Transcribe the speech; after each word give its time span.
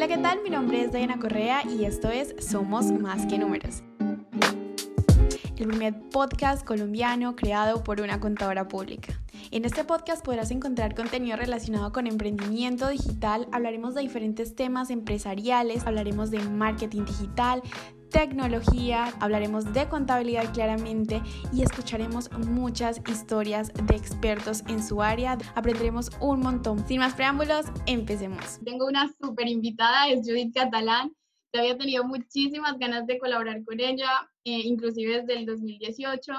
Hola, 0.00 0.08
¿qué 0.08 0.16
tal? 0.16 0.42
Mi 0.42 0.48
nombre 0.48 0.80
es 0.80 0.92
Diana 0.92 1.18
Correa 1.18 1.62
y 1.62 1.84
esto 1.84 2.08
es 2.08 2.34
Somos 2.38 2.86
Más 2.86 3.26
que 3.26 3.36
Números. 3.36 3.82
El 5.58 5.68
primer 5.68 5.94
podcast 6.08 6.64
colombiano 6.66 7.36
creado 7.36 7.84
por 7.84 8.00
una 8.00 8.18
contadora 8.18 8.66
pública. 8.66 9.12
En 9.50 9.66
este 9.66 9.84
podcast 9.84 10.24
podrás 10.24 10.50
encontrar 10.52 10.94
contenido 10.94 11.36
relacionado 11.36 11.92
con 11.92 12.06
emprendimiento 12.06 12.88
digital, 12.88 13.46
hablaremos 13.52 13.94
de 13.94 14.00
diferentes 14.00 14.56
temas 14.56 14.88
empresariales, 14.88 15.86
hablaremos 15.86 16.30
de 16.30 16.38
marketing 16.38 17.04
digital, 17.04 17.62
tecnología, 18.10 19.14
hablaremos 19.20 19.72
de 19.72 19.88
contabilidad 19.88 20.52
claramente 20.52 21.22
y 21.52 21.62
escucharemos 21.62 22.30
muchas 22.32 23.00
historias 23.08 23.72
de 23.72 23.96
expertos 23.96 24.62
en 24.68 24.82
su 24.82 25.00
área. 25.00 25.38
Aprenderemos 25.54 26.10
un 26.20 26.40
montón. 26.40 26.86
Sin 26.86 27.00
más 27.00 27.14
preámbulos, 27.14 27.66
empecemos. 27.86 28.60
Tengo 28.64 28.86
una 28.86 29.10
súper 29.20 29.48
invitada, 29.48 30.08
es 30.08 30.20
Judith 30.26 30.54
Catalán. 30.54 31.14
Te 31.52 31.60
había 31.60 31.78
tenido 31.78 32.04
muchísimas 32.04 32.78
ganas 32.78 33.06
de 33.06 33.18
colaborar 33.18 33.64
con 33.64 33.80
ella, 33.80 34.30
eh, 34.44 34.60
inclusive 34.64 35.22
desde 35.22 35.38
el 35.40 35.46
2018. 35.46 36.32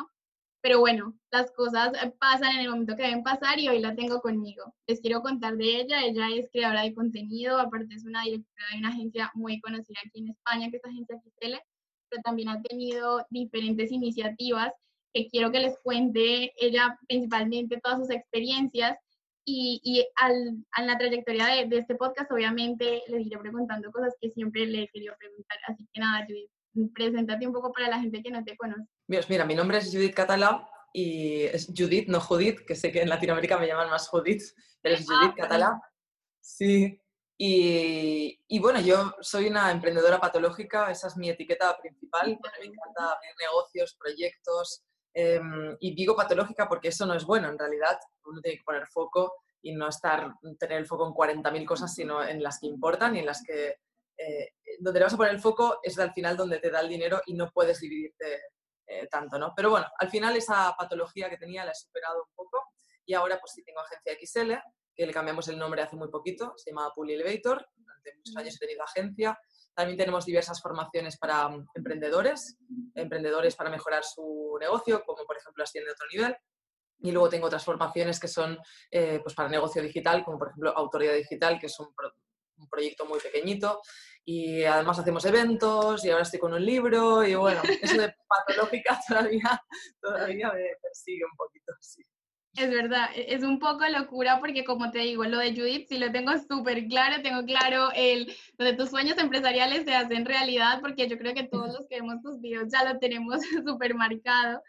Pero 0.61 0.79
bueno, 0.79 1.17
las 1.31 1.51
cosas 1.51 1.91
pasan 2.19 2.55
en 2.55 2.61
el 2.61 2.69
momento 2.69 2.95
que 2.95 3.01
deben 3.01 3.23
pasar 3.23 3.57
y 3.59 3.67
hoy 3.67 3.79
la 3.79 3.95
tengo 3.95 4.21
conmigo. 4.21 4.75
Les 4.85 5.01
quiero 5.01 5.21
contar 5.21 5.57
de 5.57 5.81
ella. 5.81 6.05
Ella 6.05 6.29
es 6.35 6.49
creadora 6.51 6.83
de 6.83 6.93
contenido, 6.93 7.59
aparte 7.59 7.95
es 7.95 8.05
una 8.05 8.23
directora 8.23 8.67
de 8.71 8.77
una 8.77 8.89
agencia 8.89 9.31
muy 9.33 9.59
conocida 9.59 9.99
aquí 10.05 10.19
en 10.19 10.29
España, 10.29 10.69
que 10.69 10.77
es 10.77 10.85
Agencia 10.85 11.17
XL, 11.17 11.55
pero 12.11 12.21
también 12.21 12.49
ha 12.49 12.61
tenido 12.61 13.25
diferentes 13.29 13.91
iniciativas 13.91 14.73
que 15.13 15.27
quiero 15.29 15.51
que 15.51 15.59
les 15.59 15.79
cuente 15.81 16.53
ella 16.57 16.97
principalmente 17.07 17.79
todas 17.81 17.99
sus 17.99 18.09
experiencias 18.11 18.97
y, 19.45 19.81
y 19.83 20.05
al, 20.15 20.63
a 20.71 20.83
la 20.83 20.97
trayectoria 20.97 21.47
de, 21.47 21.65
de, 21.67 21.79
este 21.79 21.95
podcast 21.95 22.31
obviamente 22.31 23.01
les 23.07 23.25
iré 23.25 23.39
preguntando 23.39 23.91
cosas 23.91 24.15
que 24.21 24.29
siempre 24.29 24.67
le 24.67 24.83
he 24.83 24.87
querido 24.89 25.15
preguntar. 25.17 25.57
Así 25.67 25.87
que 25.91 25.99
nada, 25.99 26.25
Judith, 26.27 26.93
preséntate 26.93 27.47
un 27.47 27.53
poco 27.53 27.71
para 27.73 27.89
la 27.89 27.99
gente 27.99 28.21
que 28.21 28.29
no 28.29 28.43
te 28.43 28.55
conoce. 28.55 28.83
Mira, 29.07 29.45
mi 29.45 29.55
nombre 29.55 29.79
es 29.79 29.91
Judith 29.91 30.13
Catalá 30.13 30.69
y 30.93 31.43
es 31.43 31.67
Judith, 31.75 32.07
no 32.07 32.19
Judith, 32.19 32.59
que 32.65 32.75
sé 32.75 32.91
que 32.91 33.01
en 33.01 33.09
Latinoamérica 33.09 33.57
me 33.57 33.67
llaman 33.67 33.89
más 33.89 34.07
Judith, 34.09 34.43
pero 34.81 34.95
es 34.95 35.07
ah, 35.09 35.13
Judith 35.15 35.35
Catalá. 35.35 35.81
Sí. 36.39 37.00
Y, 37.43 38.39
y, 38.49 38.59
bueno, 38.59 38.79
yo 38.81 39.15
soy 39.19 39.47
una 39.47 39.71
emprendedora 39.71 40.19
patológica, 40.19 40.91
esa 40.91 41.07
es 41.07 41.17
mi 41.17 41.27
etiqueta 41.27 41.75
principal. 41.75 42.27
Me 42.27 42.65
encanta 42.67 43.13
abrir 43.13 43.31
negocios, 43.39 43.95
proyectos. 43.99 44.83
Eh, 45.11 45.41
y 45.79 45.95
digo 45.95 46.15
patológica 46.15 46.69
porque 46.69 46.89
eso 46.89 47.03
no 47.07 47.15
es 47.15 47.25
bueno, 47.25 47.49
en 47.49 47.57
realidad. 47.57 47.99
Uno 48.25 48.41
tiene 48.41 48.59
que 48.59 48.63
poner 48.63 48.85
foco 48.85 49.33
y 49.59 49.73
no 49.73 49.87
estar, 49.87 50.35
tener 50.59 50.77
el 50.77 50.85
foco 50.85 51.07
en 51.07 51.41
40.000 51.41 51.65
cosas, 51.65 51.95
sino 51.95 52.23
en 52.23 52.43
las 52.43 52.59
que 52.59 52.67
importan 52.67 53.15
y 53.15 53.19
en 53.21 53.25
las 53.25 53.43
que 53.43 53.79
eh, 54.17 54.53
donde 54.79 54.99
le 54.99 55.05
vas 55.05 55.13
a 55.15 55.17
poner 55.17 55.33
el 55.33 55.41
foco 55.41 55.79
es 55.81 55.97
al 55.97 56.13
final 56.13 56.37
donde 56.37 56.59
te 56.59 56.69
da 56.69 56.81
el 56.81 56.89
dinero 56.89 57.23
y 57.25 57.33
no 57.33 57.49
puedes 57.49 57.79
dividirte 57.79 58.39
eh, 58.85 59.07
tanto, 59.07 59.39
¿no? 59.39 59.53
Pero 59.55 59.71
bueno, 59.71 59.87
al 59.97 60.11
final 60.11 60.37
esa 60.37 60.75
patología 60.77 61.27
que 61.27 61.37
tenía 61.37 61.65
la 61.65 61.71
he 61.71 61.75
superado 61.75 62.21
un 62.21 62.35
poco 62.35 62.67
y 63.03 63.15
ahora 63.15 63.39
pues 63.39 63.53
sí 63.53 63.63
tengo 63.63 63.79
agencia 63.79 64.13
XL, 64.13 64.53
que 64.95 65.05
le 65.05 65.13
cambiamos 65.13 65.47
el 65.47 65.57
nombre 65.57 65.81
hace 65.81 65.95
muy 65.95 66.09
poquito, 66.09 66.53
se 66.57 66.71
llama 66.71 66.91
Pool 66.93 67.11
Elevator, 67.11 67.65
durante 67.75 68.15
muchos 68.15 68.35
años 68.37 68.55
he 68.55 68.59
tenido 68.59 68.83
agencia. 68.83 69.39
También 69.73 69.97
tenemos 69.97 70.25
diversas 70.25 70.61
formaciones 70.61 71.17
para 71.17 71.47
mm, 71.47 71.67
emprendedores, 71.75 72.57
emprendedores 72.93 73.55
para 73.55 73.69
mejorar 73.69 74.03
su 74.03 74.57
negocio, 74.59 75.03
como 75.05 75.25
por 75.25 75.37
ejemplo 75.37 75.63
Asciende 75.63 75.91
a 75.91 75.93
otro 75.93 76.07
nivel. 76.11 76.35
Y 77.03 77.11
luego 77.11 77.29
tengo 77.29 77.47
otras 77.47 77.63
formaciones 77.63 78.19
que 78.19 78.27
son 78.27 78.57
eh, 78.91 79.19
pues 79.23 79.33
para 79.33 79.49
negocio 79.49 79.81
digital, 79.81 80.23
como 80.23 80.37
por 80.37 80.49
ejemplo 80.49 80.71
Autoridad 80.77 81.13
Digital, 81.13 81.59
que 81.59 81.65
es 81.65 81.79
un, 81.79 81.87
un 82.57 82.69
proyecto 82.69 83.05
muy 83.05 83.19
pequeñito 83.19 83.81
y 84.23 84.63
además 84.63 84.99
hacemos 84.99 85.25
eventos 85.25 86.05
y 86.05 86.09
ahora 86.09 86.23
estoy 86.23 86.39
con 86.39 86.53
un 86.53 86.63
libro 86.63 87.25
y 87.25 87.35
bueno, 87.35 87.61
eso 87.81 88.01
de 88.01 88.13
patológica 88.27 88.99
todavía, 89.07 89.63
todavía 89.99 90.51
me 90.53 90.75
persigue 90.81 91.25
un 91.25 91.35
poquito, 91.35 91.73
sí. 91.79 92.03
Es 92.55 92.69
verdad, 92.69 93.09
e-, 93.15 93.33
es 93.33 93.43
un 93.43 93.59
poco 93.59 93.87
locura 93.87 94.39
porque 94.39 94.63
como 94.65 94.91
te 94.91 94.99
digo, 94.99 95.23
lo 95.23 95.39
de 95.39 95.55
Judith 95.55 95.87
sí 95.87 95.97
lo 95.97 96.11
tengo 96.11 96.31
súper 96.37 96.85
claro, 96.87 97.21
tengo 97.21 97.43
claro 97.45 97.89
el 97.95 98.33
donde 98.57 98.73
tus 98.73 98.89
sueños 98.89 99.17
empresariales 99.17 99.85
se 99.85 99.95
hacen 99.95 100.25
realidad 100.25 100.81
porque 100.81 101.07
yo 101.07 101.17
creo 101.17 101.33
que 101.33 101.43
todos 101.43 101.73
los 101.73 101.87
que 101.87 102.01
vemos 102.01 102.21
tus 102.21 102.41
videos 102.41 102.71
ya 102.71 102.83
lo 102.83 102.99
tenemos 102.99 103.39
súper 103.65 103.95
marcado. 103.95 104.61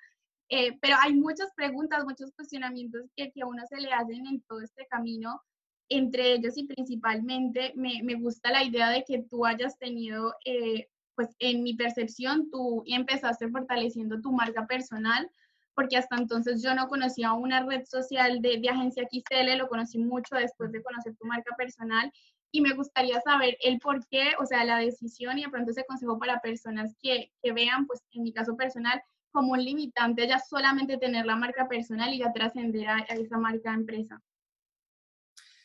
Eh, 0.48 0.78
pero 0.80 0.96
hay 1.00 1.14
muchas 1.14 1.50
preguntas, 1.56 2.04
muchos 2.04 2.30
cuestionamientos 2.32 3.10
que, 3.16 3.32
que 3.32 3.42
a 3.42 3.46
uno 3.46 3.62
se 3.66 3.80
le 3.80 3.92
hacen 3.92 4.26
en 4.26 4.42
todo 4.42 4.60
este 4.60 4.86
camino 4.86 5.42
entre 5.88 6.32
ellos 6.34 6.56
y 6.56 6.66
principalmente 6.66 7.72
me, 7.74 8.02
me, 8.02 8.14
gusta 8.14 8.50
la 8.50 8.62
idea 8.62 8.90
de 8.90 9.04
que 9.04 9.24
tú 9.30 9.44
hayas 9.44 9.78
tenido, 9.78 10.34
eh, 10.44 10.88
pues 11.14 11.28
en 11.38 11.62
mi 11.62 11.74
percepción, 11.74 12.50
tú 12.50 12.82
empezaste 12.86 13.48
fortaleciendo 13.48 14.20
tu 14.20 14.32
marca 14.32 14.66
personal, 14.66 15.30
porque 15.74 15.96
hasta 15.96 16.16
entonces 16.16 16.62
yo 16.62 16.74
no 16.74 16.88
conocía 16.88 17.32
una 17.32 17.64
red 17.64 17.84
social 17.84 18.40
de, 18.40 18.58
de 18.58 18.68
agencia 18.68 19.08
XL, 19.10 19.56
lo 19.56 19.68
conocí 19.68 19.98
mucho 19.98 20.36
después 20.36 20.72
de 20.72 20.82
conocer 20.82 21.14
tu 21.16 21.26
marca 21.26 21.54
personal 21.56 22.12
y 22.50 22.60
me 22.60 22.74
gustaría 22.74 23.20
saber 23.22 23.56
el 23.62 23.78
por 23.78 24.06
qué, 24.08 24.34
o 24.38 24.46
sea, 24.46 24.64
la 24.64 24.78
decisión 24.78 25.38
y 25.38 25.44
de 25.44 25.50
pronto 25.50 25.70
ese 25.70 25.84
consejo 25.84 26.18
para 26.18 26.40
personas 26.40 26.94
que, 27.02 27.32
que 27.42 27.52
vean, 27.52 27.86
pues 27.86 28.02
en 28.12 28.22
mi 28.22 28.32
caso 28.32 28.56
personal, 28.56 29.02
como 29.32 29.52
un 29.52 29.64
limitante 29.64 30.28
ya 30.28 30.38
solamente 30.38 30.98
tener 30.98 31.24
la 31.24 31.36
marca 31.36 31.66
personal 31.66 32.12
y 32.12 32.18
ya 32.18 32.32
trascender 32.32 32.88
a, 32.88 32.96
a 32.96 33.14
esa 33.14 33.38
marca 33.38 33.72
empresa. 33.72 34.20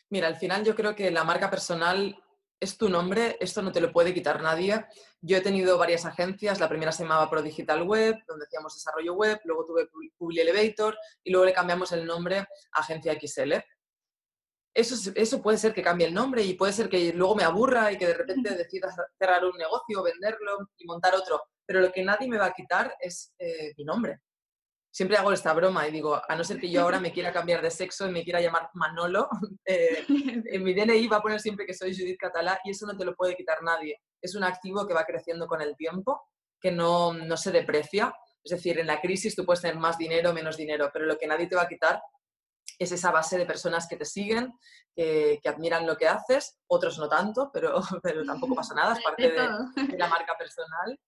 Mira, 0.10 0.28
al 0.28 0.38
final 0.38 0.64
yo 0.64 0.74
creo 0.74 0.96
que 0.96 1.12
la 1.12 1.26
marca 1.26 1.50
personal 1.50 2.18
es 2.60 2.78
tu 2.78 2.90
nombre, 2.90 3.38
esto 3.40 3.62
no 3.62 3.72
te 3.72 3.82
lo 3.82 3.92
puede 3.92 4.14
quitar 4.14 4.42
nadie. 4.42 4.86
Yo 5.22 5.38
he 5.38 5.42
tenido 5.42 5.78
varias 5.78 6.06
agencias, 6.06 6.60
la 6.60 6.70
primera 6.70 6.92
se 6.92 7.04
llamaba 7.04 7.30
Pro 7.30 7.42
Digital 7.42 7.84
Web, 7.84 8.24
donde 8.28 8.46
hacíamos 8.46 8.74
desarrollo 8.74 9.14
web, 9.14 9.40
luego 9.46 9.66
tuve 9.66 9.88
Publi 10.18 10.42
Elevator 10.42 10.98
y 11.24 11.32
luego 11.32 11.46
le 11.46 11.54
cambiamos 11.54 11.92
el 11.92 12.06
nombre 12.06 12.40
a 12.40 12.48
Agencia 12.74 13.14
XL. 13.20 13.54
Eso, 14.74 15.12
eso 15.16 15.42
puede 15.42 15.58
ser 15.58 15.74
que 15.74 15.82
cambie 15.82 16.08
el 16.08 16.14
nombre 16.14 16.44
y 16.44 16.54
puede 16.54 16.74
ser 16.74 16.88
que 16.88 17.12
luego 17.14 17.36
me 17.36 17.44
aburra 17.44 17.92
y 17.92 17.98
que 17.98 18.08
de 18.08 18.14
repente 18.14 18.56
decida 18.56 18.94
cerrar 19.18 19.44
un 19.46 19.58
negocio, 19.58 20.04
venderlo 20.04 20.70
y 20.78 20.86
montar 20.86 21.16
otro. 21.16 21.42
Pero 21.66 21.82
lo 21.82 21.92
que 21.92 22.04
nadie 22.04 22.28
me 22.28 22.38
va 22.38 22.46
a 22.46 22.54
quitar 22.54 22.96
es 23.00 23.34
eh, 23.40 23.74
mi 23.78 23.84
nombre 23.84 24.22
siempre 24.98 25.16
hago 25.16 25.32
esta 25.32 25.54
broma 25.54 25.88
y 25.88 25.92
digo, 25.92 26.20
a 26.28 26.36
no 26.36 26.44
ser 26.44 26.60
que 26.60 26.72
yo 26.72 26.82
ahora 26.82 27.00
me 27.00 27.12
quiera 27.12 27.32
cambiar 27.32 27.62
de 27.62 27.70
sexo 27.70 28.08
y 28.08 28.12
me 28.12 28.24
quiera 28.24 28.42
llamar 28.42 28.72
Manolo, 28.74 29.30
eh, 29.66 30.04
en 30.08 30.64
mi 30.64 30.74
DNI 30.74 31.08
va 31.08 31.18
a 31.18 31.22
poner 31.22 31.40
siempre 31.40 31.68
que 31.68 31.76
soy 31.76 31.96
Judith 31.96 32.18
Catalá 32.20 32.60
y 32.64 32.72
eso 32.72 32.88
no 32.88 32.98
te 32.98 33.06
lo 33.06 33.14
puede 33.14 33.36
quitar 33.36 33.62
nadie. 33.62 34.02
Es 34.20 34.34
un 34.34 34.44
activo 34.44 34.88
que 34.88 34.96
va 34.96 35.06
creciendo 35.06 35.46
con 35.46 35.62
el 35.62 35.76
tiempo, 35.76 36.24
que 36.60 36.72
no, 36.72 37.14
no 37.14 37.38
se 37.38 37.52
deprecia. 37.52 38.12
Es 38.44 38.50
decir, 38.50 38.80
en 38.80 38.88
la 38.88 39.00
crisis 39.00 39.36
tú 39.36 39.46
puedes 39.46 39.62
tener 39.62 39.78
más 39.78 40.00
dinero 40.00 40.32
o 40.32 40.34
menos 40.34 40.58
dinero, 40.58 40.90
pero 40.92 41.06
lo 41.06 41.16
que 41.20 41.28
nadie 41.28 41.46
te 41.46 41.56
va 41.56 41.64
a 41.64 41.70
quitar 41.70 42.02
es 42.80 42.92
esa 42.92 43.12
base 43.12 43.38
de 43.38 43.46
personas 43.46 43.88
que 43.88 43.98
te 43.98 44.06
siguen, 44.06 44.52
que, 44.96 45.40
que, 45.44 45.50
admiran 45.50 45.86
lo 45.86 45.96
que 45.96 46.08
haces, 46.08 46.58
otros 46.66 46.98
no 46.98 47.08
tanto, 47.08 47.52
pero, 47.54 47.82
pero 48.02 48.24
tampoco 48.26 48.56
pasa 48.56 48.74
nada, 48.74 48.96
es 48.96 49.04
parte 49.04 49.30
de, 49.30 49.86
de 49.92 49.98
la 49.98 50.08
marca 50.08 50.34
personal. 50.40 51.00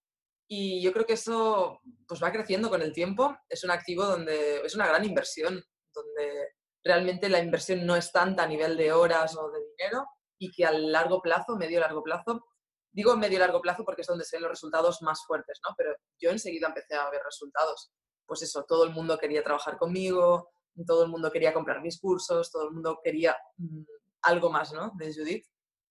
Y 0.52 0.82
yo 0.82 0.92
creo 0.92 1.06
que 1.06 1.14
eso 1.14 1.80
pues 2.08 2.22
va 2.22 2.32
creciendo 2.32 2.72
con 2.72 2.82
el 2.82 2.92
tiempo. 2.92 3.38
Es 3.48 3.64
un 3.64 3.70
activo 3.70 4.04
donde 4.04 4.62
es 4.66 4.74
una 4.74 4.88
gran 4.88 5.06
inversión, 5.06 5.64
donde 5.94 6.56
realmente 6.84 7.30
la 7.30 7.40
inversión 7.40 7.86
no 7.86 7.96
es 7.96 8.12
tanta 8.12 8.44
a 8.44 8.48
nivel 8.48 8.76
de 8.76 8.92
horas 8.92 9.38
o 9.38 9.52
de 9.52 9.60
dinero 9.60 10.08
y 10.40 10.52
que 10.52 10.66
a 10.66 10.72
largo 10.72 11.22
plazo, 11.22 11.56
medio 11.56 11.80
largo 11.80 12.02
plazo, 12.02 12.48
digo 12.92 13.16
medio 13.16 13.38
largo 13.38 13.62
plazo 13.62 13.86
porque 13.86 14.02
es 14.02 14.08
donde 14.08 14.26
se 14.26 14.38
ven 14.38 14.44
los 14.44 14.52
resultados 14.52 15.04
más 15.04 15.24
fuertes, 15.24 15.60
¿no? 15.68 15.76
Pero 15.78 15.96
yo 16.18 16.32
enseguida 16.32 16.68
empecé 16.68 16.96
a 16.96 17.10
ver 17.12 17.22
resultados. 17.24 17.92
Pues 18.26 18.42
eso, 18.42 18.66
todo 18.68 18.86
el 18.86 18.92
mundo 18.92 19.20
quería 19.20 19.44
trabajar 19.44 19.78
conmigo, 19.78 20.50
todo 20.88 21.04
el 21.04 21.12
mundo 21.12 21.31
quería 21.31 21.54
comprar 21.54 21.81
mis 21.81 22.00
cursos, 22.00 22.51
todo 22.51 22.63
el 22.63 22.72
mundo 22.72 23.00
quería 23.04 23.38
mmm, 23.57 23.84
algo 24.24 24.50
más, 24.50 24.74
¿no? 24.74 24.94
De 24.96 25.13
Judith. 25.13 25.46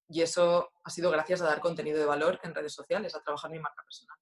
Y 0.08 0.22
eso 0.22 0.70
ha 0.82 0.90
sido 0.90 1.12
gracias 1.12 1.42
a 1.42 1.46
dar 1.46 1.60
contenido 1.60 1.98
de 1.98 2.06
valor 2.06 2.40
en 2.42 2.54
redes 2.54 2.74
sociales, 2.74 3.14
a 3.14 3.22
trabajar 3.22 3.50
mi 3.52 3.60
marca 3.60 3.84
personal. 3.84 4.18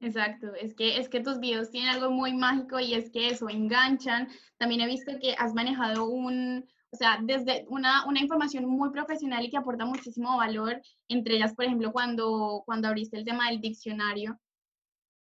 Exacto, 0.00 0.54
es 0.54 0.74
que, 0.74 0.98
es 0.98 1.08
que 1.08 1.20
tus 1.20 1.40
videos 1.40 1.70
tienen 1.70 1.90
algo 1.90 2.10
muy 2.10 2.34
mágico 2.34 2.78
y 2.78 2.94
es 2.94 3.10
que 3.10 3.28
eso, 3.28 3.48
enganchan. 3.48 4.28
También 4.58 4.82
he 4.82 4.86
visto 4.86 5.12
que 5.20 5.34
has 5.38 5.54
manejado 5.54 6.04
un, 6.04 6.66
o 6.90 6.96
sea, 6.96 7.18
desde 7.22 7.64
una, 7.68 8.04
una 8.06 8.20
información 8.20 8.66
muy 8.66 8.90
profesional 8.90 9.44
y 9.44 9.50
que 9.50 9.56
aporta 9.56 9.86
muchísimo 9.86 10.36
valor, 10.36 10.80
entre 11.08 11.36
ellas, 11.36 11.54
por 11.54 11.64
ejemplo, 11.64 11.92
cuando, 11.92 12.62
cuando 12.66 12.88
abriste 12.88 13.16
el 13.16 13.24
tema 13.24 13.48
del 13.48 13.60
diccionario, 13.60 14.38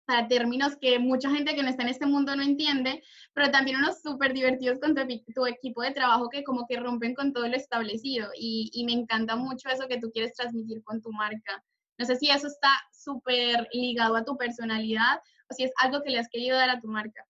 para 0.06 0.28
términos 0.28 0.76
que 0.76 0.98
mucha 0.98 1.30
gente 1.30 1.54
que 1.54 1.62
no 1.62 1.70
está 1.70 1.82
en 1.82 1.88
este 1.88 2.06
mundo 2.06 2.36
no 2.36 2.42
entiende, 2.42 3.02
pero 3.32 3.50
también 3.50 3.78
unos 3.78 4.02
súper 4.02 4.34
divertidos 4.34 4.78
con 4.78 4.94
tu, 4.94 5.00
tu, 5.34 5.46
equipo 5.46 5.82
de 5.82 5.92
trabajo 5.92 6.28
que 6.28 6.44
como 6.44 6.66
que 6.66 6.78
rompen 6.78 7.14
con 7.14 7.32
todo 7.32 7.48
lo 7.48 7.56
establecido 7.56 8.28
y, 8.38 8.70
y 8.72 8.84
me 8.84 8.92
encanta 8.92 9.36
mucho 9.36 9.68
eso 9.70 9.88
que 9.88 10.00
tú 10.00 10.10
quieres 10.12 10.34
transmitir 10.34 10.82
con 10.84 11.00
tu 11.00 11.10
marca. 11.12 11.64
No 11.98 12.06
sé 12.06 12.16
si 12.16 12.30
eso 12.30 12.46
está 12.46 12.70
súper 12.92 13.68
ligado 13.72 14.16
a 14.16 14.24
tu 14.24 14.36
personalidad 14.36 15.20
o 15.50 15.54
si 15.54 15.64
es 15.64 15.72
algo 15.76 16.02
que 16.02 16.10
le 16.10 16.18
has 16.18 16.28
querido 16.28 16.56
dar 16.56 16.70
a 16.70 16.80
tu 16.80 16.88
marca. 16.88 17.26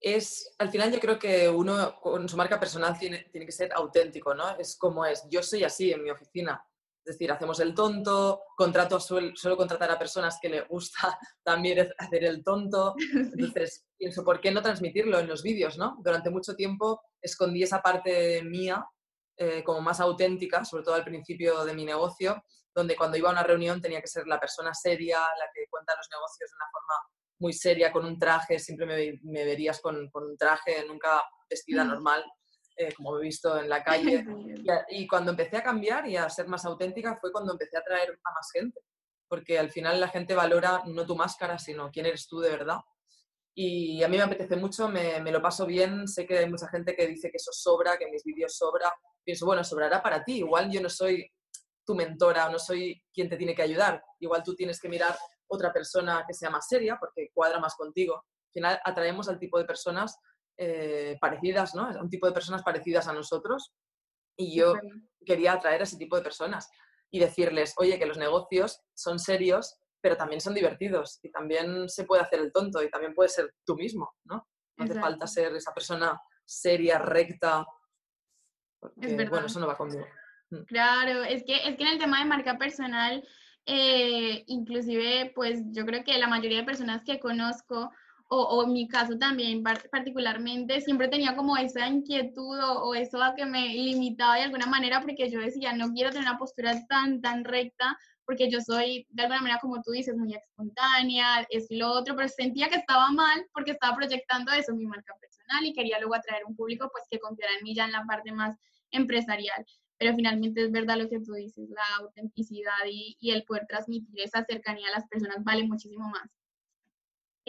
Es, 0.00 0.54
al 0.58 0.70
final 0.70 0.92
yo 0.92 1.00
creo 1.00 1.18
que 1.18 1.48
uno 1.48 1.98
con 2.00 2.28
su 2.28 2.36
marca 2.36 2.60
personal 2.60 2.96
tiene, 2.98 3.28
tiene 3.32 3.46
que 3.46 3.52
ser 3.52 3.72
auténtico, 3.74 4.34
¿no? 4.34 4.56
Es 4.56 4.76
como 4.76 5.04
es. 5.04 5.24
Yo 5.28 5.42
soy 5.42 5.64
así 5.64 5.92
en 5.92 6.04
mi 6.04 6.10
oficina. 6.10 6.62
Es 7.04 7.14
decir, 7.14 7.32
hacemos 7.32 7.58
el 7.60 7.74
tonto, 7.74 8.42
contrato, 8.54 9.00
suelo, 9.00 9.56
contratar 9.56 9.90
a 9.90 9.98
personas 9.98 10.38
que 10.40 10.50
le 10.50 10.60
gusta 10.62 11.18
también 11.42 11.90
hacer 11.96 12.24
el 12.24 12.44
tonto. 12.44 12.94
Entonces, 13.14 13.86
pienso, 13.96 14.22
¿por 14.22 14.40
qué 14.40 14.50
no 14.50 14.62
transmitirlo 14.62 15.18
en 15.18 15.26
los 15.26 15.42
vídeos, 15.42 15.78
no? 15.78 15.96
Durante 16.04 16.30
mucho 16.30 16.54
tiempo 16.54 17.00
escondí 17.20 17.62
esa 17.62 17.80
parte 17.80 18.42
mía 18.44 18.86
eh, 19.36 19.64
como 19.64 19.80
más 19.80 20.00
auténtica, 20.00 20.64
sobre 20.64 20.84
todo 20.84 20.94
al 20.94 21.04
principio 21.04 21.64
de 21.64 21.72
mi 21.72 21.84
negocio, 21.84 22.44
donde 22.78 22.94
cuando 22.94 23.16
iba 23.16 23.28
a 23.28 23.32
una 23.32 23.42
reunión 23.42 23.82
tenía 23.82 24.00
que 24.00 24.06
ser 24.06 24.28
la 24.28 24.38
persona 24.38 24.72
seria, 24.72 25.18
la 25.18 25.46
que 25.52 25.66
cuenta 25.68 25.96
los 25.96 26.08
negocios 26.12 26.48
de 26.48 26.56
una 26.56 26.70
forma 26.70 26.94
muy 27.40 27.52
seria, 27.52 27.90
con 27.90 28.04
un 28.04 28.18
traje, 28.18 28.58
siempre 28.60 28.86
me, 29.20 29.44
verías 29.44 29.80
con, 29.80 30.08
con, 30.10 30.24
un 30.24 30.36
traje, 30.36 30.84
nunca 30.86 31.22
vestida 31.50 31.84
mm. 31.84 31.88
normal, 31.88 32.24
eh, 32.76 32.94
como 32.94 33.18
he 33.18 33.22
visto 33.22 33.58
en 33.58 33.68
la 33.68 33.82
calle. 33.84 34.24
Y, 34.90 35.08
cuando 35.08 35.32
empecé 35.32 35.56
a 35.56 35.62
cambiar 35.64 36.08
y 36.08 36.16
a 36.16 36.30
ser 36.30 36.46
más 36.46 36.64
auténtica 36.64 37.18
fue 37.20 37.32
cuando 37.32 37.52
empecé 37.52 37.78
a 37.78 37.82
traer 37.82 38.10
a 38.10 38.32
más 38.32 38.48
gente, 38.52 38.80
porque 39.28 39.58
al 39.58 39.70
final 39.70 40.00
la 40.00 40.08
gente 40.08 40.36
valora 40.36 40.82
no 40.86 41.04
tu 41.04 41.16
máscara, 41.16 41.58
sino 41.58 41.90
quién 41.90 42.06
eres 42.06 42.28
tú 42.28 42.38
de 42.38 42.50
verdad. 42.50 42.78
Y 43.56 44.04
a 44.04 44.08
mí 44.08 44.16
me 44.16 44.22
apetece 44.22 44.54
mucho, 44.54 44.88
me, 44.88 45.20
me 45.20 45.32
lo 45.32 45.42
paso 45.42 45.66
bien, 45.66 46.06
sé 46.06 46.24
que 46.24 46.38
hay 46.38 46.48
mucha 46.48 46.68
gente 46.68 46.94
que 46.94 47.08
dice 47.08 47.28
que 47.28 47.38
eso 47.38 47.50
sobra, 47.52 47.98
que 47.98 48.08
mis 48.08 48.22
vídeos 48.22 48.56
sobra. 48.56 48.94
Pienso, 49.24 49.46
bueno, 49.46 49.64
sobrará 49.64 50.00
para 50.00 50.22
ti, 50.22 50.38
igual 50.38 50.70
yo 50.70 50.80
no 50.80 50.88
soy 50.88 51.28
tu 51.88 51.94
mentora 51.94 52.48
o 52.48 52.50
no 52.52 52.58
soy 52.58 53.02
quien 53.14 53.30
te 53.30 53.38
tiene 53.38 53.54
que 53.54 53.62
ayudar, 53.62 54.04
igual 54.20 54.42
tú 54.42 54.54
tienes 54.54 54.78
que 54.78 54.90
mirar 54.90 55.16
otra 55.46 55.72
persona 55.72 56.22
que 56.28 56.34
sea 56.34 56.50
más 56.50 56.68
seria 56.68 56.98
porque 57.00 57.30
cuadra 57.32 57.58
más 57.60 57.76
contigo. 57.76 58.14
Al 58.16 58.52
final 58.52 58.80
atraemos 58.84 59.26
al 59.30 59.38
tipo 59.38 59.58
de 59.58 59.64
personas 59.64 60.18
eh, 60.58 61.16
parecidas, 61.18 61.74
¿no? 61.74 61.88
Un 61.98 62.10
tipo 62.10 62.26
de 62.26 62.34
personas 62.34 62.62
parecidas 62.62 63.08
a 63.08 63.14
nosotros. 63.14 63.72
Y 64.36 64.54
yo 64.54 64.74
quería 65.24 65.54
atraer 65.54 65.80
a 65.80 65.84
ese 65.84 65.96
tipo 65.96 66.14
de 66.14 66.22
personas 66.22 66.68
y 67.10 67.20
decirles, 67.20 67.72
oye, 67.78 67.98
que 67.98 68.04
los 68.04 68.18
negocios 68.18 68.82
son 68.92 69.18
serios, 69.18 69.78
pero 70.02 70.18
también 70.18 70.42
son 70.42 70.52
divertidos 70.52 71.20
y 71.22 71.30
también 71.30 71.88
se 71.88 72.04
puede 72.04 72.20
hacer 72.20 72.40
el 72.40 72.52
tonto 72.52 72.82
y 72.82 72.90
también 72.90 73.14
puede 73.14 73.30
ser 73.30 73.54
tú 73.64 73.76
mismo, 73.76 74.14
¿no? 74.24 74.46
No 74.76 74.84
hace 74.84 75.00
falta 75.00 75.26
ser 75.26 75.56
esa 75.56 75.72
persona 75.72 76.20
seria, 76.44 76.98
recta. 76.98 77.66
bueno, 78.94 79.46
eso 79.46 79.58
no 79.58 79.66
va 79.66 79.76
conmigo. 79.78 80.04
Claro, 80.66 81.24
es 81.24 81.44
que, 81.44 81.56
es 81.56 81.76
que 81.76 81.82
en 81.82 81.88
el 81.90 81.98
tema 81.98 82.20
de 82.20 82.24
marca 82.24 82.56
personal, 82.56 83.22
eh, 83.66 84.44
inclusive, 84.46 85.30
pues 85.34 85.60
yo 85.72 85.84
creo 85.84 86.02
que 86.04 86.16
la 86.16 86.26
mayoría 86.26 86.58
de 86.58 86.64
personas 86.64 87.02
que 87.04 87.20
conozco 87.20 87.90
o, 88.30 88.64
en 88.64 88.72
mi 88.72 88.88
caso 88.88 89.16
también 89.18 89.62
particularmente, 89.62 90.80
siempre 90.82 91.08
tenía 91.08 91.34
como 91.34 91.56
esa 91.56 91.86
inquietud 91.88 92.58
o, 92.60 92.94
eso 92.94 93.22
a 93.22 93.34
que 93.34 93.46
me 93.46 93.68
limitaba 93.68 94.36
de 94.36 94.42
alguna 94.42 94.66
manera 94.66 95.00
porque 95.00 95.30
yo 95.30 95.40
decía, 95.40 95.72
no 95.72 95.92
quiero 95.92 96.10
tener 96.10 96.28
una 96.28 96.38
postura 96.38 96.74
tan, 96.88 97.22
tan 97.22 97.44
recta 97.44 97.98
porque 98.26 98.50
yo 98.50 98.60
soy, 98.60 99.06
de 99.08 99.22
alguna 99.22 99.40
manera, 99.40 99.58
como 99.60 99.80
tú 99.82 99.92
dices, 99.92 100.14
muy 100.14 100.34
espontánea, 100.34 101.46
es 101.48 101.66
lo 101.70 101.90
otro, 101.90 102.14
pero 102.14 102.28
sentía 102.28 102.68
que 102.68 102.76
estaba 102.76 103.10
mal 103.10 103.46
porque 103.54 103.70
estaba 103.70 103.96
proyectando 103.96 104.52
eso, 104.52 104.74
mi 104.74 104.84
marca 104.84 105.14
personal, 105.18 105.64
y 105.64 105.72
quería 105.72 105.98
luego 105.98 106.14
atraer 106.14 106.44
un 106.44 106.54
público 106.54 106.90
pues 106.92 107.04
que 107.10 107.18
confiara 107.18 107.54
en 107.56 107.64
mí 107.64 107.74
ya 107.74 107.86
en 107.86 107.92
la 107.92 108.04
parte 108.04 108.30
más 108.32 108.54
empresarial. 108.90 109.64
Pero 109.98 110.14
finalmente 110.14 110.62
es 110.62 110.70
verdad 110.70 110.96
lo 110.96 111.08
que 111.08 111.20
tú 111.20 111.32
dices, 111.32 111.68
la 111.70 112.04
autenticidad 112.04 112.86
y, 112.88 113.16
y 113.20 113.32
el 113.32 113.44
poder 113.44 113.66
transmitir 113.66 114.20
esa 114.20 114.44
cercanía 114.44 114.88
a 114.88 114.98
las 114.98 115.08
personas 115.08 115.42
vale 115.42 115.64
muchísimo 115.64 116.08
más 116.08 116.30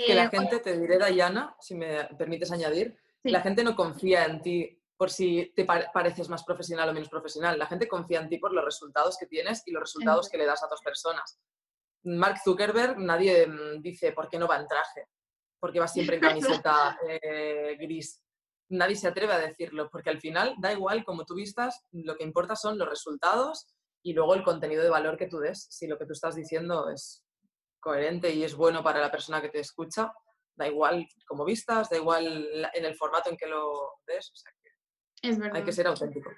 que 0.06 0.16
la 0.16 0.26
eh, 0.26 0.30
gente, 0.30 0.60
te 0.60 0.78
diré, 0.78 0.98
Dayana, 0.98 1.56
si 1.60 1.76
me 1.76 2.06
permites 2.18 2.52
añadir, 2.52 2.98
la 3.24 3.42
gente 3.42 3.64
no 3.64 3.76
confía 3.76 4.26
en 4.26 4.42
ti 4.42 4.76
por 4.96 5.10
si 5.10 5.54
te 5.56 5.66
pareces 5.66 6.28
más 6.30 6.44
profesional 6.44 6.90
o 6.90 6.94
menos 6.94 7.10
profesional. 7.10 7.58
La 7.58 7.68
gente 7.68 7.88
confía 7.88 8.20
en 8.20 8.30
ti 8.30 8.38
por 8.38 8.54
los 8.54 8.66
resultados 8.66 9.18
que 9.18 9.28
tienes 9.28 9.64
y 9.66 9.72
los 9.72 9.82
resultados 9.82 10.30
que 10.30 10.38
le 10.38 10.46
das 10.46 10.62
a 10.62 10.66
otras 10.66 10.82
personas. 10.82 11.40
Mark 12.04 12.38
Zuckerberg, 12.44 12.98
nadie 12.98 13.48
mm, 13.48 13.82
dice 13.82 14.12
por 14.12 14.30
qué 14.30 14.38
no 14.40 14.48
va 14.48 14.60
en 14.60 14.68
traje, 14.68 15.08
porque 15.60 15.80
va 15.80 15.88
siempre 15.88 16.16
en 16.16 16.22
camiseta 16.62 16.98
eh, 17.08 17.78
gris. 17.80 18.22
Nadie 18.70 18.96
se 18.96 19.08
atreve 19.08 19.34
a 19.34 19.40
decirlo, 19.40 19.90
porque 19.90 20.10
al 20.10 20.20
final 20.20 20.56
da 20.60 20.72
igual 20.72 21.04
como 21.04 21.26
tú 21.26 21.36
vistas, 21.36 21.86
lo 21.92 22.16
que 22.16 22.24
importa 22.24 22.56
son 22.56 22.78
los 22.78 22.88
resultados 22.88 23.68
y 24.04 24.14
luego 24.14 24.36
el 24.36 24.44
contenido 24.44 24.84
de 24.84 24.90
valor 24.90 25.18
que 25.18 25.28
tú 25.28 25.40
des. 25.40 25.68
Si 25.70 25.88
lo 25.88 25.98
que 25.98 26.06
tú 26.06 26.14
estás 26.14 26.36
diciendo 26.36 26.90
es 26.90 27.24
coherente 27.80 28.32
y 28.32 28.44
es 28.44 28.56
bueno 28.56 28.84
para 28.84 29.00
la 29.00 29.12
persona 29.12 29.42
que 29.42 29.50
te 29.50 29.60
escucha, 29.60 30.14
da 30.56 30.68
igual 30.68 31.08
como 31.26 31.46
vistas, 31.46 31.90
da 31.90 31.98
igual 31.98 32.70
en 32.74 32.86
el 32.86 32.96
formato 32.96 33.30
en 33.30 33.38
que 33.38 33.48
lo 33.48 33.94
des, 34.06 34.32
o 34.32 34.36
sea 34.36 34.52
que 34.62 35.30
es 35.30 35.40
hay 35.54 35.64
que 35.64 35.72
ser 35.72 35.88
auténtico. 35.88 36.30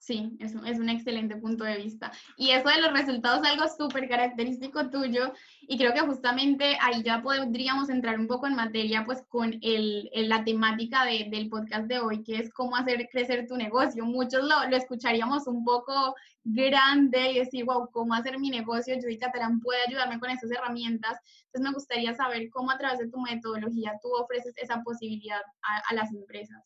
Sí, 0.00 0.34
es, 0.40 0.54
es 0.54 0.78
un 0.78 0.88
excelente 0.88 1.36
punto 1.36 1.62
de 1.62 1.76
vista. 1.76 2.10
Y 2.38 2.50
eso 2.52 2.70
de 2.70 2.80
los 2.80 2.92
resultados 2.92 3.42
es 3.42 3.52
algo 3.52 3.68
súper 3.68 4.08
característico 4.08 4.88
tuyo 4.88 5.34
y 5.60 5.76
creo 5.76 5.92
que 5.92 6.00
justamente 6.00 6.78
ahí 6.80 7.02
ya 7.02 7.22
podríamos 7.22 7.90
entrar 7.90 8.18
un 8.18 8.26
poco 8.26 8.46
en 8.46 8.56
materia 8.56 9.04
pues 9.04 9.22
con 9.28 9.58
el, 9.60 10.10
la 10.14 10.42
temática 10.42 11.04
de, 11.04 11.28
del 11.30 11.50
podcast 11.50 11.84
de 11.86 12.00
hoy, 12.00 12.24
que 12.24 12.38
es 12.38 12.50
cómo 12.52 12.76
hacer 12.76 13.08
crecer 13.12 13.46
tu 13.46 13.56
negocio. 13.56 14.06
Muchos 14.06 14.42
lo, 14.42 14.68
lo 14.70 14.76
escucharíamos 14.76 15.46
un 15.46 15.64
poco 15.64 16.14
grande 16.44 17.32
y 17.32 17.38
decir, 17.40 17.66
wow, 17.66 17.90
¿cómo 17.92 18.14
hacer 18.14 18.38
mi 18.38 18.48
negocio? 18.48 18.96
Judy 18.96 19.18
Catalán 19.18 19.60
puede 19.60 19.82
ayudarme 19.86 20.18
con 20.18 20.30
esas 20.30 20.50
herramientas. 20.50 21.20
Entonces 21.44 21.60
me 21.60 21.74
gustaría 21.74 22.14
saber 22.14 22.48
cómo 22.48 22.70
a 22.70 22.78
través 22.78 23.00
de 23.00 23.10
tu 23.10 23.20
metodología 23.20 23.98
tú 24.02 24.08
ofreces 24.14 24.54
esa 24.56 24.82
posibilidad 24.82 25.42
a, 25.62 25.82
a 25.90 25.94
las 25.94 26.10
empresas. 26.10 26.64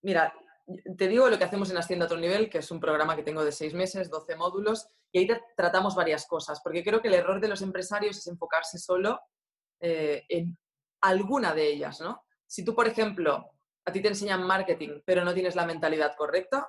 Mira, 0.00 0.32
te 0.96 1.08
digo 1.08 1.28
lo 1.28 1.38
que 1.38 1.44
hacemos 1.44 1.70
en 1.70 1.76
Ascienda 1.76 2.04
a 2.04 2.06
otro 2.06 2.18
nivel, 2.18 2.48
que 2.48 2.58
es 2.58 2.70
un 2.70 2.80
programa 2.80 3.16
que 3.16 3.22
tengo 3.22 3.44
de 3.44 3.52
seis 3.52 3.74
meses, 3.74 4.10
12 4.10 4.36
módulos, 4.36 4.88
y 5.10 5.18
ahí 5.18 5.28
tratamos 5.56 5.94
varias 5.94 6.26
cosas, 6.26 6.60
porque 6.62 6.84
creo 6.84 7.00
que 7.02 7.08
el 7.08 7.14
error 7.14 7.40
de 7.40 7.48
los 7.48 7.62
empresarios 7.62 8.16
es 8.16 8.26
enfocarse 8.26 8.78
solo 8.78 9.20
eh, 9.80 10.24
en 10.28 10.56
alguna 11.00 11.54
de 11.54 11.66
ellas, 11.66 12.00
¿no? 12.00 12.24
Si 12.46 12.64
tú, 12.64 12.74
por 12.74 12.86
ejemplo, 12.86 13.50
a 13.84 13.92
ti 13.92 14.00
te 14.00 14.08
enseñan 14.08 14.46
marketing, 14.46 15.00
pero 15.04 15.24
no 15.24 15.34
tienes 15.34 15.56
la 15.56 15.66
mentalidad 15.66 16.14
correcta, 16.16 16.68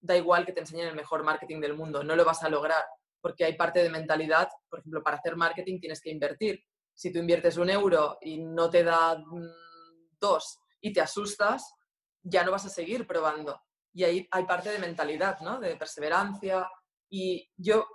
da 0.00 0.16
igual 0.16 0.46
que 0.46 0.52
te 0.52 0.60
enseñen 0.60 0.88
el 0.88 0.94
mejor 0.94 1.24
marketing 1.24 1.60
del 1.60 1.74
mundo, 1.74 2.04
no 2.04 2.14
lo 2.14 2.24
vas 2.24 2.42
a 2.42 2.48
lograr, 2.48 2.84
porque 3.20 3.44
hay 3.44 3.56
parte 3.56 3.82
de 3.82 3.90
mentalidad, 3.90 4.48
por 4.68 4.80
ejemplo, 4.80 5.02
para 5.02 5.16
hacer 5.16 5.34
marketing 5.34 5.80
tienes 5.80 6.00
que 6.00 6.10
invertir. 6.10 6.62
Si 6.94 7.12
tú 7.12 7.18
inviertes 7.18 7.56
un 7.56 7.70
euro 7.70 8.18
y 8.20 8.38
no 8.38 8.70
te 8.70 8.84
da 8.84 9.16
mm, 9.16 10.18
dos 10.20 10.58
y 10.80 10.92
te 10.92 11.00
asustas, 11.00 11.74
ya 12.24 12.42
no 12.42 12.50
vas 12.50 12.64
a 12.64 12.70
seguir 12.70 13.06
probando. 13.06 13.60
Y 13.92 14.02
ahí 14.02 14.28
hay 14.30 14.44
parte 14.44 14.70
de 14.70 14.78
mentalidad, 14.78 15.38
¿no? 15.40 15.60
De 15.60 15.76
perseverancia. 15.76 16.68
Y 17.08 17.48
yo 17.56 17.86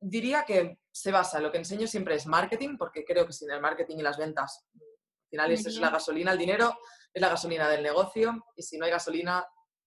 diría 0.00 0.44
que 0.44 0.80
se 0.90 1.12
basa, 1.12 1.40
lo 1.40 1.52
que 1.52 1.58
enseño 1.58 1.86
siempre 1.86 2.16
es 2.16 2.26
marketing, 2.26 2.76
porque 2.78 3.04
creo 3.04 3.26
que 3.26 3.32
sin 3.32 3.50
el 3.50 3.60
marketing 3.60 3.98
y 3.98 4.02
las 4.02 4.16
ventas, 4.16 4.66
al 4.74 5.28
final 5.30 5.52
es 5.52 5.76
la 5.76 5.90
gasolina, 5.90 6.32
el 6.32 6.38
dinero 6.38 6.74
es 7.12 7.20
la 7.20 7.28
gasolina 7.28 7.68
del 7.68 7.82
negocio, 7.82 8.46
y 8.56 8.62
si 8.62 8.78
no 8.78 8.86
hay 8.86 8.90
gasolina, 8.90 9.46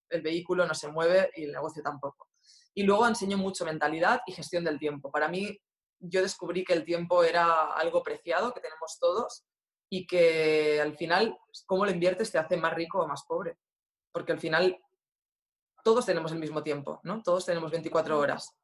el 0.09 0.21
vehículo 0.21 0.65
no 0.65 0.73
se 0.73 0.87
mueve 0.87 1.31
y 1.35 1.45
el 1.45 1.51
negocio 1.51 1.81
tampoco. 1.81 2.29
Y 2.73 2.83
luego 2.83 3.07
enseño 3.07 3.37
mucho 3.37 3.65
mentalidad 3.65 4.21
y 4.27 4.33
gestión 4.33 4.63
del 4.63 4.79
tiempo. 4.79 5.11
Para 5.11 5.27
mí, 5.27 5.59
yo 5.99 6.21
descubrí 6.21 6.63
que 6.63 6.73
el 6.73 6.85
tiempo 6.85 7.23
era 7.23 7.73
algo 7.73 8.03
preciado 8.03 8.53
que 8.53 8.61
tenemos 8.61 8.97
todos 8.99 9.43
y 9.91 10.05
que 10.05 10.79
al 10.79 10.95
final, 10.95 11.37
cómo 11.65 11.85
lo 11.85 11.91
inviertes 11.91 12.31
te 12.31 12.37
hace 12.37 12.55
más 12.55 12.73
rico 12.73 12.99
o 12.99 13.07
más 13.07 13.25
pobre 13.27 13.57
porque 14.11 14.31
al 14.31 14.39
final 14.39 14.77
todos 15.83 16.05
tenemos 16.05 16.31
el 16.31 16.39
mismo 16.39 16.63
tiempo, 16.63 16.99
¿no? 17.03 17.21
Todos 17.23 17.45
tenemos 17.45 17.71
24 17.71 18.17
horas. 18.17 18.55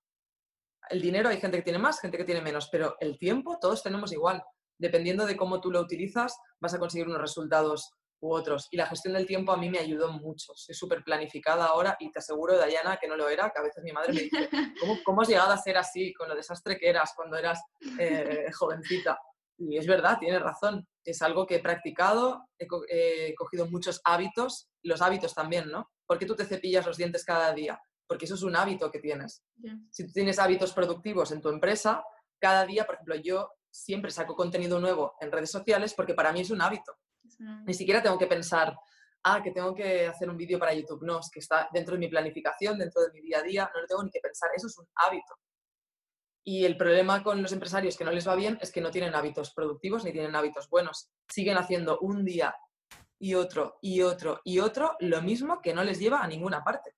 El 0.90 1.02
dinero 1.02 1.30
hay 1.30 1.40
gente 1.40 1.58
que 1.58 1.64
tiene 1.64 1.80
más, 1.80 2.00
gente 2.00 2.18
que 2.18 2.25
tiene 2.25 2.42
menos, 2.42 2.70
pero 2.72 2.96
el 3.00 3.18
tiempo 3.18 3.58
todos 3.60 3.82
tenemos 3.82 4.12
igual. 4.12 4.44
Dependiendo 4.78 5.25
de 5.25 5.38
cómo 5.38 5.62
tú 5.62 5.72
lo 5.72 5.80
utilizas, 5.80 6.38
vas 6.60 6.74
a 6.74 6.80
conseguir 6.80 7.08
unos 7.08 7.22
resultados 7.22 7.94
u 8.20 8.34
otros. 8.34 8.68
Y 8.72 8.78
la 8.78 8.88
gestión 8.88 9.14
del 9.14 9.25
tiempo 9.25 9.52
a 9.52 9.58
mí 9.58 9.70
me 9.70 9.80
ayudó 9.80 10.12
mucho. 10.12 10.54
Soy 10.56 10.75
súper 10.75 11.04
planificada 11.04 11.66
ahora 11.66 11.96
y 12.00 12.12
te 12.12 12.20
aseguro, 12.20 12.58
Dayana, 12.58 12.98
que 12.98 13.08
no 13.08 13.16
lo 13.16 13.30
era, 13.30 13.50
que 13.50 13.60
a 13.60 13.64
veces 13.64 13.84
mi 13.84 13.92
madre 13.92 14.14
me 14.14 14.22
dice, 14.22 14.50
¿cómo, 14.82 14.98
cómo 15.04 15.22
has 15.22 15.30
llegado 15.30 15.52
a 15.52 15.58
ser 15.58 15.78
así 15.78 16.14
con 16.14 16.30
lo 16.30 16.36
desastre 16.36 16.78
que 16.78 16.90
eras 16.90 17.14
cuando 17.16 17.38
eras 17.38 17.62
eh, 18.00 18.52
jovencita? 18.54 19.18
Y 19.58 19.78
es 19.78 19.88
verdad, 19.88 20.18
tienes 20.20 20.42
razón. 20.42 20.88
Es 21.04 21.22
algo 21.22 21.46
que 21.46 21.56
he 21.56 21.60
practicado, 21.60 22.48
he, 22.58 23.34
cogido 23.36 23.68
muchos 23.68 24.02
hábitos, 24.04 24.70
los 24.86 25.01
hábitos 25.01 25.34
también, 25.34 25.70
¿no? 25.70 25.92
¿Por 26.06 26.18
qué 26.18 26.25
tú 26.25 26.36
te 26.36 26.46
cepillas 26.46 26.86
los 26.86 26.98
dientes 26.98 27.25
cada 27.25 27.54
día? 27.54 27.82
Porque 28.08 28.25
eso 28.25 28.36
es 28.36 28.44
un 28.44 28.56
hábito 28.56 28.92
que 28.92 29.00
tienes. 29.00 29.44
Si 29.89 30.06
tú 30.06 30.13
tienes 30.13 30.39
hábitos 30.39 30.74
productivos 30.74 31.32
en 31.32 31.42
tu 31.42 31.50
empresa, 31.50 32.04
cada 32.39 32.65
día, 32.65 32.86
por 32.86 32.96
ejemplo, 32.96 33.15
yo 33.15 33.50
siempre 33.72 34.12
saco 34.12 34.36
contenido 34.36 34.80
nuevo 34.80 35.15
en 35.20 35.32
redes 35.32 35.51
sociales 35.51 35.94
porque 35.94 36.13
para 36.13 36.32
mí 36.32 36.42
es 36.42 36.51
un 36.51 36.62
hábito. 36.62 36.96
Ni 37.65 37.74
siquiera 37.74 38.01
tengo 38.01 38.18
que 38.18 38.27
pensar, 38.27 38.77
ah, 39.24 39.42
que 39.44 39.51
tengo 39.51 39.74
que 39.74 40.08
hacer 40.08 40.30
un 40.30 40.38
vídeo 40.38 40.60
para 40.60 40.74
YouTube. 40.74 41.04
No, 41.04 41.20
es 41.20 41.30
que 41.32 41.39
está 41.39 41.68
dentro 41.74 41.96
de 41.96 42.00
mi 42.00 42.08
planificación, 42.08 42.77
dentro 42.77 43.01
de 43.01 43.12
mi 43.12 43.22
día 43.22 43.39
a 43.39 43.44
día, 43.44 43.72
no 43.74 43.82
lo 43.82 43.88
tengo 43.88 44.04
ni 44.04 44.12
que 44.12 44.20
pensar. 44.20 44.50
Eso 44.56 44.68
es 44.68 44.77
un 44.77 44.88
hábito. 44.96 45.36
Y 46.48 46.63
el 46.63 46.77
problema 46.77 47.24
con 47.24 47.42
los 47.42 47.51
empresarios 47.51 47.98
que 47.98 48.06
no 48.06 48.12
les 48.12 48.27
va 48.27 48.36
bien 48.36 48.60
es 48.62 48.72
que 48.72 48.80
no 48.80 48.92
tienen 48.92 49.15
hábitos 49.15 49.51
productivos 49.51 50.06
ni 50.06 50.12
tienen 50.12 50.36
hábitos 50.36 50.70
buenos. 50.70 51.10
Siguen 51.27 51.58
haciendo 51.58 51.98
un 52.00 52.24
día 52.24 52.56
y 53.19 53.36
otro 53.36 53.77
y 53.81 54.01
otro 54.01 54.41
y 54.43 54.60
otro 54.60 54.95
lo 55.00 55.22
mismo 55.22 55.62
que 55.62 55.74
no 55.74 55.84
les 55.84 56.00
lleva 56.00 56.22
a 56.22 56.27
ninguna 56.27 56.63
parte, 56.63 56.91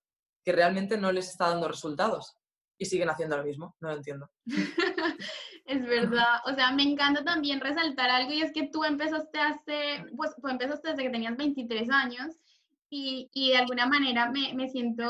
que 0.43 0.51
realmente 0.51 0.97
no 0.97 1.12
les 1.12 1.29
está 1.29 1.50
dando 1.50 1.67
resultados. 1.67 2.36
y 2.79 2.86
siguen 2.86 3.09
haciendo 3.09 3.38
lo 3.38 3.43
mismo, 3.43 3.75
no 3.79 3.89
lo 3.89 3.95
entiendo. 3.95 4.29
es 5.65 5.83
verdad, 5.83 6.41
o 6.45 6.53
sea, 6.53 6.71
me 6.71 6.83
encanta 6.83 7.24
también 7.24 7.59
resaltar 7.59 8.09
algo 8.12 8.31
y 8.33 8.41
es 8.41 8.53
que 8.53 8.69
tú 8.69 8.83
empezaste 8.83 9.39
hace, 9.39 10.05
pues, 10.15 10.36
empezaste 10.47 10.89
desde 10.89 11.03
que 11.03 11.09
tenías 11.09 11.36
23 11.36 11.89
años 11.89 12.36
y, 12.89 13.29
y 13.33 13.50
de 13.50 13.57
alguna 13.57 13.88
manera 13.88 14.29
me, 14.29 14.53
me 14.53 14.69
siento 14.69 15.03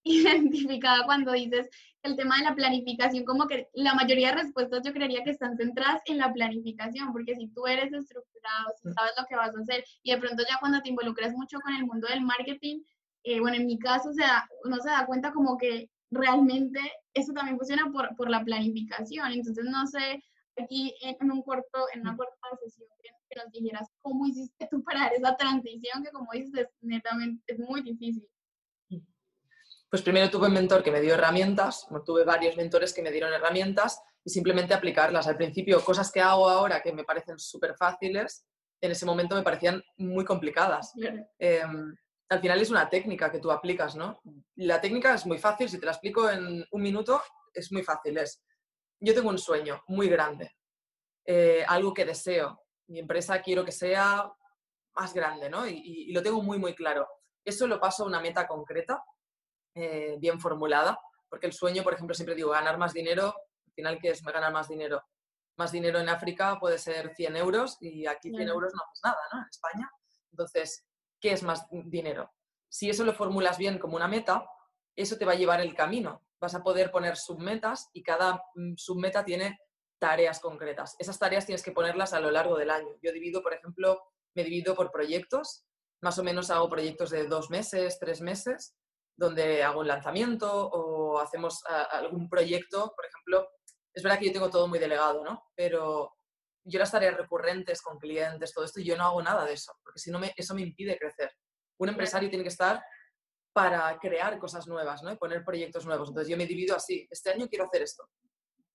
identificada 0.04 1.04
cuando 1.04 1.32
dices 1.32 1.68
el 2.02 2.16
tema 2.16 2.38
de 2.38 2.44
la 2.44 2.54
planificación, 2.54 3.24
como 3.24 3.46
que 3.46 3.68
la 3.74 3.94
mayoría 3.94 4.28
de 4.28 4.42
respuestas 4.42 4.82
yo 4.84 4.92
creería 4.92 5.22
que 5.22 5.30
están 5.30 5.56
centradas 5.56 6.00
en 6.06 6.18
la 6.18 6.32
planificación, 6.32 7.12
porque 7.12 7.36
si 7.36 7.48
tú 7.48 7.66
eres 7.66 7.92
estructurado, 7.92 8.72
si 8.82 8.90
sabes 8.92 9.12
lo 9.18 9.26
que 9.26 9.36
vas 9.36 9.54
a 9.54 9.60
hacer 9.60 9.84
y 10.02 10.12
de 10.12 10.18
pronto 10.18 10.42
ya 10.48 10.58
cuando 10.60 10.80
te 10.80 10.88
involucras 10.88 11.34
mucho 11.34 11.58
con 11.60 11.74
el 11.74 11.84
mundo 11.84 12.08
del 12.08 12.22
marketing, 12.22 12.80
eh, 13.24 13.40
bueno, 13.40 13.56
en 13.58 13.66
mi 13.66 13.78
caso, 13.78 14.08
o 14.08 14.14
sea, 14.14 14.48
uno 14.64 14.76
se 14.78 14.88
da 14.88 15.04
cuenta 15.04 15.32
como 15.32 15.58
que 15.58 15.90
realmente 16.10 16.80
eso 17.12 17.32
también 17.32 17.58
funciona 17.58 17.90
por, 17.92 18.16
por 18.16 18.30
la 18.30 18.42
planificación. 18.44 19.32
Entonces, 19.32 19.64
no 19.66 19.86
sé, 19.86 20.22
aquí 20.56 20.94
en, 21.02 21.30
un 21.30 21.42
corto, 21.42 21.86
en 21.94 22.00
una 22.00 22.16
corta 22.16 22.34
sesión 22.62 22.88
que, 23.02 23.10
que, 23.28 23.40
nos 23.40 23.52
dijeras 23.52 23.88
cómo 24.00 24.26
hiciste 24.26 24.68
tú 24.70 24.82
para 24.82 25.00
dar 25.00 25.12
esa 25.14 25.36
transición, 25.36 26.02
que 26.02 26.10
como 26.10 26.32
dices, 26.32 26.54
es, 26.54 26.68
netamente 26.80 27.42
es 27.46 27.58
muy 27.58 27.82
difícil. 27.82 28.26
Pues 29.90 30.02
primero 30.02 30.30
tuve 30.30 30.46
un 30.46 30.54
mentor 30.54 30.84
que 30.84 30.92
me 30.92 31.00
dio 31.00 31.14
herramientas, 31.14 31.88
tuve 32.06 32.24
varios 32.24 32.56
mentores 32.56 32.94
que 32.94 33.02
me 33.02 33.10
dieron 33.10 33.32
herramientas 33.32 34.00
y 34.24 34.30
simplemente 34.30 34.72
aplicarlas. 34.72 35.26
Al 35.26 35.36
principio, 35.36 35.84
cosas 35.84 36.12
que 36.12 36.20
hago 36.20 36.48
ahora 36.48 36.80
que 36.80 36.92
me 36.92 37.02
parecen 37.02 37.40
súper 37.40 37.74
fáciles, 37.76 38.46
en 38.80 38.92
ese 38.92 39.04
momento 39.04 39.34
me 39.34 39.42
parecían 39.42 39.82
muy 39.96 40.24
complicadas. 40.24 40.92
Eh, 41.40 41.62
al 42.28 42.40
final 42.40 42.60
es 42.60 42.70
una 42.70 42.88
técnica 42.88 43.32
que 43.32 43.40
tú 43.40 43.50
aplicas, 43.50 43.96
¿no? 43.96 44.20
La 44.54 44.80
técnica 44.80 45.14
es 45.14 45.26
muy 45.26 45.38
fácil, 45.38 45.68
si 45.68 45.80
te 45.80 45.86
la 45.86 45.92
explico 45.92 46.30
en 46.30 46.64
un 46.70 46.82
minuto, 46.82 47.20
es 47.52 47.72
muy 47.72 47.82
fácil. 47.82 48.16
Es, 48.18 48.44
yo 49.00 49.12
tengo 49.12 49.28
un 49.28 49.38
sueño 49.38 49.82
muy 49.88 50.08
grande, 50.08 50.56
eh, 51.26 51.64
algo 51.66 51.92
que 51.92 52.04
deseo. 52.04 52.62
Mi 52.86 53.00
empresa 53.00 53.42
quiero 53.42 53.64
que 53.64 53.72
sea 53.72 54.32
más 54.94 55.12
grande, 55.12 55.50
¿no? 55.50 55.66
Y, 55.66 55.82
y, 55.84 56.12
lo 56.12 56.22
tengo 56.22 56.40
muy, 56.42 56.58
muy 56.58 56.74
claro. 56.76 57.08
Eso 57.44 57.66
lo 57.66 57.80
paso 57.80 58.04
a 58.04 58.06
una 58.06 58.20
meta 58.20 58.46
concreta, 58.46 59.02
eh, 59.74 60.16
bien 60.18 60.40
formulada, 60.40 60.98
porque 61.28 61.46
el 61.46 61.52
sueño, 61.52 61.82
por 61.82 61.94
ejemplo, 61.94 62.14
siempre 62.14 62.34
digo, 62.34 62.50
ganar 62.50 62.78
más 62.78 62.92
dinero, 62.92 63.26
al 63.26 63.72
final, 63.72 63.98
¿qué 64.00 64.10
es 64.10 64.22
ganar 64.22 64.52
más 64.52 64.68
dinero? 64.68 65.02
Más 65.56 65.72
dinero 65.72 65.98
en 65.98 66.08
África 66.08 66.58
puede 66.58 66.78
ser 66.78 67.14
100 67.14 67.36
euros 67.36 67.76
y 67.80 68.06
aquí 68.06 68.30
100 68.30 68.48
euros 68.48 68.72
no 68.74 68.82
es 68.92 69.00
nada, 69.04 69.20
¿no? 69.32 69.40
En 69.40 69.48
España. 69.48 69.90
Entonces, 70.30 70.84
qué 71.20 71.32
es 71.32 71.42
más 71.42 71.66
dinero. 71.70 72.32
Si 72.68 72.88
eso 72.88 73.04
lo 73.04 73.12
formulas 73.12 73.58
bien 73.58 73.78
como 73.78 73.96
una 73.96 74.08
meta, 74.08 74.46
eso 74.96 75.16
te 75.18 75.24
va 75.24 75.32
a 75.32 75.36
llevar 75.36 75.60
el 75.60 75.74
camino. 75.74 76.22
Vas 76.40 76.54
a 76.54 76.62
poder 76.62 76.90
poner 76.90 77.16
submetas 77.16 77.90
y 77.92 78.02
cada 78.02 78.42
mm, 78.54 78.74
submeta 78.76 79.24
tiene 79.24 79.58
tareas 79.98 80.40
concretas. 80.40 80.96
Esas 80.98 81.18
tareas 81.18 81.46
tienes 81.46 81.62
que 81.62 81.72
ponerlas 81.72 82.12
a 82.12 82.20
lo 82.20 82.30
largo 82.30 82.56
del 82.56 82.70
año. 82.70 82.96
Yo 83.02 83.12
divido, 83.12 83.42
por 83.42 83.52
ejemplo, 83.52 84.02
me 84.34 84.44
divido 84.44 84.74
por 84.74 84.90
proyectos. 84.90 85.66
Más 86.00 86.18
o 86.18 86.24
menos 86.24 86.50
hago 86.50 86.68
proyectos 86.68 87.10
de 87.10 87.26
dos 87.26 87.50
meses, 87.50 87.98
tres 87.98 88.22
meses, 88.22 88.74
donde 89.20 89.62
hago 89.62 89.80
un 89.80 89.86
lanzamiento 89.86 90.50
o 90.50 91.20
hacemos 91.20 91.62
algún 91.90 92.26
proyecto. 92.26 92.94
Por 92.96 93.04
ejemplo, 93.04 93.50
es 93.92 94.02
verdad 94.02 94.18
que 94.18 94.26
yo 94.26 94.32
tengo 94.32 94.48
todo 94.48 94.66
muy 94.66 94.78
delegado, 94.78 95.22
¿no? 95.22 95.44
Pero 95.54 96.14
yo 96.64 96.78
las 96.78 96.90
tareas 96.90 97.18
recurrentes 97.18 97.82
con 97.82 97.98
clientes, 97.98 98.54
todo 98.54 98.64
esto, 98.64 98.80
yo 98.80 98.96
no 98.96 99.04
hago 99.04 99.22
nada 99.22 99.44
de 99.44 99.52
eso, 99.52 99.74
porque 99.84 100.00
si 100.00 100.10
no, 100.10 100.18
me, 100.18 100.32
eso 100.34 100.54
me 100.54 100.62
impide 100.62 100.98
crecer. 100.98 101.30
Un 101.78 101.90
empresario 101.90 102.30
tiene 102.30 102.42
que 102.42 102.48
estar 102.48 102.82
para 103.52 103.98
crear 103.98 104.38
cosas 104.38 104.66
nuevas, 104.66 105.02
¿no? 105.02 105.12
Y 105.12 105.16
poner 105.16 105.44
proyectos 105.44 105.84
nuevos. 105.84 106.08
Entonces 106.08 106.30
yo 106.30 106.38
me 106.38 106.46
divido 106.46 106.74
así, 106.74 107.06
este 107.10 107.30
año 107.30 107.46
quiero 107.46 107.66
hacer 107.66 107.82
esto. 107.82 108.08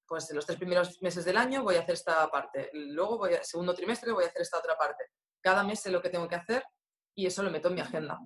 Pues 0.08 0.30
en 0.30 0.36
los 0.36 0.46
tres 0.46 0.60
primeros 0.60 1.02
meses 1.02 1.26
del 1.26 1.38
año 1.38 1.64
voy 1.64 1.78
a 1.78 1.80
hacer 1.80 1.96
esta 1.96 2.30
parte. 2.30 2.70
Luego, 2.74 3.18
voy 3.18 3.34
a, 3.34 3.44
segundo 3.44 3.74
trimestre, 3.74 4.12
voy 4.12 4.26
a 4.26 4.28
hacer 4.28 4.44
esta 4.44 4.60
otra 4.60 4.78
parte. 4.78 5.06
Cada 5.42 5.64
mes 5.64 5.80
sé 5.80 5.90
lo 5.90 6.04
que 6.04 6.12
tengo 6.12 6.28
que 6.28 6.36
hacer 6.36 6.64
y 7.16 7.26
eso 7.26 7.42
lo 7.42 7.50
meto 7.50 7.70
en 7.70 7.76
mi 7.76 7.82
agenda. 7.82 8.20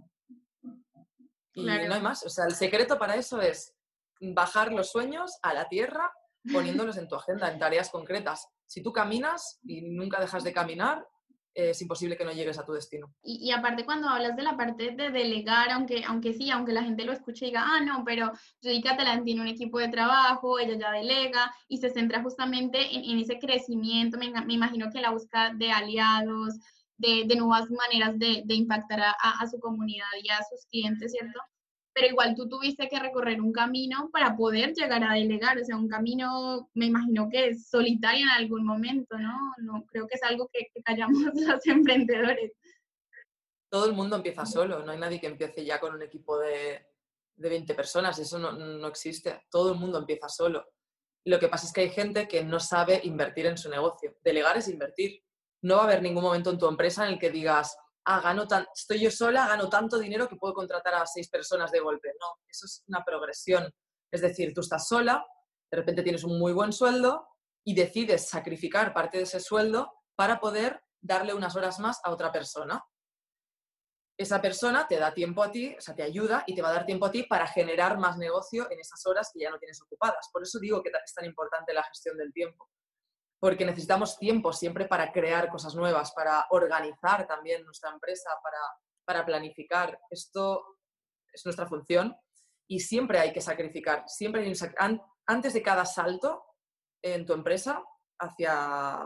Y 1.53 1.63
no 1.63 1.71
hay 1.71 2.01
más. 2.01 2.25
O 2.25 2.29
sea, 2.29 2.45
el 2.45 2.55
secreto 2.55 2.97
para 2.97 3.15
eso 3.15 3.41
es 3.41 3.73
bajar 4.21 4.71
los 4.71 4.91
sueños 4.91 5.37
a 5.41 5.53
la 5.53 5.67
tierra 5.67 6.11
poniéndolos 6.53 6.97
en 6.97 7.07
tu 7.07 7.15
agenda, 7.15 7.51
en 7.51 7.59
tareas 7.59 7.89
concretas. 7.89 8.47
Si 8.65 8.81
tú 8.81 8.93
caminas 8.93 9.59
y 9.63 9.81
nunca 9.81 10.19
dejas 10.19 10.43
de 10.43 10.53
caminar, 10.53 11.05
es 11.53 11.81
imposible 11.81 12.15
que 12.15 12.23
no 12.23 12.31
llegues 12.31 12.57
a 12.59 12.65
tu 12.65 12.73
destino. 12.73 13.13
Y, 13.21 13.51
aparte 13.51 13.85
cuando 13.85 14.07
hablas 14.07 14.35
de 14.35 14.43
la 14.43 14.55
parte 14.55 14.91
de 14.91 15.09
delegar, 15.09 15.71
aunque, 15.71 16.03
aunque 16.07 16.33
sí, 16.33 16.49
aunque 16.51 16.73
la 16.73 16.83
gente 16.83 17.03
lo 17.03 17.11
escuche 17.11 17.45
y 17.45 17.49
diga, 17.49 17.63
ah, 17.65 17.81
no, 17.81 18.03
pero 18.05 18.31
Judica 18.61 18.91
Catalán 18.91 19.23
tiene 19.23 19.41
un 19.41 19.47
equipo 19.47 19.79
de 19.79 19.89
trabajo, 19.89 20.59
ella 20.59 20.77
ya 20.77 20.91
delega 20.91 21.53
y 21.67 21.77
se 21.77 21.89
centra 21.89 22.21
justamente 22.21 22.79
en, 22.91 23.19
ese 23.19 23.39
crecimiento, 23.39 24.17
me, 24.17 24.31
me, 24.31 24.53
imagino 24.53 24.89
que 24.91 25.01
la 25.01 25.11
busca 25.11 25.53
de 25.53 25.71
aliados, 25.71 26.55
de, 26.99 27.35
nuevas 27.35 27.69
maneras 27.71 28.19
de, 28.19 28.43
impactar 28.53 28.99
a, 29.01 29.47
su 29.47 29.59
comunidad 29.59 30.07
y 30.21 30.29
a 30.29 30.43
sus 30.43 30.65
clientes, 30.67 31.11
¿cierto? 31.11 31.39
pero 31.93 32.07
igual 32.07 32.35
tú 32.35 32.47
tuviste 32.47 32.87
que 32.87 32.99
recorrer 32.99 33.41
un 33.41 33.51
camino 33.51 34.09
para 34.13 34.37
poder 34.37 34.73
llegar 34.73 35.03
a 35.03 35.15
delegar, 35.15 35.57
o 35.57 35.65
sea, 35.65 35.75
un 35.75 35.89
camino, 35.89 36.69
me 36.73 36.85
imagino 36.85 37.27
que 37.29 37.47
es 37.49 37.67
solitario 37.67 38.23
en 38.23 38.43
algún 38.43 38.65
momento, 38.65 39.17
¿no? 39.17 39.35
No 39.57 39.85
creo 39.85 40.07
que 40.07 40.15
es 40.15 40.23
algo 40.23 40.49
que, 40.53 40.67
callamos 40.83 41.21
los 41.33 41.67
emprendedores. 41.67 42.53
Todo 43.69 43.85
el 43.85 43.93
mundo 43.93 44.15
empieza 44.15 44.45
solo, 44.45 44.83
no 44.83 44.91
hay 44.91 44.97
nadie 44.97 45.19
que 45.19 45.27
empiece 45.27 45.65
ya 45.65 45.79
con 45.79 45.93
un 45.93 46.01
equipo 46.01 46.37
de, 46.39 46.85
de 47.35 47.49
20 47.49 47.73
personas, 47.73 48.17
eso 48.17 48.39
no, 48.39 48.53
no 48.53 48.87
existe, 48.87 49.43
todo 49.49 49.73
el 49.73 49.79
mundo 49.79 49.99
empieza 49.99 50.29
solo. 50.29 50.65
Lo 51.25 51.37
que 51.37 51.49
pasa 51.49 51.67
es 51.67 51.73
que 51.73 51.81
hay 51.81 51.89
gente 51.89 52.27
que 52.27 52.43
no 52.43 52.59
sabe 52.59 53.01
invertir 53.03 53.45
en 53.45 53.57
su 53.57 53.69
negocio. 53.69 54.15
Delegar 54.23 54.57
es 54.57 54.69
invertir. 54.69 55.21
No 55.61 55.75
va 55.75 55.81
a 55.81 55.85
haber 55.85 56.01
ningún 56.01 56.23
momento 56.23 56.51
en 56.51 56.57
tu 56.57 56.67
empresa 56.67 57.05
en 57.05 57.13
el 57.13 57.19
que 57.19 57.29
digas, 57.29 57.75
ah, 58.05 58.21
gano 58.21 58.47
tan, 58.47 58.65
estoy 58.73 59.01
yo 59.01 59.11
sola, 59.11 59.47
gano 59.47 59.69
tanto 59.69 59.97
dinero 59.97 60.27
que 60.27 60.35
puedo 60.35 60.53
contratar 60.53 60.95
a 60.95 61.05
seis 61.05 61.29
personas 61.29 61.71
de 61.71 61.79
golpe. 61.79 62.09
No, 62.19 62.27
eso 62.47 62.65
es 62.65 62.83
una 62.87 63.03
progresión. 63.03 63.69
Es 64.11 64.21
decir, 64.21 64.53
tú 64.53 64.61
estás 64.61 64.87
sola, 64.87 65.25
de 65.71 65.77
repente 65.77 66.01
tienes 66.01 66.23
un 66.23 66.39
muy 66.39 66.53
buen 66.53 66.73
sueldo 66.73 67.27
y 67.63 67.75
decides 67.75 68.27
sacrificar 68.27 68.93
parte 68.93 69.17
de 69.17 69.23
ese 69.23 69.39
sueldo 69.39 69.91
para 70.15 70.39
poder 70.39 70.81
darle 71.01 71.33
unas 71.33 71.55
horas 71.55 71.79
más 71.79 71.99
a 72.03 72.11
otra 72.11 72.31
persona. 72.31 72.83
Esa 74.17 74.41
persona 74.41 74.87
te 74.87 74.97
da 74.97 75.13
tiempo 75.13 75.43
a 75.43 75.51
ti, 75.51 75.75
o 75.77 75.81
sea, 75.81 75.95
te 75.95 76.03
ayuda 76.03 76.43
y 76.45 76.55
te 76.55 76.61
va 76.61 76.69
a 76.69 76.73
dar 76.73 76.85
tiempo 76.85 77.05
a 77.05 77.11
ti 77.11 77.23
para 77.23 77.47
generar 77.47 77.97
más 77.97 78.17
negocio 78.17 78.69
en 78.69 78.79
esas 78.79 79.05
horas 79.05 79.29
que 79.33 79.41
ya 79.41 79.49
no 79.49 79.59
tienes 79.59 79.81
ocupadas. 79.81 80.29
Por 80.33 80.43
eso 80.43 80.59
digo 80.59 80.81
que 80.81 80.89
es 80.89 81.13
tan 81.13 81.25
importante 81.25 81.73
la 81.73 81.83
gestión 81.83 82.17
del 82.17 82.33
tiempo 82.33 82.69
porque 83.39 83.65
necesitamos 83.65 84.17
tiempo 84.17 84.51
siempre 84.51 84.85
para 84.85 85.11
crear 85.11 85.49
cosas 85.49 85.73
nuevas, 85.75 86.11
para 86.11 86.45
organizar 86.49 87.25
también 87.25 87.63
nuestra 87.63 87.89
empresa, 87.91 88.29
para, 88.43 88.59
para 89.05 89.25
planificar. 89.25 89.99
Esto 90.09 90.77
es 91.31 91.45
nuestra 91.45 91.67
función 91.67 92.15
y 92.67 92.79
siempre 92.79 93.19
hay 93.19 93.31
que 93.31 93.41
sacrificar. 93.41 94.03
Siempre 94.07 94.41
hay 94.41 94.49
un 94.49 95.01
antes 95.27 95.53
de 95.53 95.61
cada 95.61 95.85
salto 95.85 96.43
en 97.01 97.25
tu 97.25 97.33
empresa 97.33 97.83
hacia 98.19 98.99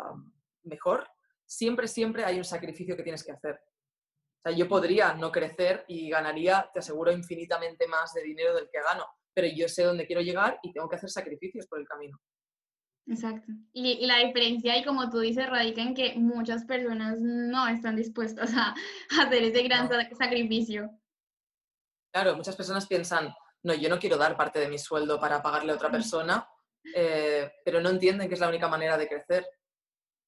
mejor, 0.64 1.08
siempre, 1.46 1.88
siempre 1.88 2.26
hay 2.26 2.38
un 2.38 2.46
sacrificio 2.46 2.96
que 2.96 3.04
tienes 3.04 3.24
que 3.24 3.34
hacer. 3.34 3.56
O 3.56 4.50
sea, 4.50 4.58
yo 4.58 4.68
podría 4.68 5.14
no 5.14 5.32
crecer 5.32 5.86
y 5.88 6.10
ganaría, 6.10 6.70
te 6.74 6.80
aseguro, 6.80 7.12
infinitamente 7.12 7.88
más 7.88 8.14
de 8.14 8.24
dinero 8.24 8.56
del 8.56 8.70
que 8.72 8.82
gano, 8.82 9.06
pero 9.34 9.48
yo 9.48 9.68
sé 9.68 9.84
dónde 9.84 10.08
quiero 10.08 10.22
llegar 10.22 10.60
y 10.64 10.74
tengo 10.74 10.90
que 10.90 10.96
hacer 10.96 11.10
sacrificios 11.10 11.68
por 11.68 11.80
el 11.80 11.88
camino. 11.88 12.20
Exacto. 13.06 13.52
Y, 13.74 14.06
la 14.06 14.20
diferencia, 14.20 14.78
y 14.78 14.84
como 14.84 15.10
tú 15.10 15.20
dices, 15.20 15.50
radica 15.50 15.82
en 15.82 15.94
que 15.94 16.16
muchas 16.16 16.66
personas 16.66 17.20
no 17.20 17.68
están 17.68 17.96
dispuestas 17.96 18.54
a, 18.56 18.74
hacer 19.22 19.44
ese 19.44 19.64
gran 19.64 19.90
sacrificio. 20.18 20.90
Claro, 22.14 22.36
muchas 22.36 22.56
personas 22.56 22.88
piensan, 22.88 23.34
no, 23.64 23.74
yo 23.74 23.90
no 23.90 24.00
quiero 24.00 24.18
dar 24.18 24.38
parte 24.38 24.60
de 24.60 24.70
mi 24.70 24.78
sueldo 24.78 25.20
para 25.20 25.42
pagarle 25.42 25.72
a 25.72 25.76
otra 25.76 25.92
persona, 25.92 26.48
eh, 26.96 27.52
pero 27.66 27.82
no 27.82 27.90
entienden 27.90 28.28
que 28.28 28.36
es 28.36 28.40
la 28.40 28.50
única 28.50 28.68
manera 28.68 28.98
de 28.98 29.08
crecer. 29.08 29.46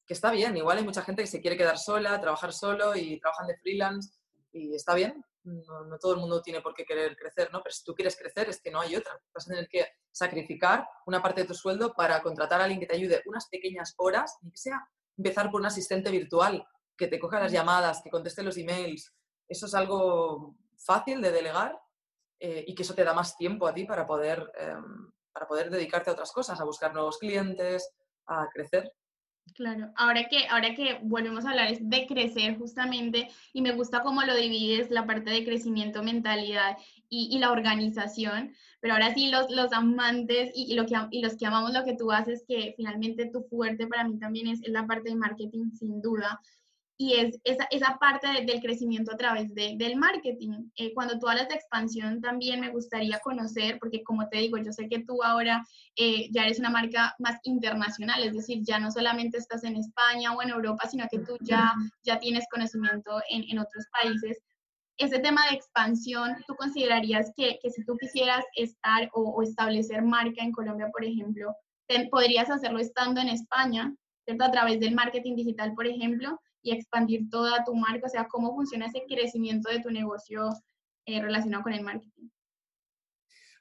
Que 0.06 0.14
está 0.14 0.30
bien, 0.30 0.56
igual 0.56 0.78
hay 0.78 0.84
mucha 0.84 1.02
gente 1.02 1.22
que 1.22 1.28
se 1.28 1.40
quiere 1.40 1.56
quedar 1.56 1.78
sola, 1.78 2.20
trabajar 2.20 2.52
solo 2.52 2.94
y 2.94 3.18
trabajan 3.18 3.46
de 3.48 3.56
freelance 3.56 4.10
y 4.52 4.74
está 4.74 4.94
bien, 4.94 5.24
no, 5.46 5.98
todo 5.98 6.14
el 6.14 6.20
mundo 6.20 6.42
tiene 6.42 6.60
por 6.60 6.74
qué 6.74 6.84
querer 6.84 7.16
crecer, 7.16 7.50
¿no? 7.52 7.62
Pero 7.62 7.74
si 7.74 7.84
tú 7.84 7.94
quieres 7.94 8.16
crecer 8.16 8.48
es 8.48 8.60
que 8.60 8.70
no 8.70 8.80
hay 8.80 8.96
otra. 8.96 9.20
Vas 9.32 9.46
a 9.46 9.50
tener 9.50 9.68
que 9.68 9.86
sacrificar 10.10 10.86
una 11.06 11.22
parte 11.22 11.42
de 11.42 11.46
tu 11.46 11.54
sueldo 11.54 11.94
para 11.94 12.22
contratar 12.22 12.60
a 12.60 12.64
alguien 12.64 12.80
que 12.80 12.86
te 12.86 12.96
ayude 12.96 13.22
unas 13.26 13.48
pequeñas 13.48 13.94
horas, 13.98 14.36
ni 14.42 14.50
que 14.50 14.58
sea 14.58 14.88
empezar 15.16 15.50
por 15.50 15.60
un 15.60 15.66
asistente 15.66 16.10
virtual, 16.10 16.66
que 16.96 17.06
te 17.06 17.18
coja 17.18 17.40
las 17.40 17.52
llamadas, 17.52 18.02
que 18.02 18.10
conteste 18.10 18.42
los 18.42 18.56
emails. 18.56 19.12
Eso 19.48 19.66
es 19.66 19.74
algo 19.74 20.56
fácil 20.78 21.20
de 21.22 21.30
delegar 21.30 21.78
eh, 22.40 22.64
y 22.66 22.74
que 22.74 22.82
eso 22.82 22.94
te 22.94 23.04
da 23.04 23.14
más 23.14 23.36
tiempo 23.36 23.66
a 23.66 23.74
ti 23.74 23.84
para 23.84 24.06
poder, 24.06 24.50
em, 24.58 25.12
para 25.32 25.46
poder 25.46 25.70
dedicarte 25.70 26.10
a 26.10 26.14
otras 26.14 26.32
cosas, 26.32 26.60
a 26.60 26.64
buscar 26.64 26.92
nuevos 26.92 27.18
clientes, 27.18 27.94
a 28.26 28.48
crecer. 28.52 28.92
Claro, 29.54 29.90
ahora 29.96 30.24
que, 30.28 30.46
ahora 30.48 30.74
que 30.74 30.98
volvemos 31.02 31.46
a 31.46 31.50
hablar 31.50 31.72
es 31.72 31.78
de 31.88 32.06
crecer 32.06 32.58
justamente 32.58 33.28
y 33.54 33.62
me 33.62 33.72
gusta 33.72 34.02
cómo 34.02 34.22
lo 34.22 34.34
divides, 34.34 34.90
la 34.90 35.06
parte 35.06 35.30
de 35.30 35.44
crecimiento, 35.44 36.02
mentalidad 36.02 36.76
y, 37.08 37.38
la 37.38 37.52
organización, 37.52 38.52
pero 38.80 38.94
ahora 38.94 39.14
sí 39.14 39.30
los, 39.30 39.50
los 39.50 39.72
amantes 39.72 40.50
y, 40.54 40.74
lo 40.74 40.84
que, 40.84 40.94
y 41.10 41.22
los 41.22 41.36
que 41.36 41.46
amamos 41.46 41.72
lo 41.72 41.84
que 41.84 41.96
tú 41.96 42.12
haces, 42.12 42.44
que 42.46 42.74
finalmente 42.76 43.30
tu 43.30 43.44
fuerte 43.44 43.86
para 43.86 44.06
mí 44.06 44.18
también 44.18 44.48
es, 44.48 44.62
es 44.62 44.70
la 44.70 44.86
parte 44.86 45.10
de 45.10 45.16
marketing 45.16 45.70
sin 45.70 46.02
duda 46.02 46.40
y 46.98 47.14
es 47.14 47.38
esa, 47.44 47.66
esa 47.70 47.98
parte 47.98 48.26
del 48.44 48.60
crecimiento 48.60 49.12
a 49.12 49.16
través 49.16 49.54
de, 49.54 49.74
del 49.76 49.96
marketing. 49.96 50.70
Eh, 50.76 50.94
cuando 50.94 51.18
tú 51.18 51.28
hablas 51.28 51.48
de 51.48 51.54
expansión, 51.54 52.20
también 52.22 52.60
me 52.60 52.70
gustaría 52.70 53.18
conocer, 53.20 53.78
porque 53.78 54.02
como 54.02 54.28
te 54.28 54.38
digo, 54.38 54.56
yo 54.56 54.72
sé 54.72 54.88
que 54.88 55.04
tú 55.04 55.22
ahora 55.22 55.62
eh, 55.96 56.28
ya 56.30 56.44
eres 56.44 56.58
una 56.58 56.70
marca 56.70 57.14
más 57.18 57.38
internacional, 57.42 58.22
es 58.22 58.32
decir, 58.32 58.60
ya 58.62 58.78
no 58.78 58.90
solamente 58.90 59.36
estás 59.36 59.64
en 59.64 59.76
España 59.76 60.32
o 60.32 60.42
en 60.42 60.50
Europa, 60.50 60.88
sino 60.88 61.06
que 61.10 61.18
tú 61.18 61.36
ya, 61.42 61.74
ya 62.02 62.18
tienes 62.18 62.46
conocimiento 62.50 63.20
en, 63.28 63.44
en 63.50 63.58
otros 63.58 63.84
países. 63.92 64.38
Ese 64.96 65.18
tema 65.18 65.42
de 65.50 65.56
expansión, 65.56 66.36
¿tú 66.46 66.54
considerarías 66.54 67.30
que, 67.36 67.58
que 67.62 67.70
si 67.70 67.84
tú 67.84 67.98
quisieras 67.98 68.42
estar 68.54 69.10
o, 69.12 69.20
o, 69.20 69.42
establecer 69.42 70.00
marca 70.00 70.42
en 70.42 70.52
Colombia, 70.52 70.88
por 70.90 71.04
ejemplo, 71.04 71.54
podrías 72.10 72.48
hacerlo 72.48 72.78
estando 72.78 73.20
en 73.20 73.28
España, 73.28 73.94
¿cierto? 74.24 74.44
A 74.44 74.50
través 74.50 74.80
del 74.80 74.94
marketing 74.94 75.36
digital, 75.36 75.74
por 75.74 75.86
ejemplo, 75.86 76.40
y 76.66 76.72
expandir 76.72 77.30
toda 77.30 77.64
tu 77.64 77.74
marca? 77.76 78.06
O 78.06 78.10
sea, 78.10 78.26
¿cómo 78.26 78.52
funciona 78.52 78.86
ese 78.86 79.04
crecimiento 79.08 79.70
de 79.70 79.80
tu 79.80 79.90
negocio 79.90 80.50
eh, 81.06 81.22
relacionado 81.22 81.62
con 81.62 81.72
el 81.72 81.84
marketing? 81.84 82.28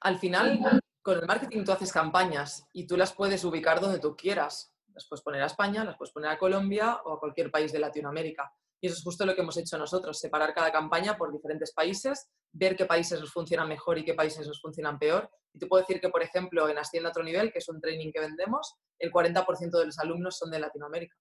Al 0.01 0.17
final, 0.17 0.81
con 1.03 1.19
el 1.19 1.27
marketing 1.27 1.63
tú 1.63 1.71
haces 1.71 1.93
campañas 1.93 2.67
y 2.73 2.87
tú 2.87 2.97
las 2.97 3.13
puedes 3.13 3.43
ubicar 3.43 3.79
donde 3.79 3.99
tú 3.99 4.15
quieras. 4.15 4.73
Las 4.87 5.07
puedes 5.07 5.23
poner 5.23 5.43
a 5.43 5.45
España, 5.45 5.83
las 5.83 5.97
puedes 5.97 6.13
poner 6.13 6.31
a 6.31 6.39
Colombia 6.39 6.99
o 7.05 7.13
a 7.13 7.19
cualquier 7.19 7.51
país 7.51 7.71
de 7.71 7.77
Latinoamérica. 7.77 8.51
Y 8.81 8.87
eso 8.87 8.97
es 8.97 9.03
justo 9.03 9.23
lo 9.23 9.35
que 9.35 9.41
hemos 9.41 9.57
hecho 9.57 9.77
nosotros, 9.77 10.19
separar 10.19 10.53
cada 10.55 10.71
campaña 10.71 11.15
por 11.15 11.31
diferentes 11.31 11.73
países, 11.73 12.27
ver 12.51 12.75
qué 12.75 12.85
países 12.85 13.19
nos 13.19 13.31
funcionan 13.31 13.67
mejor 13.67 13.99
y 13.99 14.03
qué 14.03 14.15
países 14.15 14.47
nos 14.47 14.59
funcionan 14.59 14.97
peor. 14.97 15.29
Y 15.53 15.59
te 15.59 15.67
puedo 15.67 15.81
decir 15.81 16.01
que, 16.01 16.09
por 16.09 16.23
ejemplo, 16.23 16.67
en 16.69 16.79
Ascienda 16.79 17.09
a 17.09 17.11
otro 17.11 17.23
nivel, 17.23 17.51
que 17.51 17.59
es 17.59 17.69
un 17.69 17.79
training 17.79 18.11
que 18.11 18.19
vendemos, 18.19 18.75
el 18.97 19.11
40% 19.11 19.77
de 19.77 19.85
los 19.85 19.99
alumnos 19.99 20.37
son 20.37 20.49
de 20.49 20.59
Latinoamérica 20.59 21.15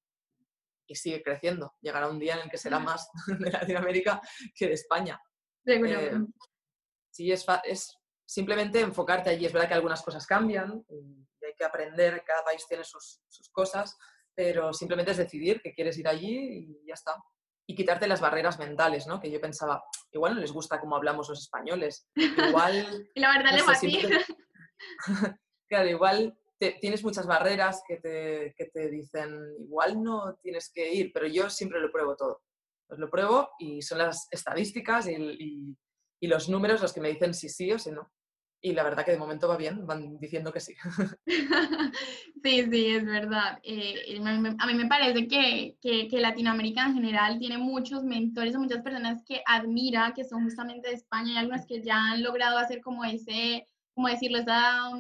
y 0.87 0.95
sigue 0.95 1.23
creciendo. 1.23 1.75
Llegará 1.81 2.09
un 2.09 2.19
día 2.19 2.35
en 2.35 2.41
el 2.41 2.50
que 2.50 2.59
será 2.59 2.79
más 2.79 3.09
de 3.38 3.50
Latinoamérica 3.50 4.21
que 4.55 4.69
de 4.69 4.75
España. 4.75 5.21
Eh, 5.67 6.19
sí, 7.11 7.33
es, 7.33 7.45
es 7.64 7.97
simplemente 8.26 8.81
enfocarte 8.81 9.31
allí. 9.31 9.47
Es 9.47 9.53
verdad 9.53 9.69
que 9.69 9.75
algunas 9.75 10.03
cosas 10.03 10.26
cambian 10.26 10.85
y 10.88 11.26
hay 11.45 11.55
que 11.57 11.64
aprender, 11.64 12.23
cada 12.26 12.45
país 12.45 12.67
tiene 12.69 12.85
sus, 12.85 13.21
sus 13.29 13.50
cosas, 13.50 13.97
pero 14.35 14.73
simplemente 14.73 15.12
es 15.12 15.19
decidir 15.19 15.61
que 15.61 15.75
quieres 15.75 15.99
ir 15.99 16.09
allí 16.09 16.81
y 16.83 16.87
ya 16.87 16.95
está. 16.95 17.14
Y 17.67 17.75
quitarte 17.75 18.07
las 18.07 18.21
barreras 18.21 18.59
mentales, 18.59 19.07
¿no? 19.07 19.21
Que 19.21 19.31
yo 19.31 19.41
pensaba, 19.41 19.83
igual 20.12 20.35
no 20.35 20.41
les 20.41 20.53
gusta 20.53 20.81
cómo 20.81 20.97
hablamos 20.97 21.29
los 21.31 21.41
españoles. 21.41 22.09
Igual. 22.50 23.09
y 23.14 23.21
la 23.21 23.29
verdad 23.33 23.53
no 23.57 23.73
le 23.73 23.75
sé, 23.75 24.25
Claro, 25.67 25.88
igual 25.88 26.38
tienes 26.58 27.02
muchas 27.02 27.26
barreras 27.26 27.82
que 27.87 27.96
te, 27.96 28.54
que 28.56 28.66
te, 28.66 28.88
dicen, 28.90 29.30
igual 29.61 30.02
no 30.02 30.37
tienes 30.42 30.70
que 30.73 30.92
ir, 30.92 31.12
pero 31.12 31.26
yo 31.26 31.50
siempre 31.50 31.80
lo 31.80 31.90
pruebo 31.90 32.16
todo. 32.16 32.42
Pues 32.87 33.00
lo 33.00 33.11
pruebo 33.11 33.50
y 33.58 33.82
son 33.82 33.99
las 33.99 34.28
estadísticas 34.30 35.08
y, 35.08 35.76
y, 36.20 36.26
los 36.26 36.49
números 36.49 36.80
los 36.80 36.94
que 36.94 37.02
me 37.02 37.11
dicen 37.11 37.34
si 37.34 37.50
sí 37.50 37.70
o 37.70 37.78
si 37.78 37.90
no. 37.90 38.11
Y 38.62 38.73
la 38.73 38.82
verdad 38.82 39.04
que 39.04 39.11
de 39.11 39.18
momento 39.18 39.46
va 39.46 39.58
bien, 39.58 39.87
van 39.87 40.18
diciendo 40.18 40.52
que 40.52 40.61
sí. 40.61 40.75
Sí, 42.42 42.62
sí, 42.70 42.87
es 42.88 43.06
verdad. 43.06 43.58
Eh, 43.62 44.20
a 44.58 44.66
mí 44.66 44.75
me 44.75 44.87
parece 44.87 45.26
que, 45.26 45.76
que, 45.80 46.08
que, 46.08 46.20
Latinoamérica 46.20 46.84
en 46.84 46.94
general 46.94 47.38
tiene 47.38 47.56
muchos 47.56 48.04
mentores, 48.04 48.54
muchas 48.56 48.82
personas 48.82 49.23
que 49.25 49.42
admira, 49.46 50.12
que 50.14 50.25
son 50.25 50.44
justamente 50.44 50.88
de 50.88 50.94
España 50.94 51.32
y 51.32 51.37
algunas 51.38 51.66
que 51.66 51.82
ya 51.82 52.12
han 52.12 52.23
logrado 52.23 52.58
hacer 52.58 52.82
como 52.82 53.02
ese, 53.04 53.66
como 53.94 54.08
decirlo, 54.08 54.38
esa, 54.38 54.90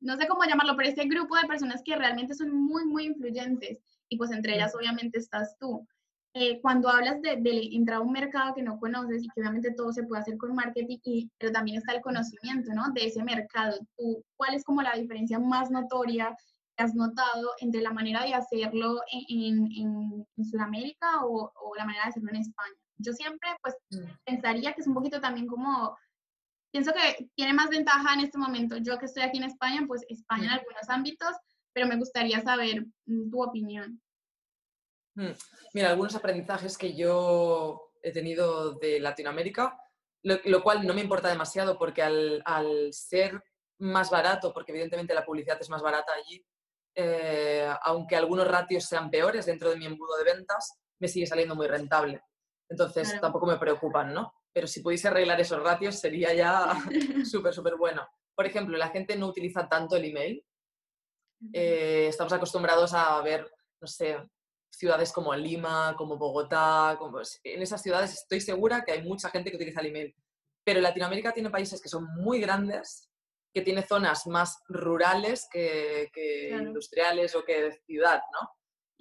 no 0.00 0.16
sé 0.16 0.26
cómo 0.26 0.44
llamarlo, 0.44 0.76
pero 0.76 0.88
este 0.88 1.06
grupo 1.06 1.36
de 1.36 1.46
personas 1.46 1.82
que 1.84 1.96
realmente 1.96 2.34
son 2.34 2.50
muy, 2.50 2.84
muy 2.84 3.06
influyentes 3.06 3.78
y 4.08 4.16
pues 4.16 4.30
entre 4.32 4.56
ellas 4.56 4.74
obviamente 4.74 5.18
estás 5.18 5.56
tú. 5.58 5.86
Eh, 6.32 6.60
cuando 6.60 6.88
hablas 6.88 7.20
de, 7.22 7.40
entrar 7.72 7.98
a 7.98 8.00
un 8.02 8.12
mercado 8.12 8.54
que 8.54 8.62
no 8.62 8.78
conoces 8.78 9.24
y 9.24 9.28
que 9.28 9.40
obviamente 9.40 9.72
todo 9.72 9.92
se 9.92 10.04
puede 10.04 10.22
hacer 10.22 10.36
con 10.36 10.54
marketing, 10.54 10.98
y, 11.02 11.30
pero 11.38 11.52
también 11.52 11.78
está 11.78 11.92
el 11.92 12.02
conocimiento, 12.02 12.72
¿no? 12.72 12.92
De 12.92 13.06
ese 13.06 13.22
mercado. 13.24 13.76
¿Tú, 13.96 14.24
¿Cuál 14.36 14.54
es 14.54 14.64
como 14.64 14.80
la 14.82 14.94
diferencia 14.94 15.40
más 15.40 15.72
notoria 15.72 16.36
que 16.76 16.84
has 16.84 16.94
notado 16.94 17.50
entre 17.58 17.80
la 17.80 17.92
manera 17.92 18.22
de 18.24 18.34
hacerlo 18.34 19.00
en, 19.10 19.66
en, 19.72 20.26
en 20.36 20.44
Sudamérica 20.44 21.24
o, 21.24 21.50
o, 21.52 21.74
la 21.74 21.84
manera 21.84 22.04
de 22.04 22.10
hacerlo 22.10 22.30
en 22.30 22.36
España? 22.36 22.76
Yo 22.98 23.12
siempre 23.12 23.48
pues 23.62 23.74
pensaría 24.24 24.72
que 24.72 24.82
es 24.82 24.86
un 24.86 24.94
poquito 24.94 25.20
también 25.20 25.48
como 25.48 25.96
pienso 26.70 26.92
que 26.92 27.28
tiene 27.34 27.52
más 27.52 27.68
ventaja 27.68 28.14
en 28.14 28.20
este 28.20 28.38
momento. 28.38 28.76
Yo 28.78 28.98
que 28.98 29.06
estoy 29.06 29.22
aquí 29.22 29.38
en 29.38 29.44
España, 29.44 29.84
pues 29.86 30.04
España 30.08 30.44
en 30.44 30.50
algunos 30.50 30.88
ámbitos, 30.88 31.36
pero 31.72 31.86
me 31.86 31.96
gustaría 31.96 32.40
saber 32.40 32.86
mm, 33.06 33.30
tu 33.30 33.42
opinión. 33.42 34.00
Hmm. 35.14 35.32
Mira, 35.74 35.90
algunos 35.90 36.14
aprendizajes 36.14 36.78
que 36.78 36.94
yo 36.94 37.92
he 38.02 38.12
tenido 38.12 38.74
de 38.74 39.00
Latinoamérica, 39.00 39.78
lo, 40.22 40.62
cual 40.62 40.86
no 40.86 40.94
me 40.94 41.00
importa 41.00 41.28
demasiado 41.28 41.78
porque 41.78 42.02
al, 42.02 42.42
ser 42.92 43.42
más 43.78 44.10
barato, 44.10 44.52
porque 44.52 44.72
evidentemente 44.72 45.14
la 45.14 45.24
publicidad 45.24 45.58
es 45.60 45.70
más 45.70 45.82
barata 45.82 46.12
allí, 46.12 46.44
eh, 46.94 47.72
aunque 47.82 48.16
algunos 48.16 48.46
ratios 48.46 48.84
sean 48.84 49.10
peores 49.10 49.46
dentro 49.46 49.70
de 49.70 49.76
mi 49.76 49.86
embudo 49.86 50.16
de 50.18 50.24
ventas, 50.24 50.78
me 50.98 51.08
sigue 51.08 51.26
saliendo 51.26 51.54
muy 51.54 51.66
rentable. 51.66 52.22
Entonces 52.68 53.18
tampoco 53.20 53.46
me 53.46 53.56
preocupan, 53.56 54.12
¿no? 54.12 54.34
Pero 54.52 54.66
si 54.66 54.80
pudiese 54.80 55.08
arreglar 55.08 55.40
esos 55.40 55.62
ratios 55.62 55.96
sería 55.96 56.34
ya 56.34 56.72
súper, 57.24 57.52
súper 57.52 57.76
bueno. 57.76 58.08
Por 58.34 58.46
ejemplo, 58.46 58.76
la 58.76 58.88
gente 58.88 59.16
no 59.16 59.26
utiliza 59.26 59.68
tanto 59.68 59.96
el 59.96 60.04
email. 60.06 60.44
Eh, 61.52 62.06
estamos 62.08 62.32
acostumbrados 62.32 62.92
a 62.94 63.20
ver, 63.22 63.50
no 63.80 63.86
sé, 63.86 64.18
ciudades 64.70 65.12
como 65.12 65.34
Lima, 65.34 65.94
como 65.96 66.16
Bogotá. 66.16 66.96
Como... 66.98 67.20
En 67.44 67.62
esas 67.62 67.82
ciudades 67.82 68.12
estoy 68.12 68.40
segura 68.40 68.84
que 68.84 68.92
hay 68.92 69.02
mucha 69.02 69.30
gente 69.30 69.50
que 69.50 69.56
utiliza 69.56 69.80
el 69.80 69.86
email. 69.86 70.14
Pero 70.64 70.80
Latinoamérica 70.80 71.32
tiene 71.32 71.50
países 71.50 71.80
que 71.80 71.88
son 71.88 72.04
muy 72.16 72.40
grandes, 72.40 73.10
que 73.52 73.62
tiene 73.62 73.82
zonas 73.82 74.26
más 74.26 74.62
rurales 74.68 75.48
que, 75.50 76.10
industriales 76.52 77.34
o 77.34 77.44
que 77.44 77.62
de 77.62 77.72
ciudad, 77.86 78.20
¿no? 78.32 78.48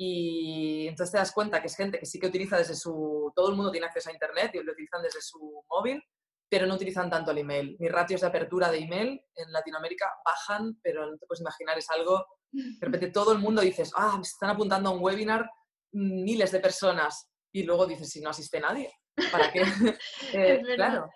Y 0.02 0.88
entonces 0.88 1.12
te 1.12 1.18
das 1.18 1.34
cuenta 1.34 1.60
que 1.60 1.68
es 1.68 1.76
gente 1.76 2.00
que 2.00 2.06
sí 2.06 2.22
que 2.22 2.28
utiliza 2.28 2.58
desde 2.58 2.74
su... 2.74 3.34
Todo 3.36 3.50
el 3.50 3.58
mundo 3.58 3.70
tiene 3.70 3.86
acceso 3.86 4.10
a 4.10 4.14
Internet 4.14 4.52
y 4.54 4.64
lo 4.64 4.72
utilizan 4.72 5.04
desde 5.04 5.20
su 5.22 5.62
móvil, 5.70 6.02
pero 6.50 6.66
no 6.66 6.76
utilizan 6.76 7.10
tanto 7.10 7.32
el 7.32 7.40
email. 7.40 7.76
Mis 7.78 7.92
ratios 7.92 8.22
de 8.22 8.28
apertura 8.28 8.72
de 8.72 8.78
email 8.78 9.22
en 9.36 9.52
Latinoamérica 9.52 10.10
bajan, 10.24 10.80
pero 10.82 11.06
no 11.06 11.18
te 11.18 11.26
puedes 11.28 11.42
imaginar, 11.42 11.78
es 11.78 11.90
algo... 11.90 12.26
De 12.50 12.78
repente 12.80 13.12
todo 13.12 13.34
el 13.34 13.40
mundo 13.40 13.62
dices, 13.62 13.92
ah, 13.94 14.16
me 14.16 14.22
están 14.22 14.52
apuntando 14.52 14.90
a 14.90 14.94
un 14.94 15.04
webinar 15.04 15.50
miles 15.92 16.54
de 16.54 16.62
personas. 16.62 17.30
Y 17.54 17.64
luego 17.64 17.86
dices, 17.86 18.10
si 18.10 18.22
no 18.22 18.30
asiste 18.30 18.62
nadie, 18.62 18.94
¿para 19.34 19.52
qué? 19.52 19.64
eh, 20.34 20.62
claro. 20.76 21.10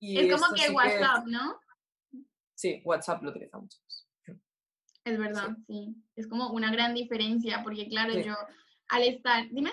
es 0.00 0.32
como 0.32 0.54
que 0.54 0.70
WhatsApp, 0.70 1.26
¿no? 1.26 1.60
Sí, 2.54 2.80
WhatsApp 2.86 3.22
lo 3.22 3.30
utiliza 3.32 3.58
mucho. 3.58 3.78
Es 5.08 5.18
verdad, 5.18 5.56
sí. 5.66 5.94
Es 6.16 6.26
como 6.26 6.50
una 6.50 6.70
gran 6.70 6.94
diferencia, 6.94 7.62
porque 7.62 7.88
claro, 7.88 8.12
yo 8.18 8.34
al 8.88 9.02
estar, 9.02 9.48
dime. 9.50 9.72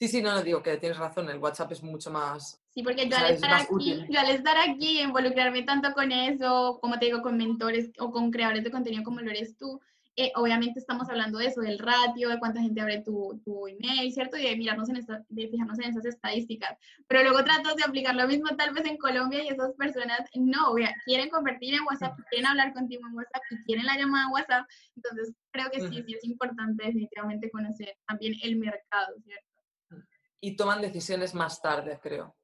Sí, 0.00 0.08
sí, 0.08 0.22
no, 0.22 0.34
no 0.34 0.42
digo 0.42 0.62
que 0.62 0.78
tienes 0.78 0.98
razón, 0.98 1.28
el 1.28 1.38
WhatsApp 1.38 1.72
es 1.72 1.82
mucho 1.82 2.10
más... 2.10 2.60
Sí, 2.70 2.82
porque 2.82 3.08
yo, 3.08 3.16
al 3.16 3.32
estar, 3.32 3.52
aquí, 3.52 4.06
yo 4.08 4.18
al 4.18 4.30
estar 4.30 4.56
aquí, 4.56 5.00
involucrarme 5.00 5.62
tanto 5.62 5.92
con 5.92 6.10
eso, 6.10 6.78
como 6.80 6.98
te 6.98 7.06
digo, 7.06 7.20
con 7.20 7.36
mentores 7.36 7.90
o 7.98 8.10
con 8.10 8.30
creadores 8.30 8.64
de 8.64 8.70
contenido 8.70 9.04
como 9.04 9.20
lo 9.20 9.30
eres 9.30 9.56
tú, 9.58 9.80
eh, 10.20 10.32
obviamente 10.34 10.78
estamos 10.78 11.08
hablando 11.08 11.38
de 11.38 11.46
eso, 11.46 11.62
del 11.62 11.78
ratio, 11.78 12.28
de 12.28 12.38
cuánta 12.38 12.60
gente 12.60 12.78
abre 12.78 13.00
tu, 13.00 13.40
tu 13.42 13.66
email, 13.66 14.12
¿cierto? 14.12 14.36
Y 14.36 14.42
de 14.42 14.54
mirarnos 14.54 14.90
en 14.90 14.96
esta, 14.96 15.24
de 15.30 15.48
fijarnos 15.48 15.78
en 15.78 15.88
esas 15.88 16.04
estadísticas. 16.04 16.76
Pero 17.08 17.22
luego 17.22 17.42
trato 17.42 17.74
de 17.74 17.82
aplicar 17.82 18.14
lo 18.14 18.28
mismo 18.28 18.54
tal 18.54 18.74
vez 18.74 18.84
en 18.84 18.98
Colombia 18.98 19.42
y 19.42 19.48
esas 19.48 19.72
personas 19.76 20.20
no, 20.34 20.74
quieren 21.06 21.30
convertir 21.30 21.72
en 21.72 21.84
WhatsApp, 21.84 22.18
quieren 22.28 22.48
hablar 22.48 22.74
contigo 22.74 23.00
en 23.08 23.14
WhatsApp 23.14 23.42
y 23.50 23.64
quieren 23.64 23.86
la 23.86 23.96
llamada 23.96 24.26
en 24.26 24.32
WhatsApp. 24.32 24.66
Entonces, 24.94 25.34
creo 25.50 25.70
que 25.70 25.80
sí, 25.80 26.02
sí 26.06 26.14
es 26.14 26.24
importante 26.24 26.84
definitivamente 26.84 27.50
conocer 27.50 27.96
también 28.06 28.34
el 28.42 28.56
mercado, 28.56 29.16
¿cierto? 29.24 30.04
Y 30.42 30.54
toman 30.54 30.82
decisiones 30.82 31.34
más 31.34 31.62
tarde, 31.62 31.98
creo. 32.02 32.36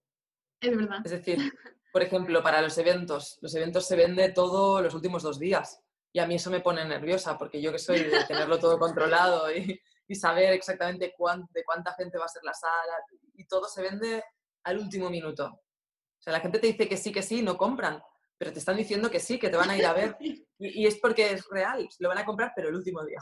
Es 0.61 0.75
verdad. 0.75 1.01
Es 1.05 1.11
decir, 1.11 1.37
por 1.93 2.03
ejemplo, 2.03 2.43
para 2.43 2.63
los 2.63 2.79
eventos, 2.79 3.39
los 3.43 3.55
eventos 3.55 3.87
se 3.87 3.97
vende 3.97 4.31
todo 4.31 4.81
los 4.81 4.95
últimos 4.95 5.23
dos 5.23 5.39
días. 5.39 5.83
Y 6.17 6.19
a 6.19 6.27
mí 6.27 6.37
eso 6.37 6.51
me 6.51 6.61
pone 6.61 6.83
nerviosa, 6.83 7.37
porque 7.37 7.61
yo 7.61 7.71
que 7.71 7.79
soy 7.79 8.05
de 8.05 8.25
tenerlo 8.25 8.59
todo 8.59 8.79
controlado 8.79 9.55
y, 9.55 9.79
y 10.09 10.15
saber 10.15 10.55
exactamente 10.55 11.13
de 11.15 11.63
cuánta 11.63 11.93
gente 11.93 12.17
va 12.17 12.25
a 12.25 12.29
ser 12.29 12.43
la 12.43 12.55
sala, 12.55 12.95
y 13.35 13.45
todo 13.45 13.69
se 13.69 13.83
vende 13.83 14.25
al 14.65 14.79
último 14.79 15.11
minuto. 15.11 15.45
O 15.45 16.19
sea, 16.19 16.33
la 16.33 16.41
gente 16.41 16.59
te 16.59 16.69
dice 16.69 16.89
que 16.89 16.97
sí, 16.97 17.13
que 17.13 17.21
sí, 17.21 17.43
no 17.43 17.59
compran, 17.59 18.03
pero 18.39 18.51
te 18.51 18.61
están 18.61 18.79
diciendo 18.79 19.11
que 19.11 19.21
sí, 19.21 19.39
que 19.39 19.51
te 19.51 19.59
van 19.59 19.69
a 19.69 19.77
ir 19.77 19.85
a 19.85 19.93
ver. 19.93 20.17
Y, 20.59 20.85
y 20.85 20.87
es 20.87 20.97
porque 21.01 21.33
es 21.33 21.47
real, 21.51 21.87
lo 21.99 22.09
van 22.09 22.17
a 22.17 22.25
comprar, 22.25 22.51
pero 22.57 22.71
el 22.71 22.77
último 22.77 23.05
día. 23.05 23.19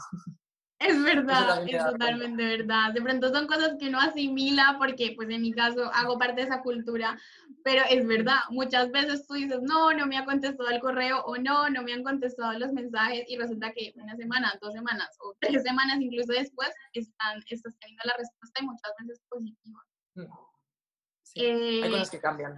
Es 0.77 1.01
verdad, 1.01 1.63
es 1.67 1.83
totalmente 1.83 2.43
verdad. 2.43 2.93
De 2.93 3.01
pronto 3.01 3.33
son 3.33 3.47
cosas 3.47 3.75
que 3.79 3.87
uno 3.87 3.99
asimila 3.99 4.75
porque, 4.77 5.13
pues 5.15 5.29
en 5.29 5.41
mi 5.41 5.53
caso, 5.53 5.89
hago 5.93 6.19
parte 6.19 6.41
de 6.41 6.47
esa 6.47 6.61
cultura, 6.61 7.17
pero 7.63 7.83
es 7.89 8.05
verdad, 8.05 8.39
muchas 8.49 8.91
veces 8.91 9.25
tú 9.25 9.35
dices, 9.35 9.61
no, 9.61 9.93
no 9.93 10.05
me 10.05 10.17
ha 10.17 10.25
contestado 10.25 10.69
el 10.69 10.81
correo 10.81 11.23
o 11.23 11.37
no, 11.37 11.69
no 11.69 11.81
me 11.81 11.93
han 11.93 12.03
contestado 12.03 12.59
los 12.59 12.73
mensajes 12.73 13.23
y 13.27 13.37
resulta 13.37 13.71
que 13.71 13.93
una 13.95 14.17
semana, 14.17 14.53
dos 14.61 14.73
semanas 14.73 15.15
o 15.19 15.33
tres 15.39 15.63
semanas 15.63 16.01
incluso 16.01 16.33
después 16.33 16.69
están, 16.93 17.41
estás 17.47 17.77
teniendo 17.79 18.03
la 18.05 18.17
respuesta 18.17 18.61
y 18.61 18.65
muchas 18.65 18.91
veces 18.99 19.21
positiva. 19.29 19.85
Mm. 20.15 21.83
hay 21.83 21.89
cosas 21.89 22.09
que 22.09 22.19
cambian. 22.19 22.55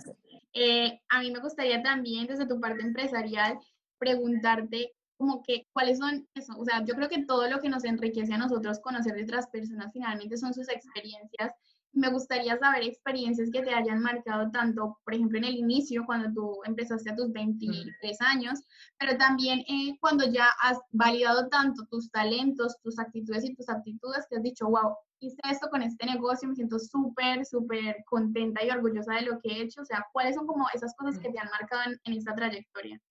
Eh, 0.53 0.99
a 1.09 1.19
mí 1.19 1.29
me 1.29 1.39
gustaría 1.39 1.83
también, 1.83 2.25
desde 2.25 2.47
tu 2.47 2.59
parte 2.59 2.81
empresarial, 2.81 3.59
preguntarte 3.99 4.96
como 5.17 5.43
que 5.43 5.67
cuáles 5.73 5.97
son 5.97 6.27
eso, 6.35 6.53
o 6.57 6.65
sea, 6.65 6.83
yo 6.85 6.95
creo 6.95 7.09
que 7.09 7.25
todo 7.25 7.49
lo 7.49 7.59
que 7.59 7.69
nos 7.69 7.83
enriquece 7.83 8.33
a 8.33 8.37
nosotros 8.37 8.79
conocer 8.79 9.15
de 9.15 9.23
otras 9.23 9.47
personas 9.47 9.91
finalmente 9.91 10.37
son 10.37 10.53
sus 10.53 10.69
experiencias. 10.69 11.53
Me 11.93 12.09
gustaría 12.09 12.57
saber 12.57 12.83
experiencias 12.83 13.49
que 13.51 13.63
te 13.63 13.73
hayan 13.73 14.01
marcado 14.01 14.51
tanto, 14.51 14.99
por 15.03 15.15
ejemplo, 15.15 15.39
en 15.39 15.45
el 15.45 15.55
inicio, 15.55 16.05
cuando 16.05 16.31
tú 16.31 16.59
empezaste 16.65 17.09
a 17.09 17.15
tus 17.15 17.31
23 17.31 18.21
años, 18.21 18.59
pero 18.99 19.17
también 19.17 19.61
eh, 19.61 19.97
cuando 19.99 20.29
ya 20.29 20.47
has 20.61 20.77
validado 20.91 21.47
tanto 21.47 21.85
tus 21.89 22.11
talentos, 22.11 22.77
tus 22.83 22.99
actitudes 22.99 23.45
y 23.45 23.55
tus 23.55 23.67
aptitudes, 23.69 24.27
que 24.29 24.35
has 24.35 24.43
dicho, 24.43 24.67
wow, 24.67 24.95
hice 25.19 25.37
esto 25.49 25.69
con 25.69 25.81
este 25.81 26.05
negocio, 26.05 26.47
me 26.47 26.55
siento 26.55 26.77
súper, 26.77 27.45
súper 27.45 28.03
contenta 28.05 28.63
y 28.63 28.69
orgullosa 28.69 29.15
de 29.15 29.23
lo 29.23 29.39
que 29.39 29.49
he 29.49 29.61
hecho. 29.61 29.81
O 29.81 29.85
sea, 29.85 30.05
¿cuáles 30.13 30.35
son 30.35 30.45
como 30.45 30.67
esas 30.73 30.93
cosas 30.95 31.19
que 31.19 31.31
te 31.31 31.39
han 31.39 31.49
marcado 31.49 31.93
en, 32.03 32.13
esta 32.13 32.35
trayectoria? 32.35 33.01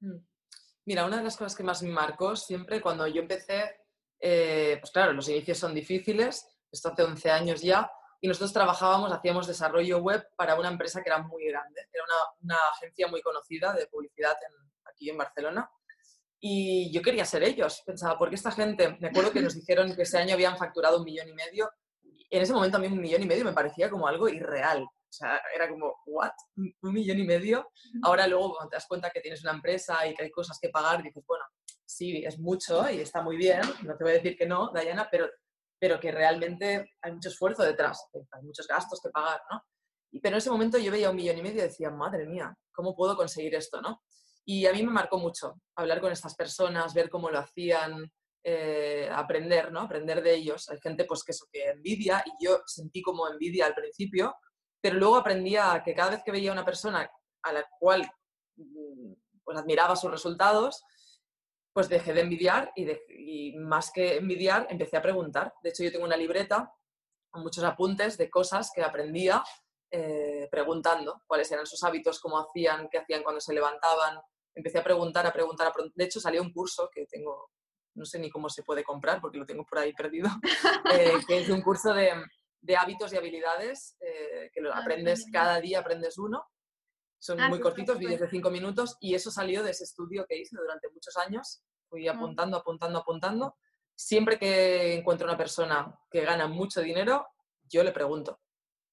Mm. 0.00 0.18
Mira, 0.86 1.04
una 1.04 1.16
de 1.16 1.24
las 1.24 1.36
cosas 1.36 1.56
que 1.56 1.64
más 1.64 1.82
me 1.82 1.90
marcó 1.90 2.36
siempre 2.36 2.80
cuando 2.80 3.08
yo 3.08 3.20
empecé, 3.20 3.80
eh, 4.20 4.76
pues 4.80 4.92
claro, 4.92 5.12
los 5.12 5.28
inicios 5.28 5.58
son 5.58 5.74
difíciles, 5.74 6.46
esto 6.70 6.90
hace 6.90 7.02
11 7.02 7.28
años 7.28 7.60
ya, 7.60 7.90
y 8.20 8.28
nosotros 8.28 8.52
trabajábamos, 8.52 9.10
hacíamos 9.10 9.48
desarrollo 9.48 9.98
web 9.98 10.28
para 10.36 10.54
una 10.54 10.68
empresa 10.68 11.02
que 11.02 11.10
era 11.10 11.18
muy 11.18 11.44
grande, 11.46 11.88
era 11.92 12.04
una, 12.40 12.56
agencia 12.72 13.08
muy 13.08 13.20
conocida 13.20 13.72
de 13.72 13.88
publicidad 13.88 14.36
aquí 14.84 15.10
en 15.10 15.18
Barcelona, 15.18 15.68
y 16.38 16.92
yo 16.92 17.02
quería 17.02 17.24
ser 17.24 17.42
ellos, 17.42 17.82
pensaba, 17.84 18.16
porque 18.16 18.36
esta 18.36 18.52
gente, 18.52 18.96
me 19.00 19.08
acuerdo 19.08 19.32
que 19.32 19.42
nos 19.42 19.54
dijeron 19.56 19.92
que 19.96 20.02
ese 20.02 20.18
año 20.18 20.34
habían 20.34 20.56
facturado 20.56 20.98
un 20.98 21.04
millón 21.04 21.28
y 21.28 21.34
medio, 21.34 21.68
y 22.04 22.28
en 22.30 22.42
ese 22.42 22.52
momento 22.52 22.76
a 22.76 22.80
mí 22.80 22.86
un 22.86 23.00
millón 23.00 23.24
y 23.24 23.26
medio 23.26 23.44
me 23.44 23.52
parecía 23.52 23.90
como 23.90 24.06
algo 24.06 24.28
irreal, 24.28 24.86
o 25.08 25.12
sea, 25.12 25.40
era 25.54 25.68
como, 25.68 25.96
¿what? 26.06 26.32
¿Un 26.56 26.92
millón 26.92 27.18
y 27.18 27.24
medio? 27.24 27.70
Ahora 28.02 28.26
luego 28.26 28.54
cuando 28.54 28.70
te 28.70 28.76
das 28.76 28.86
cuenta 28.86 29.10
que 29.10 29.20
tienes 29.20 29.42
una 29.42 29.52
empresa 29.52 30.06
y 30.06 30.14
que 30.14 30.24
hay 30.24 30.30
cosas 30.30 30.58
que 30.60 30.68
pagar, 30.68 31.02
dices, 31.02 31.24
bueno, 31.26 31.44
sí, 31.84 32.24
es 32.24 32.38
mucho 32.38 32.88
y 32.90 33.00
está 33.00 33.22
muy 33.22 33.36
bien, 33.36 33.60
no 33.82 33.96
te 33.96 34.04
voy 34.04 34.12
a 34.12 34.16
decir 34.16 34.36
que 34.36 34.46
no, 34.46 34.70
Diana, 34.72 35.08
pero, 35.10 35.28
pero 35.78 36.00
que 36.00 36.10
realmente 36.10 36.94
hay 37.00 37.12
mucho 37.12 37.28
esfuerzo 37.28 37.62
detrás, 37.62 38.08
hay 38.32 38.42
muchos 38.42 38.66
gastos 38.66 39.00
que 39.00 39.10
pagar, 39.10 39.40
¿no? 39.50 39.62
Y, 40.10 40.20
pero 40.20 40.34
en 40.34 40.38
ese 40.38 40.50
momento 40.50 40.78
yo 40.78 40.92
veía 40.92 41.10
un 41.10 41.16
millón 41.16 41.38
y 41.38 41.42
medio 41.42 41.58
y 41.58 41.68
decía, 41.68 41.90
madre 41.90 42.26
mía, 42.26 42.54
¿cómo 42.72 42.94
puedo 42.94 43.16
conseguir 43.16 43.54
esto, 43.54 43.80
no? 43.80 44.02
Y 44.44 44.66
a 44.66 44.72
mí 44.72 44.82
me 44.82 44.92
marcó 44.92 45.18
mucho 45.18 45.60
hablar 45.76 46.00
con 46.00 46.12
estas 46.12 46.34
personas, 46.36 46.94
ver 46.94 47.10
cómo 47.10 47.30
lo 47.30 47.38
hacían, 47.38 48.10
eh, 48.44 49.08
aprender, 49.10 49.72
¿no? 49.72 49.80
Aprender 49.80 50.22
de 50.22 50.36
ellos. 50.36 50.68
Hay 50.68 50.78
gente 50.80 51.04
pues 51.04 51.24
que 51.24 51.32
eso, 51.32 51.46
que 51.50 51.64
envidia 51.64 52.22
y 52.24 52.44
yo 52.44 52.60
sentí 52.64 53.02
como 53.02 53.28
envidia 53.28 53.66
al 53.66 53.74
principio, 53.74 54.36
pero 54.80 54.96
luego 54.96 55.16
aprendía 55.16 55.82
que 55.84 55.94
cada 55.94 56.10
vez 56.10 56.22
que 56.24 56.32
veía 56.32 56.50
a 56.50 56.52
una 56.52 56.64
persona 56.64 57.10
a 57.42 57.52
la 57.52 57.64
cual 57.78 58.08
mm, 58.56 59.12
pues, 59.44 59.58
admiraba 59.58 59.96
sus 59.96 60.10
resultados, 60.10 60.84
pues 61.72 61.88
dejé 61.88 62.14
de 62.14 62.22
envidiar 62.22 62.72
y, 62.74 63.54
más 63.58 63.90
que 63.92 64.16
envidiar 64.16 64.66
empecé 64.70 64.96
a 64.96 65.02
preguntar. 65.02 65.52
De 65.62 65.70
hecho, 65.70 65.84
yo 65.84 65.92
tengo 65.92 66.06
una 66.06 66.16
libreta 66.16 66.72
con 67.30 67.42
muchos 67.42 67.62
apuntes 67.64 68.16
de 68.16 68.30
cosas 68.30 68.70
que 68.74 68.82
aprendía 68.82 69.44
eh, 69.90 70.48
preguntando 70.50 71.22
cuáles 71.26 71.52
eran 71.52 71.66
sus 71.66 71.82
hábitos, 71.84 72.18
cómo 72.18 72.38
hacían, 72.38 72.88
qué 72.90 72.98
hacían 72.98 73.22
cuando 73.22 73.40
se 73.40 73.52
levantaban. 73.52 74.18
Empecé 74.54 74.78
a 74.78 74.84
preguntar, 74.84 75.26
a 75.26 75.32
preguntar, 75.32 75.66
a. 75.66 75.72
De 75.94 76.04
hecho, 76.04 76.18
salió 76.18 76.40
un 76.40 76.50
curso 76.50 76.88
que 76.90 77.04
tengo, 77.04 77.50
no 77.94 78.06
sé 78.06 78.18
ni 78.18 78.30
cómo 78.30 78.48
se 78.48 78.62
puede 78.62 78.82
comprar 78.82 79.20
porque 79.20 79.36
lo 79.36 79.44
tengo 79.44 79.66
por 79.66 79.78
ahí 79.78 79.92
perdido, 79.92 80.30
eh, 80.94 81.18
que 81.28 81.40
es 81.40 81.50
un 81.50 81.60
curso 81.60 81.92
de, 81.92 82.10
de 82.66 82.76
hábitos 82.76 83.12
y 83.12 83.16
habilidades 83.16 83.96
eh, 84.00 84.50
que 84.52 84.60
lo 84.60 84.74
ah, 84.74 84.78
aprendes 84.78 85.26
cada 85.32 85.60
día, 85.60 85.78
aprendes 85.78 86.18
uno. 86.18 86.44
Son 87.18 87.40
ah, 87.40 87.48
muy 87.48 87.60
cortitos, 87.60 87.96
vídeos 87.96 88.20
de 88.20 88.28
cinco 88.28 88.50
minutos, 88.50 88.96
y 89.00 89.14
eso 89.14 89.30
salió 89.30 89.62
de 89.62 89.70
ese 89.70 89.84
estudio 89.84 90.26
que 90.28 90.36
hice 90.36 90.56
durante 90.56 90.90
muchos 90.90 91.16
años. 91.16 91.62
Fui 91.88 92.08
apuntando, 92.08 92.56
apuntando, 92.56 92.98
apuntando. 92.98 93.56
Siempre 93.94 94.38
que 94.38 94.94
encuentro 94.94 95.26
una 95.26 95.36
persona 95.36 95.96
que 96.10 96.22
gana 96.22 96.48
mucho 96.48 96.80
dinero, 96.80 97.26
yo 97.62 97.84
le 97.84 97.92
pregunto. 97.92 98.40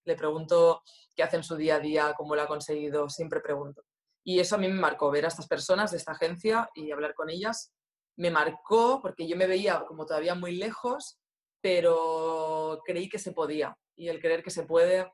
Le 0.06 0.16
pregunto 0.16 0.84
qué 1.16 1.24
hace 1.24 1.38
en 1.38 1.44
su 1.44 1.56
día 1.56 1.76
a 1.76 1.80
día, 1.80 2.14
cómo 2.16 2.36
lo 2.36 2.44
ha 2.44 2.48
conseguido, 2.48 3.10
siempre 3.10 3.42
pregunto. 3.42 3.84
Y 4.24 4.40
eso 4.40 4.56
a 4.56 4.60
mí 4.60 4.68
me 4.68 4.80
marcó, 4.80 5.10
ver 5.10 5.26
a 5.26 5.30
estas 5.30 5.48
personas 5.48 5.92
de 5.92 5.98
esta 5.98 6.12
agencia 6.12 6.70
y 6.76 6.92
hablar 6.92 7.16
con 7.16 7.30
ellas. 7.32 7.74
Me 8.18 8.30
marcó 8.30 9.02
porque 9.02 9.28
yo 9.28 9.36
me 9.36 9.48
veía 9.48 9.84
como 9.86 10.06
todavía 10.06 10.36
muy 10.36 10.56
lejos 10.56 11.20
pero 11.64 12.82
creí 12.86 13.08
que 13.08 13.18
se 13.18 13.32
podía 13.32 13.74
y 13.96 14.10
el 14.10 14.20
creer 14.20 14.44
que 14.44 14.50
se 14.50 14.64
puede 14.64 15.10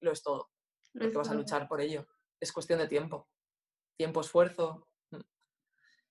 lo 0.00 0.12
es 0.12 0.22
todo, 0.22 0.50
porque 0.92 1.16
vas 1.16 1.30
a 1.30 1.34
luchar 1.34 1.66
por 1.66 1.80
ello. 1.80 2.06
Es 2.38 2.52
cuestión 2.52 2.78
de 2.78 2.88
tiempo, 2.88 3.26
tiempo, 3.96 4.20
esfuerzo. 4.20 4.86
Mm. 5.10 5.20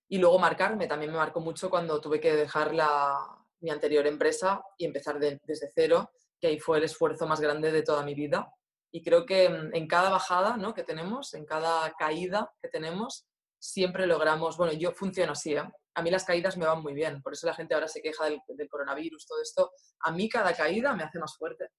Y 0.08 0.18
luego 0.18 0.40
marcarme, 0.40 0.88
también 0.88 1.12
me 1.12 1.18
marcó 1.18 1.38
mucho 1.38 1.70
cuando 1.70 2.00
tuve 2.00 2.20
que 2.20 2.34
dejar 2.34 2.74
la, 2.74 3.20
mi 3.60 3.70
anterior 3.70 4.04
empresa 4.08 4.64
y 4.76 4.84
empezar 4.84 5.20
desde 5.20 5.70
cero, 5.72 6.10
que 6.40 6.48
ahí 6.48 6.58
fue 6.58 6.78
el 6.78 6.84
esfuerzo 6.84 7.28
más 7.28 7.40
grande 7.40 7.70
de 7.70 7.82
toda 7.82 8.04
mi 8.04 8.14
vida. 8.14 8.52
Y 8.90 9.00
creo 9.04 9.24
que 9.24 9.48
mm, 9.48 9.76
en 9.76 9.86
cada 9.86 10.10
bajada 10.10 10.56
¿no? 10.56 10.74
que 10.74 10.82
tenemos, 10.82 11.34
en 11.34 11.46
cada 11.46 11.92
caída 11.92 12.52
que 12.60 12.68
tenemos, 12.68 13.28
siempre 13.60 14.08
logramos, 14.08 14.56
bueno, 14.56 14.72
yo 14.72 14.90
funciono 14.90 15.32
así, 15.32 15.54
¿eh? 15.54 15.62
A 15.96 16.02
mí 16.02 16.10
las 16.10 16.24
caídas 16.24 16.58
me 16.58 16.66
van 16.66 16.82
muy 16.82 16.92
bien, 16.92 17.22
por 17.22 17.32
eso 17.32 17.46
la 17.46 17.54
gente 17.54 17.74
ahora 17.74 17.88
se 17.88 18.02
queja 18.02 18.26
del, 18.26 18.68
coronavirus, 18.68 19.26
todo 19.26 19.40
esto. 19.40 19.72
A 20.00 20.12
mí 20.12 20.28
cada 20.28 20.54
caída 20.54 20.94
me 20.94 21.02
hace 21.02 21.18
más 21.18 21.34
fuerte. 21.38 21.70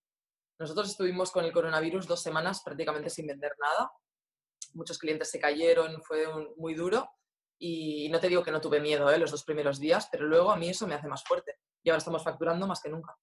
Nosotros 0.59 0.89
estuvimos 0.89 1.31
con 1.31 1.45
el 1.45 1.53
coronavirus 1.53 2.07
dos 2.07 2.23
semanas 2.23 2.63
prácticamente 2.63 3.11
sin 3.11 3.27
vender 3.27 3.51
nada. 3.59 3.91
Muchos 4.73 4.97
clientes 4.97 5.29
se 5.29 5.39
cayeron, 5.39 6.01
fue 6.01 6.25
muy 6.57 6.73
duro. 6.73 7.07
Y 7.59 8.09
no 8.09 8.19
te 8.19 8.27
digo 8.27 8.43
que 8.43 8.51
no 8.51 8.59
tuve 8.59 8.79
miedo 8.79 9.09
¿eh? 9.11 9.19
los 9.19 9.29
dos 9.29 9.43
primeros 9.43 9.79
días, 9.79 10.09
pero 10.11 10.25
luego 10.25 10.51
a 10.51 10.57
mí 10.57 10.69
eso 10.69 10.87
me 10.87 10.95
hace 10.95 11.07
más 11.07 11.23
fuerte. 11.23 11.59
Y 11.83 11.89
ahora 11.91 11.99
estamos 11.99 12.23
facturando 12.23 12.65
más 12.65 12.81
que 12.81 12.89
nunca. 12.89 13.15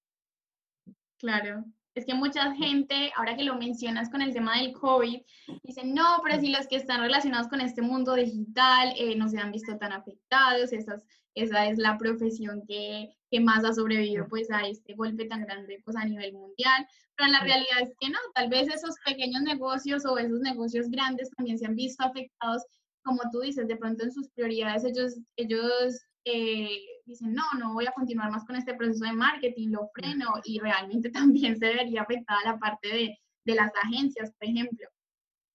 Claro, 1.17 1.65
es 1.95 2.05
que 2.05 2.13
mucha 2.13 2.53
gente, 2.55 3.11
ahora 3.15 3.37
que 3.37 3.43
lo 3.43 3.55
mencionas 3.55 4.09
con 4.09 4.21
el 4.21 4.33
tema 4.33 4.57
del 4.57 4.73
COVID, 4.73 5.21
dicen, 5.63 5.93
no, 5.93 6.19
pero 6.23 6.39
si 6.39 6.49
los 6.49 6.67
que 6.67 6.75
están 6.75 6.99
relacionados 6.99 7.47
con 7.47 7.61
este 7.61 7.81
mundo 7.81 8.15
digital 8.15 8.93
eh, 8.97 9.15
no 9.15 9.29
se 9.29 9.39
han 9.39 9.51
visto 9.51 9.77
tan 9.77 9.93
afectados, 9.93 10.73
esas, 10.73 11.05
esa 11.35 11.67
es 11.67 11.77
la 11.77 11.97
profesión 11.97 12.63
que, 12.67 13.15
que, 13.31 13.39
más 13.39 13.63
ha 13.63 13.73
sobrevivido 13.73 14.27
pues 14.27 14.51
a 14.51 14.67
este 14.67 14.93
golpe 14.93 15.25
tan 15.25 15.45
grande 15.45 15.81
pues 15.85 15.95
a 15.95 16.03
nivel 16.03 16.33
mundial, 16.33 16.85
pero 17.15 17.31
la 17.31 17.39
realidad 17.39 17.81
es 17.81 17.93
que 17.99 18.09
no, 18.09 18.19
tal 18.33 18.49
vez 18.49 18.67
esos 18.67 18.95
pequeños 19.05 19.41
negocios 19.43 20.05
o 20.05 20.17
esos 20.17 20.41
negocios 20.41 20.89
grandes 20.89 21.29
también 21.31 21.57
se 21.57 21.65
han 21.65 21.75
visto 21.75 22.03
afectados, 22.03 22.63
como 23.03 23.21
tú 23.31 23.39
dices, 23.39 23.69
de 23.69 23.77
pronto 23.77 24.03
en 24.03 24.11
sus 24.11 24.27
prioridades 24.31 24.83
ellos, 24.83 25.17
ellos 25.37 26.05
eh, 26.25 26.79
dicen, 27.05 27.33
no, 27.33 27.43
no 27.59 27.73
voy 27.73 27.85
a 27.85 27.91
continuar 27.91 28.31
más 28.31 28.45
con 28.45 28.55
este 28.55 28.73
proceso 28.73 29.05
de 29.05 29.13
marketing, 29.13 29.69
lo 29.69 29.87
freno 29.93 30.41
y 30.43 30.59
realmente 30.59 31.09
también 31.11 31.57
se 31.57 31.73
vería 31.73 32.01
afectada 32.01 32.39
la 32.43 32.57
parte 32.57 32.87
de, 32.89 33.17
de 33.45 33.55
las 33.55 33.71
agencias, 33.83 34.31
por 34.37 34.49
ejemplo. 34.49 34.87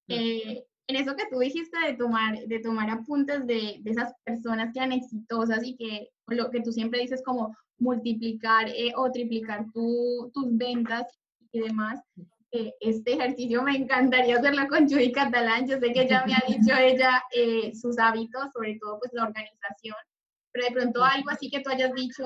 Eh, 0.09 0.65
en 0.89 0.97
eso 0.97 1.15
que 1.15 1.27
tú 1.31 1.39
dijiste 1.39 1.79
de 1.87 1.95
tomar, 1.95 2.37
de 2.47 2.59
tomar 2.59 2.91
apuntes 2.91 3.47
de, 3.47 3.79
de, 3.81 3.91
esas 3.91 4.13
personas 4.25 4.73
que 4.73 4.81
eran 4.81 4.93
exitosas 4.93 5.65
y 5.65 5.77
que 5.77 6.09
lo 6.27 6.51
que 6.51 6.63
tú 6.63 6.73
siempre 6.73 7.01
dices 7.01 7.23
como 7.25 7.57
multiplicar 7.79 8.69
eh, 8.69 8.93
o 8.97 9.11
triplicar 9.13 9.67
tu, 9.73 10.31
tus 10.35 10.57
ventas 10.57 11.07
y 11.53 11.61
demás, 11.61 12.01
eh, 12.53 12.75
este 12.81 13.13
ejercicio 13.13 13.63
me 13.63 13.77
encantaría 13.77 14.37
hacerlo 14.37 14.67
con 14.69 14.89
Judy 14.89 15.13
Catalán. 15.13 15.69
Yo 15.69 15.79
sé 15.79 15.93
que 15.93 16.09
ya 16.09 16.25
me 16.27 16.35
ha 16.35 16.43
dicho 16.49 16.75
ella 16.81 17.23
sus 17.81 17.99
hábitos, 17.99 18.51
sobre 18.53 18.77
todo 18.81 18.99
pues 18.99 19.13
la 19.13 19.25
organización, 19.25 19.97
pero 20.53 20.67
de 20.67 20.73
pronto 20.73 21.05
algo 21.05 21.31
así 21.31 21.51
que 21.51 21.61
tú 21.61 21.71
hayas 21.71 21.93
dicho, 21.95 22.25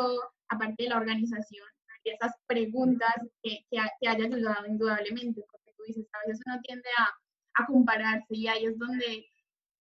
aparte 0.48 0.84
de 0.84 0.88
la 0.88 0.96
organización, 0.96 1.66
esas 2.04 2.32
preguntas 2.46 3.14
que, 3.42 3.60
que, 3.70 3.78
que 4.00 4.08
hayas 4.08 4.32
ayudado 4.32 4.66
indudablemente, 4.66 5.42
porque 5.50 5.72
tú 5.76 5.82
dices, 5.86 6.06
a 6.12 6.28
veces 6.28 6.42
uno 6.46 6.60
tiende 6.62 6.88
a, 6.98 7.62
a 7.62 7.66
compararse 7.66 8.26
y 8.30 8.46
ahí 8.46 8.66
es 8.66 8.78
donde 8.78 9.26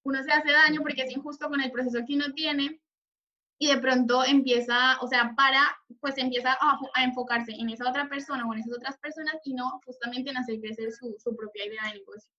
uno 0.06 0.24
se 0.24 0.32
hace 0.32 0.52
daño 0.52 0.82
porque 0.82 1.04
es 1.04 1.12
injusto 1.12 1.50
con 1.50 1.62
el 1.62 1.72
proceso 1.72 2.00
que 2.08 2.16
uno 2.16 2.34
tiene 2.34 2.80
y 3.60 3.68
de 3.68 3.78
pronto 3.78 4.24
empieza, 4.26 5.00
o 5.02 5.08
sea, 5.08 5.34
para, 5.36 5.78
pues 6.02 6.18
empieza 6.18 6.54
a, 6.60 6.80
a, 6.96 7.04
enfocarse 7.04 7.54
en 7.54 7.70
esa 7.70 7.90
otra 7.90 8.10
persona 8.10 8.46
o 8.46 8.54
en 8.54 8.60
esas 8.60 8.76
otras 8.76 8.98
personas 8.98 9.36
y 9.46 9.54
no 9.54 9.80
justamente 9.86 10.32
en 10.32 10.38
hacer 10.38 10.60
crecer 10.60 10.92
su, 10.92 11.16
su 11.18 11.36
propia 11.36 11.66
idea 11.66 11.84
de 11.86 12.00
negocio. 12.00 12.30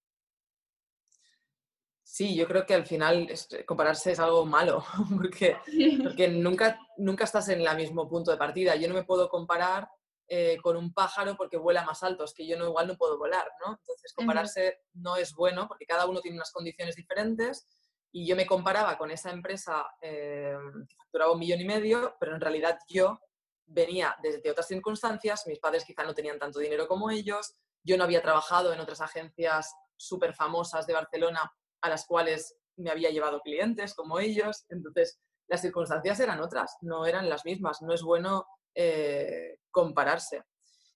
Sí, 2.16 2.36
yo 2.36 2.46
creo 2.46 2.64
que 2.64 2.74
al 2.74 2.86
final 2.86 3.28
compararse 3.66 4.12
es 4.12 4.20
algo 4.20 4.46
malo, 4.46 4.84
porque, 5.16 5.56
porque 6.00 6.28
nunca, 6.28 6.78
nunca 6.96 7.24
estás 7.24 7.48
en 7.48 7.60
el 7.60 7.76
mismo 7.76 8.08
punto 8.08 8.30
de 8.30 8.36
partida. 8.36 8.76
Yo 8.76 8.86
no 8.86 8.94
me 8.94 9.02
puedo 9.02 9.28
comparar 9.28 9.88
eh, 10.28 10.56
con 10.62 10.76
un 10.76 10.94
pájaro 10.94 11.36
porque 11.36 11.56
vuela 11.56 11.84
más 11.84 12.04
alto, 12.04 12.22
es 12.22 12.32
que 12.32 12.46
yo 12.46 12.56
no, 12.56 12.68
igual 12.68 12.86
no 12.86 12.96
puedo 12.96 13.18
volar, 13.18 13.48
¿no? 13.66 13.72
Entonces 13.80 14.12
compararse 14.14 14.82
no 14.92 15.16
es 15.16 15.34
bueno 15.34 15.66
porque 15.66 15.86
cada 15.86 16.06
uno 16.06 16.20
tiene 16.20 16.36
unas 16.36 16.52
condiciones 16.52 16.94
diferentes 16.94 17.66
y 18.12 18.24
yo 18.28 18.36
me 18.36 18.46
comparaba 18.46 18.96
con 18.96 19.10
esa 19.10 19.32
empresa 19.32 19.84
eh, 20.00 20.54
que 20.88 20.96
facturaba 20.96 21.32
un 21.32 21.40
millón 21.40 21.62
y 21.62 21.64
medio, 21.64 22.14
pero 22.20 22.36
en 22.36 22.40
realidad 22.40 22.78
yo 22.88 23.18
venía 23.66 24.16
desde 24.22 24.52
otras 24.52 24.68
circunstancias, 24.68 25.48
mis 25.48 25.58
padres 25.58 25.84
quizá 25.84 26.04
no 26.04 26.14
tenían 26.14 26.38
tanto 26.38 26.60
dinero 26.60 26.86
como 26.86 27.10
ellos, 27.10 27.56
yo 27.82 27.96
no 27.96 28.04
había 28.04 28.22
trabajado 28.22 28.72
en 28.72 28.78
otras 28.78 29.00
agencias 29.00 29.74
súper 29.96 30.32
famosas 30.32 30.86
de 30.86 30.92
Barcelona 30.92 31.52
a 31.84 31.90
las 31.90 32.06
cuales 32.06 32.56
me 32.76 32.90
había 32.90 33.10
llevado 33.10 33.40
clientes 33.40 33.94
como 33.94 34.18
ellos, 34.18 34.64
entonces 34.70 35.20
las 35.48 35.60
circunstancias 35.60 36.18
eran 36.18 36.40
otras, 36.40 36.76
no 36.80 37.06
eran 37.06 37.28
las 37.28 37.44
mismas, 37.44 37.82
no 37.82 37.92
es 37.92 38.02
bueno 38.02 38.46
eh, 38.74 39.58
compararse. 39.70 40.42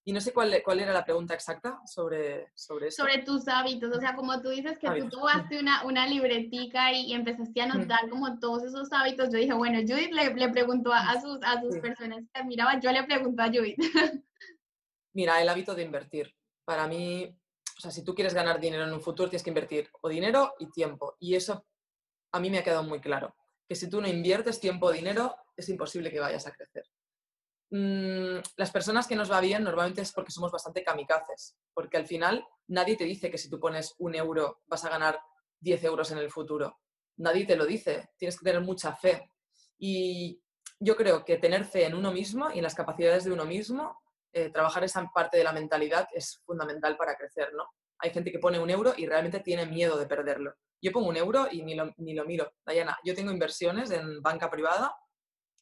Y 0.04 0.12
no 0.12 0.22
sé 0.22 0.32
cuál, 0.32 0.62
cuál 0.64 0.80
era 0.80 0.94
la 0.94 1.04
pregunta 1.04 1.34
exacta 1.34 1.78
sobre, 1.84 2.50
sobre 2.54 2.88
eso. 2.88 3.02
Sobre 3.02 3.22
tus 3.22 3.46
hábitos, 3.46 3.94
o 3.94 4.00
sea, 4.00 4.16
como 4.16 4.40
tú 4.40 4.48
dices 4.48 4.78
que 4.78 4.88
tú 4.92 5.10
tomaste 5.10 5.60
una, 5.60 5.84
una 5.84 6.06
libretica 6.06 6.90
y, 6.90 7.12
empezaste 7.12 7.60
a 7.60 7.64
anotar 7.64 8.08
como 8.08 8.38
todos 8.38 8.64
esos 8.64 8.90
hábitos, 8.90 9.28
yo 9.30 9.38
dije, 9.38 9.52
bueno, 9.52 9.80
Judith 9.80 10.12
le, 10.12 10.32
le 10.32 10.48
preguntó 10.48 10.94
a, 10.94 11.20
sus, 11.20 11.38
a 11.42 11.60
sus 11.60 11.78
personas 11.80 12.24
que 12.32 12.40
admiraba, 12.40 12.80
yo 12.80 12.90
le 12.90 13.04
pregunto 13.04 13.42
a 13.42 13.48
Judith. 13.48 13.76
Mira, 15.12 15.42
el 15.42 15.48
hábito 15.50 15.74
de 15.74 15.82
invertir. 15.82 16.34
Para 16.64 16.86
mí, 16.86 17.37
o 17.78 17.80
sea, 17.80 17.92
si 17.92 18.02
tú 18.02 18.12
quieres 18.14 18.34
ganar 18.34 18.58
dinero 18.58 18.84
en 18.84 18.92
un 18.92 19.00
futuro, 19.00 19.30
tienes 19.30 19.44
que 19.44 19.50
invertir 19.50 19.88
o 20.00 20.08
dinero 20.08 20.54
y 20.58 20.68
tiempo. 20.70 21.16
Y 21.20 21.36
eso 21.36 21.64
a 22.32 22.40
mí 22.40 22.50
me 22.50 22.58
ha 22.58 22.64
quedado 22.64 22.82
muy 22.82 23.00
claro, 23.00 23.36
que 23.68 23.76
si 23.76 23.88
tú 23.88 24.00
no 24.00 24.08
inviertes 24.08 24.58
tiempo 24.58 24.86
o 24.86 24.92
dinero, 24.92 25.36
es 25.56 25.68
imposible 25.68 26.10
que 26.10 26.18
vayas 26.18 26.46
a 26.46 26.52
crecer. 26.52 26.84
Mm, 27.70 28.40
las 28.56 28.70
personas 28.70 29.06
que 29.06 29.14
nos 29.14 29.30
va 29.30 29.40
bien 29.40 29.62
normalmente 29.62 30.00
es 30.00 30.12
porque 30.12 30.32
somos 30.32 30.50
bastante 30.50 30.82
kamikazes, 30.82 31.56
porque 31.72 31.98
al 31.98 32.06
final 32.06 32.44
nadie 32.66 32.96
te 32.96 33.04
dice 33.04 33.30
que 33.30 33.38
si 33.38 33.48
tú 33.48 33.60
pones 33.60 33.94
un 33.98 34.14
euro 34.14 34.62
vas 34.66 34.84
a 34.84 34.90
ganar 34.90 35.20
10 35.60 35.84
euros 35.84 36.10
en 36.10 36.18
el 36.18 36.30
futuro. 36.30 36.80
Nadie 37.18 37.46
te 37.46 37.56
lo 37.56 37.64
dice, 37.64 38.10
tienes 38.16 38.38
que 38.38 38.44
tener 38.44 38.62
mucha 38.62 38.94
fe. 38.94 39.30
Y 39.78 40.40
yo 40.80 40.96
creo 40.96 41.24
que 41.24 41.36
tener 41.36 41.64
fe 41.64 41.84
en 41.84 41.94
uno 41.94 42.12
mismo 42.12 42.50
y 42.52 42.58
en 42.58 42.64
las 42.64 42.74
capacidades 42.74 43.24
de 43.24 43.32
uno 43.32 43.44
mismo, 43.44 44.00
eh, 44.32 44.50
trabajar 44.50 44.84
esa 44.84 45.04
parte 45.12 45.38
de 45.38 45.44
la 45.44 45.52
mentalidad 45.52 46.08
es 46.12 46.40
fundamental 46.44 46.96
para 46.96 47.16
crecer, 47.16 47.52
¿no? 47.54 47.64
Hay 48.00 48.10
gente 48.10 48.30
que 48.30 48.38
pone 48.38 48.58
un 48.58 48.70
euro 48.70 48.92
y 48.96 49.06
realmente 49.06 49.40
tiene 49.40 49.66
miedo 49.66 49.98
de 49.98 50.06
perderlo. 50.06 50.54
Yo 50.80 50.92
pongo 50.92 51.08
un 51.08 51.16
euro 51.16 51.48
y 51.50 51.62
ni 51.62 51.74
lo, 51.74 51.92
ni 51.96 52.14
lo 52.14 52.24
miro. 52.24 52.52
Dayana, 52.64 52.96
yo 53.04 53.14
tengo 53.14 53.32
inversiones 53.32 53.90
en 53.90 54.22
banca 54.22 54.48
privada 54.48 54.94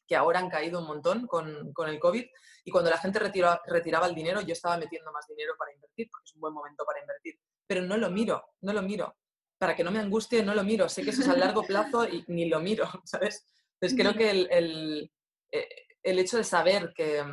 que 0.07 0.15
ahora 0.15 0.39
han 0.39 0.49
caído 0.49 0.79
un 0.79 0.87
montón 0.87 1.27
con, 1.27 1.73
con 1.73 1.89
el 1.89 1.99
COVID. 1.99 2.25
Y 2.63 2.71
cuando 2.71 2.89
la 2.89 2.97
gente 2.97 3.19
retiraba 3.19 4.07
el 4.07 4.15
dinero, 4.15 4.41
yo 4.41 4.53
estaba 4.53 4.77
metiendo 4.77 5.11
más 5.11 5.27
dinero 5.27 5.53
para 5.57 5.73
invertir, 5.73 6.09
porque 6.11 6.25
es 6.25 6.35
un 6.35 6.41
buen 6.41 6.53
momento 6.53 6.85
para 6.85 7.01
invertir. 7.01 7.39
Pero 7.65 7.81
no 7.81 7.97
lo 7.97 8.09
miro, 8.09 8.45
no 8.61 8.73
lo 8.73 8.81
miro. 8.81 9.17
Para 9.57 9.75
que 9.75 9.83
no 9.83 9.91
me 9.91 9.99
angustie, 9.99 10.43
no 10.43 10.53
lo 10.53 10.63
miro. 10.63 10.87
Sé 10.87 11.03
que 11.03 11.09
eso 11.09 11.21
es 11.21 11.29
a 11.29 11.35
largo 11.35 11.63
plazo 11.63 12.07
y 12.07 12.23
ni 12.27 12.47
lo 12.47 12.59
miro, 12.59 12.87
¿sabes? 13.05 13.45
Entonces 13.73 13.99
creo 13.99 14.13
que 14.13 14.29
el, 14.29 14.47
el, 14.51 15.11
eh, 15.51 15.67
el 16.03 16.19
hecho 16.19 16.37
de 16.37 16.43
saber 16.43 16.93
que, 16.95 17.23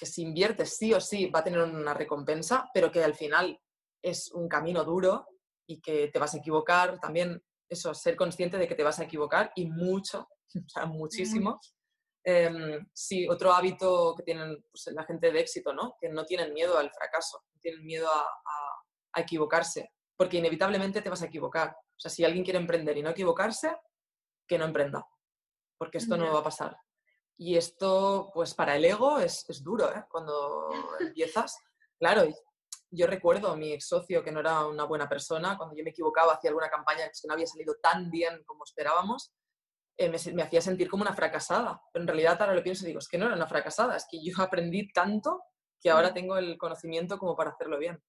que 0.00 0.06
si 0.06 0.22
inviertes 0.22 0.78
sí 0.78 0.94
o 0.94 1.00
sí 1.00 1.26
va 1.26 1.40
a 1.40 1.44
tener 1.44 1.60
una 1.60 1.92
recompensa, 1.92 2.70
pero 2.72 2.90
que 2.90 3.04
al 3.04 3.14
final 3.14 3.60
es 4.02 4.32
un 4.32 4.48
camino 4.48 4.82
duro 4.82 5.26
y 5.68 5.80
que 5.80 6.08
te 6.08 6.18
vas 6.18 6.34
a 6.34 6.38
equivocar, 6.38 6.98
también 6.98 7.42
eso, 7.68 7.92
ser 7.92 8.16
consciente 8.16 8.56
de 8.56 8.66
que 8.66 8.74
te 8.74 8.82
vas 8.82 8.98
a 8.98 9.04
equivocar 9.04 9.52
y 9.54 9.66
mucho, 9.66 10.26
o 10.56 10.68
sea, 10.68 10.86
muchísimo, 10.86 11.60
Em, 12.22 12.86
sí, 12.92 13.26
otro 13.28 13.52
hábito 13.52 14.14
que 14.14 14.22
tienen 14.22 14.62
pues, 14.70 14.94
la 14.94 15.04
gente 15.04 15.32
de 15.32 15.40
éxito, 15.40 15.72
¿no? 15.72 15.96
Que 16.00 16.08
no 16.10 16.26
tienen 16.26 16.52
miedo 16.52 16.76
al 16.78 16.90
fracaso, 16.90 17.42
no 17.54 17.60
tienen 17.60 17.84
miedo 17.84 18.08
a, 18.08 18.26
equivocarse, 19.16 19.90
porque 20.16 20.36
inevitablemente 20.36 21.02
te 21.02 21.10
vas 21.10 21.22
a 21.22 21.26
equivocar. 21.26 21.70
O 21.70 21.98
sea, 21.98 22.12
si 22.12 22.24
alguien 22.24 22.44
quiere 22.44 22.60
emprender 22.60 22.96
y 22.96 23.02
no 23.02 23.10
equivocarse, 23.10 23.76
que 24.46 24.56
no 24.56 24.66
emprenda, 24.66 25.04
porque 25.76 25.98
esto 25.98 26.16
no 26.16 26.32
va 26.32 26.38
a 26.38 26.44
pasar. 26.44 26.76
Y 27.42 27.56
esto, 27.56 28.30
pues 28.34 28.52
para 28.52 28.76
el 28.76 28.84
ego 28.84 29.18
es, 29.18 29.48
es 29.48 29.64
duro, 29.64 29.90
¿eh? 29.90 30.04
Cuando 30.10 30.68
empiezas. 31.00 31.56
Claro, 31.98 32.24
yo 32.90 33.06
recuerdo 33.06 33.50
a 33.50 33.56
mi 33.56 33.72
ex 33.72 33.88
socio 33.88 34.22
que 34.22 34.30
no 34.30 34.40
era 34.40 34.66
una 34.66 34.84
buena 34.84 35.08
persona, 35.08 35.56
cuando 35.56 35.74
yo 35.74 35.82
me 35.82 35.88
equivocaba, 35.88 36.34
hacía 36.34 36.50
alguna 36.50 36.68
campaña 36.68 37.06
que 37.06 37.26
no 37.26 37.32
había 37.32 37.46
salido 37.46 37.76
tan 37.82 38.10
bien 38.10 38.44
como 38.44 38.64
esperábamos, 38.64 39.32
eh, 39.96 40.10
me, 40.34 40.42
hacía 40.42 40.60
sentir 40.60 40.90
como 40.90 41.00
una 41.00 41.14
fracasada. 41.14 41.80
Pero 41.90 42.02
en 42.02 42.08
realidad 42.08 42.36
ahora 42.38 42.54
lo 42.54 42.62
pienso 42.62 42.84
y 42.84 42.88
digo, 42.88 42.98
es 42.98 43.08
que 43.08 43.16
no 43.16 43.24
era 43.24 43.34
una 43.36 43.46
fracasada, 43.46 43.96
es 43.96 44.04
que 44.10 44.22
yo 44.22 44.34
aprendí 44.42 44.92
tanto 44.92 45.40
que 45.80 45.88
ahora 45.88 46.12
tengo 46.12 46.36
el 46.36 46.58
conocimiento 46.58 47.16
como 47.16 47.36
para 47.36 47.52
hacerlo 47.52 47.78
bien. 47.78 48.02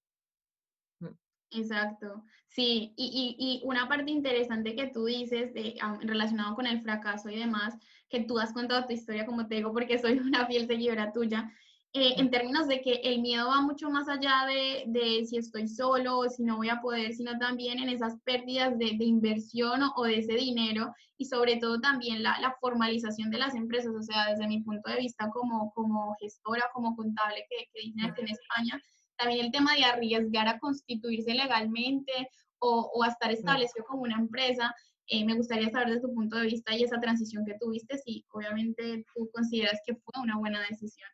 Exacto, 1.52 2.24
sí, 2.48 2.94
y, 2.96 3.36
y, 3.38 3.68
una 3.68 3.90
parte 3.90 4.10
interesante 4.10 4.74
que 4.74 4.88
tú 4.88 5.06
dices 5.06 5.54
de, 5.54 5.76
relacionado 6.02 6.56
con 6.56 6.66
el 6.66 6.82
fracaso 6.82 7.30
y 7.30 7.38
demás, 7.38 7.76
que 8.10 8.22
tú 8.22 8.40
has 8.40 8.54
contado 8.54 8.86
tu 8.86 8.94
historia, 8.94 9.26
como 9.26 9.48
te 9.48 9.56
digo, 9.56 9.74
porque 9.74 10.00
soy 10.00 10.18
una 10.20 10.46
fiel 10.48 10.68
seguidora 10.68 11.12
tuya, 11.12 11.52
eh, 11.94 12.14
en 12.18 12.32
términos 12.32 12.70
de 12.70 12.82
que 12.82 13.02
el 13.04 13.20
miedo 13.20 13.50
va 13.50 13.60
mucho 13.60 13.90
más 13.90 14.08
allá 14.08 14.46
de, 14.48 14.86
de, 14.88 15.26
si 15.26 15.36
estoy 15.36 15.68
solo 15.68 16.20
o 16.20 16.30
si 16.30 16.42
no 16.44 16.56
voy 16.56 16.70
a 16.70 16.80
poder, 16.80 17.12
sino 17.14 17.38
también 17.38 17.80
en 17.80 17.90
esas 17.90 18.16
pérdidas 18.24 18.78
de, 18.80 18.94
de 18.98 19.04
inversión 19.04 19.82
o, 19.98 20.04
de 20.04 20.20
ese 20.20 20.36
dinero 20.36 20.94
y 21.18 21.26
sobre 21.26 21.58
todo 21.58 21.82
también 21.82 22.24
la, 22.24 22.40
la, 22.40 22.56
formalización 22.62 23.30
de 23.30 23.40
las 23.40 23.56
empresas, 23.56 23.94
o 23.94 24.02
sea, 24.02 24.28
desde 24.30 24.48
mi 24.48 24.62
punto 24.62 24.90
de 24.90 25.00
vista 25.00 25.30
como, 25.32 25.74
como 25.74 26.16
gestora, 26.22 26.64
como 26.74 26.96
contable 26.96 27.46
que, 27.50 27.68
que 27.74 27.90
en 27.90 28.30
España, 28.30 28.82
también 29.22 29.46
el 29.46 29.52
tema 29.52 29.76
de 29.76 29.86
arriesgar 29.86 30.48
a 30.48 30.60
constituirse 30.60 31.34
legalmente 31.34 32.30
o, 32.60 32.92
o 32.94 33.04
a 33.04 33.08
estar 33.08 33.32
establecido 33.32 33.86
como 33.86 34.04
una 34.04 34.18
empresa. 34.18 34.74
Eh, 35.08 35.26
me 35.26 35.36
gustaría 35.36 35.70
saber 35.70 35.90
desde 35.90 36.02
tu 36.02 36.14
punto 36.14 36.38
de 36.38 36.48
vista 36.48 36.76
y 36.76 36.84
esa 36.84 37.00
transición 37.00 37.46
que 37.46 37.58
tuviste, 37.60 37.98
si 37.98 38.26
obviamente 38.32 39.06
tú 39.14 39.30
consideras 39.34 39.80
que 39.86 39.96
fue 39.96 40.22
una 40.22 40.38
buena 40.38 40.62
decisión 40.70 41.10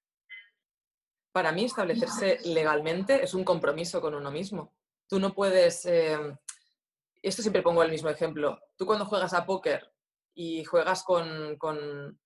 para 1.37 1.51
mí 1.51 1.65
establecerse 1.65 2.39
legalmente 2.45 3.23
es 3.23 3.35
un 3.35 3.43
compromiso 3.43 4.01
con 4.01 4.15
uno 4.15 4.31
mismo. 4.31 4.73
Tú 5.07 5.19
no 5.19 5.35
puedes, 5.35 5.85
eh, 5.85 6.17
esto 7.21 7.43
siempre 7.43 7.61
pongo 7.61 7.83
el 7.83 7.91
mismo 7.91 8.09
ejemplo, 8.09 8.59
tú 8.75 8.87
cuando 8.87 9.05
juegas 9.05 9.35
a 9.35 9.45
póker 9.45 9.93
y 10.33 10.63
juegas 10.63 11.03
con, 11.03 11.55
con, 11.57 12.17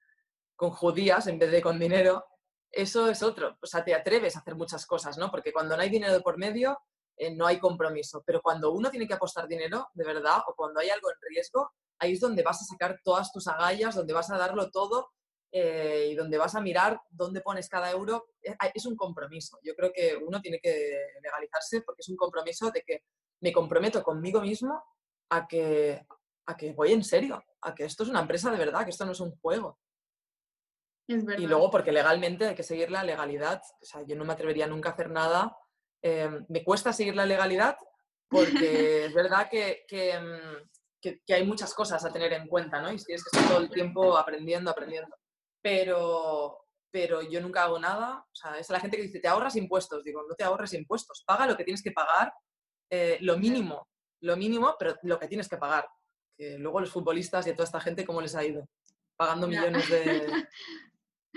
judías 0.55 1.27
en 1.27 1.39
vez 1.39 1.51
de 1.51 1.61
con 1.61 1.77
dinero, 1.77 2.23
eso 2.71 3.09
es 3.09 3.21
otro, 3.21 3.57
o 3.61 3.65
sea, 3.65 3.83
te 3.83 3.93
atreves 3.93 4.35
a 4.35 4.39
hacer 4.39 4.55
muchas 4.55 4.85
cosas, 4.85 5.17
¿no? 5.17 5.29
Porque 5.29 5.51
cuando 5.51 5.75
no 5.75 5.81
hay 5.81 5.89
dinero 5.89 6.21
por 6.21 6.37
medio, 6.37 6.77
eh, 7.17 7.35
no 7.35 7.45
hay 7.45 7.59
compromiso, 7.59 8.23
pero 8.25 8.41
cuando 8.41 8.71
uno 8.71 8.89
tiene 8.89 9.07
que 9.07 9.13
apostar 9.13 9.47
dinero, 9.47 9.89
de 9.93 10.05
verdad, 10.05 10.39
o 10.47 10.55
cuando 10.55 10.79
hay 10.79 10.89
algo 10.89 11.09
en 11.09 11.17
riesgo, 11.29 11.71
ahí 11.99 12.13
es 12.13 12.19
donde 12.19 12.43
vas 12.43 12.61
a 12.61 12.65
sacar 12.65 12.99
todas 13.03 13.31
tus 13.31 13.47
agallas, 13.47 13.95
donde 13.95 14.13
vas 14.13 14.31
a 14.31 14.37
darlo 14.37 14.71
todo 14.71 15.11
eh, 15.51 16.07
y 16.11 16.15
donde 16.15 16.37
vas 16.37 16.55
a 16.55 16.61
mirar 16.61 16.99
dónde 17.09 17.41
pones 17.41 17.67
cada 17.67 17.91
euro, 17.91 18.25
eh, 18.41 18.55
es 18.73 18.85
un 18.85 18.95
compromiso. 18.95 19.59
Yo 19.63 19.75
creo 19.75 19.91
que 19.93 20.15
uno 20.15 20.41
tiene 20.41 20.59
que 20.59 20.97
legalizarse 21.21 21.81
porque 21.81 22.01
es 22.01 22.09
un 22.09 22.15
compromiso 22.15 22.71
de 22.71 22.81
que 22.81 23.03
me 23.41 23.51
comprometo 23.51 24.01
conmigo 24.01 24.41
mismo 24.41 24.81
a 25.29 25.45
que, 25.47 26.05
a 26.45 26.57
que 26.57 26.71
voy 26.73 26.93
en 26.93 27.03
serio, 27.03 27.43
a 27.61 27.75
que 27.75 27.83
esto 27.83 28.03
es 28.03 28.09
una 28.09 28.21
empresa 28.21 28.49
de 28.49 28.57
verdad, 28.57 28.83
que 28.85 28.91
esto 28.91 29.05
no 29.05 29.11
es 29.11 29.19
un 29.19 29.35
juego. 29.39 29.77
Y 31.37 31.47
luego 31.47 31.69
porque 31.69 31.91
legalmente 31.91 32.47
hay 32.47 32.55
que 32.55 32.63
seguir 32.63 32.91
la 32.91 33.03
legalidad. 33.03 33.61
O 33.81 33.85
sea, 33.85 34.03
yo 34.05 34.15
no 34.15 34.25
me 34.25 34.33
atrevería 34.33 34.67
nunca 34.67 34.89
a 34.89 34.93
hacer 34.93 35.09
nada. 35.09 35.57
Eh, 36.01 36.29
me 36.49 36.63
cuesta 36.63 36.93
seguir 36.93 37.15
la 37.15 37.25
legalidad 37.25 37.77
porque 38.27 39.05
es 39.05 39.13
verdad 39.13 39.49
que, 39.49 39.85
mm, 39.89 40.69
que, 40.99 41.21
que, 41.25 41.33
hay 41.33 41.45
muchas 41.45 41.73
cosas 41.73 42.03
a 42.03 42.11
tener 42.11 42.33
en 42.33 42.47
cuenta, 42.47 42.81
¿no? 42.81 42.91
Y 42.91 42.97
tienes 42.97 43.23
que 43.23 43.37
estar 43.37 43.49
todo 43.49 43.63
el 43.63 43.69
tiempo 43.69 44.17
aprendiendo, 44.17 44.71
aprendiendo 44.71 45.15
pero, 45.61 46.65
pero 46.91 47.21
yo 47.21 47.39
nunca 47.39 47.63
hago 47.63 47.79
nada. 47.79 48.19
O 48.19 48.35
sea, 48.35 48.57
es 48.57 48.69
la 48.69 48.79
gente 48.79 48.97
que 48.97 49.03
dice, 49.03 49.19
te 49.19 49.27
ahorras 49.27 49.55
impuestos. 49.55 50.03
Digo, 50.03 50.23
no 50.27 50.35
te 50.35 50.43
ahorres 50.43 50.73
impuestos, 50.73 51.23
paga 51.25 51.47
lo 51.47 51.55
que 51.55 51.63
tienes 51.63 51.83
que 51.83 51.91
pagar, 51.91 52.33
eh, 52.89 53.17
lo 53.21 53.37
mínimo, 53.37 53.87
lo 54.21 54.35
mínimo, 54.35 54.75
pero 54.77 54.95
lo 55.03 55.19
que 55.19 55.27
tienes 55.27 55.47
que 55.47 55.57
pagar. 55.57 55.87
Que 56.35 56.57
luego 56.57 56.79
los 56.79 56.91
futbolistas 56.91 57.45
y 57.47 57.51
a 57.51 57.55
toda 57.55 57.65
esta 57.65 57.81
gente, 57.81 58.05
¿cómo 58.05 58.21
les 58.21 58.35
ha 58.35 58.43
ido? 58.43 58.67
Pagando 59.15 59.47
millones 59.47 59.87
de, 59.89 60.25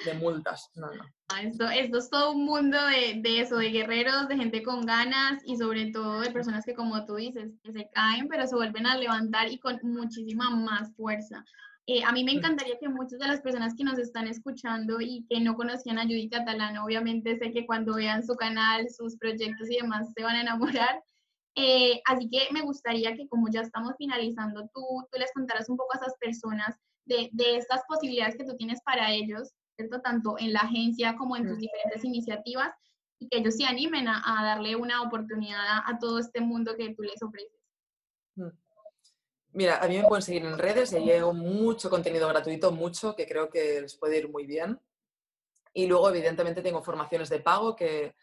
de 0.04 0.14
multas. 0.14 0.70
No, 0.74 0.92
no. 0.92 1.04
Ah, 1.28 1.42
esto, 1.42 1.68
esto, 1.68 1.98
es 1.98 2.11
todo 2.11 2.33
un 2.33 2.44
mundo 2.44 2.78
de, 2.87 3.20
de, 3.20 3.40
eso, 3.40 3.57
de 3.57 3.70
guerreros, 3.70 4.28
de 4.28 4.37
gente 4.37 4.62
con 4.62 4.85
ganas 4.85 5.42
y 5.46 5.57
sobre 5.57 5.90
todo 5.90 6.20
de 6.20 6.30
personas 6.30 6.64
que, 6.64 6.74
como 6.74 7.04
tú 7.07 7.16
dices, 7.16 7.52
que 7.62 7.72
se 7.72 7.88
caen, 7.92 8.28
pero 8.28 8.46
se 8.46 8.57
vuelven 8.57 8.87
a 8.87 8.96
levantar 8.96 9.50
y 9.50 9.59
con 9.59 9.78
muchísima 9.83 10.50
más 10.50 10.94
fuerza. 10.96 11.44
Eh, 11.87 12.02
a 12.02 12.12
mí 12.12 12.24
me 12.24 12.33
encantaría 12.33 12.78
que 12.78 12.88
muchas 12.88 13.18
de 13.18 13.28
las 13.28 13.42
personas 13.42 13.74
que 13.74 13.85
nos 13.85 13.98
están 13.98 14.26
escuchando 14.26 15.00
y 15.00 15.26
que 15.28 15.40
no 15.40 15.54
conocían 15.54 15.98
a 15.98 16.04
Judy 16.04 16.30
Catalán, 16.30 16.78
obviamente 16.78 17.37
sé 17.37 17.52
que 17.52 17.66
cuando 17.66 17.96
vean 17.96 18.24
su 18.24 18.37
canal, 18.37 18.88
sus 18.88 19.16
proyectos 19.18 19.70
y 19.70 19.76
demás, 19.76 20.11
se 20.16 20.22
van 20.22 20.37
a 20.37 20.40
enamorar. 20.40 21.02
Eh, 21.57 22.00
así 22.07 22.28
que 22.30 22.48
me 22.52 22.62
gustaría 22.62 23.14
que 23.14 23.28
como 23.28 23.48
ya 23.48 23.61
estamos 23.61 23.94
finalizando, 23.98 24.68
tú, 24.74 24.83
tú 25.12 25.18
les 25.18 25.33
contaras 25.33 25.68
un 25.68 25.76
poco 25.76 25.94
a 25.94 25.98
esas 25.98 26.16
personas 26.18 26.74
de, 27.04 27.28
de 27.33 27.59
estas 27.59 27.83
posibilidades 27.87 28.37
que 28.37 28.44
tú 28.44 28.57
tienes 28.57 28.80
para 28.83 29.12
ellos, 29.12 29.52
¿cierto? 29.76 30.00
Tanto 30.00 30.37
en 30.38 30.52
la 30.52 30.60
agencia 30.60 31.16
como 31.16 31.37
en 31.37 31.46
tus 31.46 31.58
diferentes 31.58 32.04
iniciativas 32.04 32.70
y 33.18 33.28
que 33.28 33.38
ellos 33.38 33.56
se 33.56 33.64
animen 33.64 34.08
a, 34.08 34.22
a 34.24 34.44
darle 34.44 34.76
una 34.76 35.02
oportunidad 35.02 35.66
a, 35.66 35.88
a, 35.88 35.98
todo 35.98 36.18
este 36.18 36.40
mundo 36.40 36.76
que 36.76 36.94
tú 36.94 37.02
les 37.02 37.22
ofreces. 37.22 37.60
Mm. 38.37 38.48
Mira, 39.52 39.78
a 39.78 39.87
mí 39.87 39.96
me 39.96 40.08
pueden 40.08 40.22
seguir 40.22 40.44
en 40.44 40.58
redes 40.58 40.92
y 40.92 40.98
llevo 40.98 41.32
mucho 41.32 41.88
contenido 41.88 42.28
gratuito, 42.28 42.72
mucho, 42.72 43.14
que 43.14 43.26
creo 43.26 43.48
que 43.48 43.80
les 43.82 43.96
puede 43.96 44.18
ir 44.18 44.28
muy 44.28 44.46
bien. 44.46 44.80
Y 45.72 45.87
luego, 45.87 46.08
evidentemente, 46.10 46.60
tengo 46.60 46.82
formaciones 46.82 47.28
de 47.28 47.38
pago 47.38 47.76
que, 47.76 48.16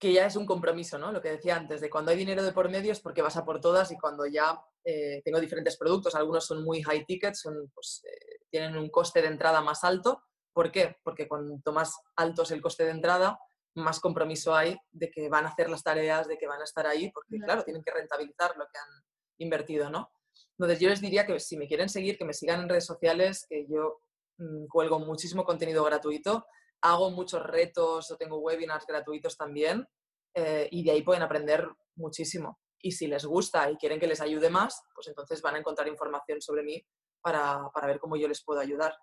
que 0.00 0.12
ya 0.12 0.26
es 0.26 0.34
un 0.34 0.44
compromiso, 0.44 0.98
¿no? 0.98 1.12
Lo 1.12 1.22
que 1.22 1.30
decía 1.30 1.54
antes, 1.54 1.80
de 1.80 1.88
cuando 1.88 2.10
hay 2.10 2.16
dinero 2.16 2.42
de 2.42 2.50
por 2.50 2.68
medio 2.68 2.90
es 2.90 2.98
porque 2.98 3.22
vas 3.22 3.36
a 3.36 3.44
por 3.44 3.60
todas 3.60 3.92
y 3.92 3.96
cuando 3.96 4.26
ya 4.26 4.60
eh, 4.84 5.22
tengo 5.24 5.38
diferentes 5.38 5.76
productos, 5.76 6.16
algunos 6.16 6.44
son 6.44 6.64
muy 6.64 6.82
high 6.82 7.04
ticket, 7.04 7.34
son, 7.34 7.70
pues, 7.72 8.02
eh, 8.04 8.40
tienen 8.50 8.76
un 8.76 8.90
coste 8.90 9.22
de 9.22 9.28
entrada 9.28 9.60
más 9.60 9.84
alto. 9.84 10.24
¿Por 10.52 10.70
qué? 10.70 10.96
Porque 11.02 11.28
cuanto 11.28 11.72
más 11.72 11.96
alto 12.16 12.42
es 12.42 12.50
el 12.50 12.60
coste 12.60 12.84
de 12.84 12.90
entrada, 12.90 13.38
más 13.74 14.00
compromiso 14.00 14.54
hay 14.54 14.76
de 14.90 15.10
que 15.10 15.28
van 15.28 15.46
a 15.46 15.48
hacer 15.48 15.70
las 15.70 15.82
tareas, 15.82 16.28
de 16.28 16.36
que 16.36 16.46
van 16.46 16.60
a 16.60 16.64
estar 16.64 16.86
ahí, 16.86 17.10
porque 17.10 17.38
claro, 17.38 17.62
tienen 17.62 17.82
que 17.82 17.90
rentabilizar 17.90 18.56
lo 18.56 18.64
que 18.66 18.78
han 18.78 19.04
invertido, 19.38 19.88
¿no? 19.90 20.10
Entonces 20.58 20.78
yo 20.78 20.88
les 20.88 21.00
diría 21.00 21.26
que 21.26 21.40
si 21.40 21.56
me 21.56 21.66
quieren 21.66 21.88
seguir, 21.88 22.18
que 22.18 22.24
me 22.24 22.34
sigan 22.34 22.60
en 22.60 22.68
redes 22.68 22.86
sociales, 22.86 23.46
que 23.48 23.66
yo 23.66 24.00
mmm, 24.38 24.66
cuelgo 24.66 24.98
muchísimo 24.98 25.44
contenido 25.44 25.84
gratuito, 25.84 26.46
hago 26.82 27.10
muchos 27.10 27.42
retos 27.42 28.10
o 28.10 28.16
tengo 28.16 28.38
webinars 28.38 28.86
gratuitos 28.86 29.36
también 29.36 29.86
eh, 30.34 30.68
y 30.70 30.84
de 30.84 30.90
ahí 30.90 31.02
pueden 31.02 31.22
aprender 31.22 31.66
muchísimo. 31.96 32.58
Y 32.80 32.92
si 32.92 33.06
les 33.06 33.24
gusta 33.24 33.70
y 33.70 33.76
quieren 33.76 34.00
que 34.00 34.06
les 34.06 34.20
ayude 34.20 34.50
más, 34.50 34.82
pues 34.94 35.08
entonces 35.08 35.40
van 35.40 35.54
a 35.54 35.58
encontrar 35.58 35.88
información 35.88 36.42
sobre 36.42 36.62
mí 36.64 36.84
para, 37.20 37.70
para 37.72 37.86
ver 37.86 38.00
cómo 38.00 38.16
yo 38.16 38.26
les 38.28 38.42
puedo 38.44 38.60
ayudar. 38.60 38.96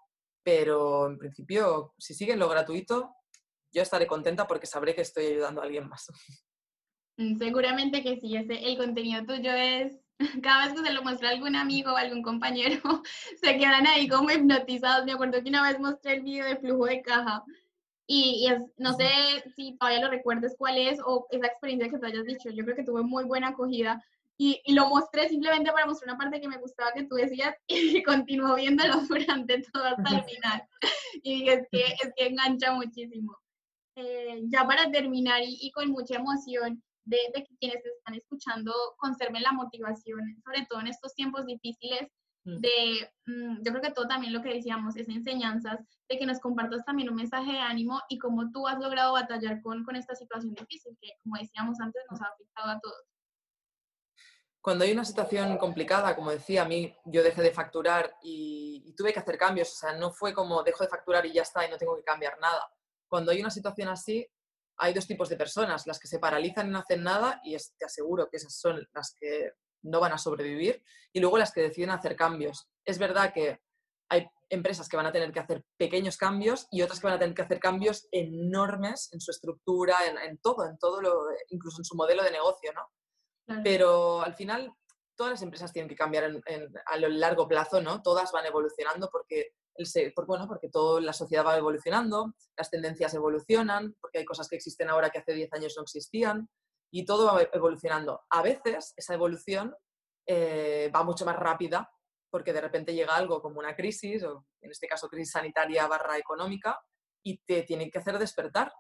Pero 0.44 1.08
en 1.08 1.18
principio, 1.18 1.94
si 1.98 2.14
siguen 2.14 2.40
lo 2.40 2.50
gratuito, 2.50 3.16
yo 3.72 3.82
estaré 3.82 4.08
contenta 4.08 4.48
porque 4.48 4.66
sabré 4.66 4.96
que 4.96 5.02
estoy 5.02 5.26
ayudando 5.26 5.62
a 5.62 5.66
alguien 5.66 5.88
más. 5.88 6.08
Mm, 7.20 7.38
seguramente 7.38 8.02
que 8.02 8.16
sí, 8.16 8.38
ese, 8.38 8.66
el 8.66 8.78
contenido 8.78 9.26
tuyo 9.26 9.52
es, 9.52 10.00
cada 10.42 10.66
vez 10.66 10.74
que 10.74 10.88
se 10.88 10.94
lo 10.94 11.04
muestra 11.04 11.28
a 11.28 11.32
algún 11.34 11.54
amigo 11.58 11.92
o 11.92 11.98
algún 11.98 12.24
compañero, 12.24 12.80
se 13.44 13.58
quedan 13.58 13.86
ahí 13.88 14.08
como 14.08 14.32
hipnotizados. 14.32 15.06
Me 15.06 15.12
acuerdo 15.12 15.44
que 15.44 15.50
una 15.50 15.64
vez 15.64 15.78
mostré 15.82 16.14
el 16.14 16.22
video 16.22 16.46
de 16.46 16.56
flujo 16.56 16.86
de 16.86 17.02
caja 17.02 17.44
y, 18.08 18.46
y 18.46 18.54
es, 18.54 18.62
no 18.78 18.94
sé 18.94 19.10
si 19.54 19.78
todavía 19.78 20.00
lo 20.06 20.10
recuerdes 20.10 20.56
cuál 20.58 20.78
es 20.78 21.02
o 21.06 21.28
esa 21.30 21.48
experiencia 21.48 21.90
que 21.90 21.98
te 21.98 22.06
hayas 22.06 22.24
dicho. 22.24 22.50
Yo 22.52 22.64
creo 22.64 22.78
que 22.78 22.86
tuve 22.86 23.04
muy 23.04 23.26
buena 23.26 23.50
acogida 23.50 24.02
y, 24.42 24.62
y, 24.64 24.74
lo 24.74 24.88
mostré 24.88 25.28
simplemente 25.28 25.70
para 25.70 25.86
mostrar 25.86 26.12
una 26.12 26.18
parte 26.18 26.40
que 26.40 26.48
me 26.48 26.60
gustaba 26.60 26.94
que 26.94 27.04
tú 27.04 27.16
decías 27.16 27.54
y 27.68 28.02
continuó 28.04 28.56
viéndolo 28.56 28.94
durante 29.10 29.62
todo 29.74 29.84
hasta 29.84 30.18
el 30.18 30.24
final. 30.24 30.64
Y 31.24 31.50
es 31.50 31.68
que, 31.70 31.84
es 32.02 32.14
que 32.16 32.28
engancha 32.28 32.72
muchísimo. 32.72 33.38
Eh, 33.96 34.44
ya 34.46 34.66
para 34.66 34.90
terminar 34.90 35.42
y, 35.44 35.58
y, 35.60 35.72
con 35.72 35.90
mucha 35.90 36.16
emoción 36.16 36.82
de, 37.04 37.18
de 37.36 37.44
que 37.44 37.58
quienes 37.60 37.86
están 37.86 38.16
escuchando 38.16 38.74
conserven 38.98 39.44
la 39.44 39.52
motivación, 39.52 40.22
sobre 40.46 40.66
todo 40.70 40.80
en 40.80 40.88
estos 40.88 41.14
tiempos 41.16 41.46
difíciles, 41.46 42.08
de, 42.46 43.12
mmm, 43.26 43.58
yo 43.58 43.72
creo 43.72 43.82
que 43.82 43.92
todo 43.92 44.08
también 44.08 44.32
lo 44.32 44.42
que 44.42 44.54
decíamos 44.54 44.96
es 44.96 45.10
enseñanzas, 45.10 45.80
de 46.08 46.18
que 46.18 46.26
nos 46.26 46.40
compartas 46.40 46.86
también 46.86 47.10
un 47.10 47.16
mensaje 47.16 47.52
de 47.52 47.60
ánimo 47.60 48.02
y 48.08 48.18
cómo 48.18 48.50
tú 48.52 48.68
has 48.68 48.80
logrado 48.80 49.14
batallar 49.14 49.62
con, 49.62 49.84
con 49.84 49.98
esta 49.98 50.16
situación 50.16 50.54
difícil 50.54 50.98
que, 51.02 51.10
como 51.24 51.36
decíamos 51.38 51.80
antes, 51.82 52.02
nos 52.10 52.22
ha 52.22 52.28
afectado 52.28 52.70
a 52.72 52.80
todos. 52.80 53.09
Cuando 54.70 54.86
hay 54.86 54.92
una 54.92 55.06
situación 55.06 55.58
complicada, 55.58 56.16
como 56.16 56.32
decía, 56.32 56.62
a 56.62 56.66
mí 56.66 56.96
yo 57.06 57.24
dejé 57.24 57.42
de 57.42 57.52
facturar 57.52 58.16
y, 58.22 58.84
y 58.86 58.94
tuve 58.94 59.12
que 59.12 59.20
hacer 59.20 59.38
cambios, 59.38 59.72
o 59.72 59.76
sea, 59.76 59.94
no 59.94 60.12
fue 60.12 60.34
como 60.34 60.62
dejo 60.62 60.84
de 60.84 60.90
facturar 60.90 61.26
y 61.26 61.34
ya 61.34 61.42
está 61.42 61.66
y 61.66 61.72
no 61.72 61.78
tengo 61.78 61.96
que 61.96 62.04
cambiar 62.04 62.40
nada 62.40 62.70
cuando 63.10 63.32
hay 63.32 63.42
una 63.42 63.50
situación 63.50 63.90
así, 63.90 64.26
hay 64.78 64.94
dos 64.94 65.08
tipos 65.08 65.28
de 65.28 65.36
personas, 65.36 65.86
las 65.88 66.00
que 66.00 66.08
se 66.08 66.20
paralizan 66.20 66.68
y 66.68 66.72
no 66.72 66.80
hacen 66.80 67.04
nada, 67.04 67.42
y 67.44 67.58
te 67.78 67.86
aseguro 67.86 68.30
que 68.30 68.38
esas 68.38 68.58
son 68.58 68.88
las 68.94 69.16
que 69.20 69.52
no 69.82 70.00
van 70.00 70.14
a 70.14 70.18
sobrevivir, 70.18 70.82
y 71.12 71.20
luego 71.20 71.38
las 71.38 71.52
que 71.52 71.62
deciden 71.62 71.90
hacer 71.90 72.16
cambios. 72.16 72.70
Es 72.86 72.98
verdad 72.98 73.34
que 73.34 73.60
hay 74.10 74.30
empresas 74.50 74.88
que 74.88 74.98
van 74.98 75.08
a 75.08 75.12
tener 75.12 75.32
que 75.32 75.40
hacer 75.40 75.66
pequeños 75.78 76.18
cambios 76.18 76.68
y 76.72 76.82
otras 76.82 77.00
que 77.00 77.08
van 77.08 77.16
a 77.16 77.20
tener 77.20 77.36
que 77.36 77.42
hacer 77.42 77.60
cambios 77.60 78.08
enormes 78.12 79.10
en 79.12 79.20
su 79.20 79.32
estructura, 79.32 79.98
en, 80.08 80.18
en 80.18 80.38
todo, 80.38 80.66
en 80.66 80.78
todo 80.78 81.02
lo, 81.02 81.14
incluso 81.50 81.82
en 81.82 81.86
su 81.86 81.96
modelo 81.96 82.24
de 82.24 82.32
negocio, 82.32 82.72
¿no? 82.74 82.82
Pero 83.64 84.22
al 84.22 84.36
final 84.36 84.72
todas 85.16 85.32
las 85.34 85.42
empresas 85.42 85.74
tienen 85.74 85.90
que 85.90 85.96
cambiar 85.96 86.32
a 86.86 86.98
lo 86.98 87.10
largo 87.10 87.48
plazo, 87.48 87.82
¿no? 87.82 88.02
Todas 88.02 88.32
van 88.32 88.46
evolucionando 88.46 89.10
porque 89.12 89.54
el, 89.76 90.14
bueno, 90.28 90.48
porque 90.48 90.70
toda 90.70 91.02
la 91.02 91.14
sociedad 91.14 91.46
va 91.46 91.58
evolucionando, 91.58 92.34
las 92.58 92.70
tendencias 92.70 93.14
evolucionan, 93.14 93.96
porque 94.00 94.20
hay 94.20 94.26
cosas 94.26 94.48
que 94.48 94.56
existen 94.56 94.90
ahora 94.90 95.10
que 95.10 95.20
hace 95.20 95.34
10 95.34 95.54
años 95.54 95.74
no 95.78 95.84
existían, 95.84 96.50
y 96.92 97.06
todo 97.06 97.34
va 97.34 97.44
evolucionando. 97.54 98.22
A 98.30 98.42
veces 98.42 98.94
esa 98.96 99.14
evolución 99.14 99.76
eh, 100.26 100.92
va 100.94 101.04
mucho 101.04 101.26
más 101.26 101.36
rápida 101.36 101.90
porque 102.30 102.54
de 102.54 102.62
repente 102.62 102.94
llega 102.94 103.16
algo 103.16 103.42
como 103.42 103.60
una 103.60 103.76
crisis, 103.76 104.24
o 104.24 104.46
en 104.62 104.72
este 104.72 104.88
caso 104.88 105.08
crisis 105.08 105.32
sanitaria 105.32 105.88
barra 105.88 106.18
económica, 106.18 106.80
y 107.24 107.40
te 107.40 107.64
tiene 107.64 107.90
que 107.90 108.00
hacer 108.00 108.20
despertar. 108.20 108.72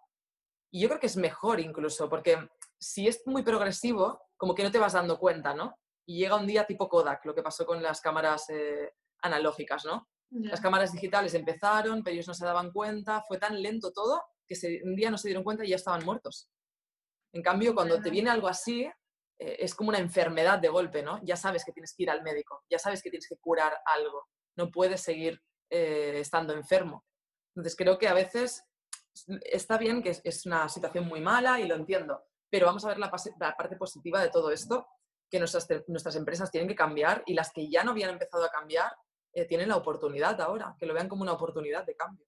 Y 0.71 0.81
yo 0.81 0.87
creo 0.87 0.99
que 0.99 1.07
es 1.07 1.17
mejor 1.17 1.59
incluso, 1.59 2.07
porque 2.07 2.37
si 2.79 3.07
es 3.07 3.21
muy 3.25 3.43
progresivo, 3.43 4.21
como 4.37 4.55
que 4.55 4.63
no 4.63 4.71
te 4.71 4.79
vas 4.79 4.93
dando 4.93 5.19
cuenta, 5.19 5.53
¿no? 5.53 5.75
Y 6.05 6.19
llega 6.19 6.37
un 6.37 6.47
día 6.47 6.65
tipo 6.65 6.87
Kodak, 6.87 7.25
lo 7.25 7.35
que 7.35 7.43
pasó 7.43 7.65
con 7.65 7.83
las 7.83 8.01
cámaras 8.01 8.49
eh, 8.49 8.93
analógicas, 9.21 9.85
¿no? 9.85 10.07
Yeah. 10.31 10.51
Las 10.51 10.61
cámaras 10.61 10.93
digitales 10.93 11.33
empezaron, 11.33 12.03
pero 12.03 12.13
ellos 12.13 12.27
no 12.27 12.33
se 12.33 12.45
daban 12.45 12.71
cuenta, 12.71 13.21
fue 13.27 13.37
tan 13.37 13.61
lento 13.61 13.91
todo 13.91 14.23
que 14.47 14.55
se, 14.55 14.81
un 14.83 14.95
día 14.95 15.11
no 15.11 15.17
se 15.17 15.27
dieron 15.27 15.43
cuenta 15.43 15.65
y 15.65 15.69
ya 15.69 15.75
estaban 15.75 16.05
muertos. 16.05 16.49
En 17.33 17.43
cambio, 17.43 17.75
cuando 17.75 17.95
yeah. 17.95 18.03
te 18.03 18.09
viene 18.09 18.29
algo 18.29 18.47
así, 18.47 18.89
eh, 19.39 19.57
es 19.59 19.75
como 19.75 19.89
una 19.89 19.99
enfermedad 19.99 20.59
de 20.59 20.69
golpe, 20.69 21.03
¿no? 21.03 21.19
Ya 21.23 21.35
sabes 21.35 21.63
que 21.65 21.71
tienes 21.71 21.93
que 21.95 22.03
ir 22.03 22.09
al 22.09 22.23
médico, 22.23 22.63
ya 22.69 22.79
sabes 22.79 23.01
que 23.01 23.09
tienes 23.09 23.27
que 23.27 23.37
curar 23.37 23.77
algo, 23.85 24.27
no 24.55 24.71
puedes 24.71 25.01
seguir 25.01 25.41
eh, 25.69 26.19
estando 26.19 26.53
enfermo. 26.53 27.05
Entonces, 27.55 27.75
creo 27.75 27.97
que 27.97 28.07
a 28.07 28.13
veces 28.13 28.63
está 29.41 29.77
bien 29.77 30.01
que 30.01 30.11
es, 30.11 30.21
es, 30.23 30.45
una 30.45 30.69
situación 30.69 31.05
muy 31.05 31.19
mala 31.21 31.59
y 31.59 31.67
lo 31.67 31.75
entiendo, 31.75 32.23
pero 32.49 32.65
vamos 32.65 32.85
a 32.85 32.89
ver 32.89 32.99
la, 32.99 33.11
la 33.39 33.55
parte 33.55 33.75
positiva 33.75 34.21
de 34.21 34.29
todo 34.29 34.51
esto, 34.51 34.87
que 35.29 35.39
nuestras, 35.39 35.67
nuestras 35.87 36.15
empresas 36.15 36.51
tienen 36.51 36.67
que 36.67 36.75
cambiar 36.75 37.23
y 37.25 37.33
las 37.33 37.51
que 37.51 37.69
ya 37.69 37.83
no 37.83 37.91
habían 37.91 38.09
empezado 38.09 38.43
a 38.43 38.49
cambiar, 38.49 38.91
eh, 39.33 39.45
tienen 39.45 39.69
la 39.69 39.77
oportunidad 39.77 40.39
ahora, 40.41 40.75
que 40.79 40.85
lo 40.85 40.93
vean 40.93 41.07
como 41.07 41.21
una 41.21 41.33
oportunidad 41.33 41.85
de 41.85 41.95
cambio. 41.95 42.25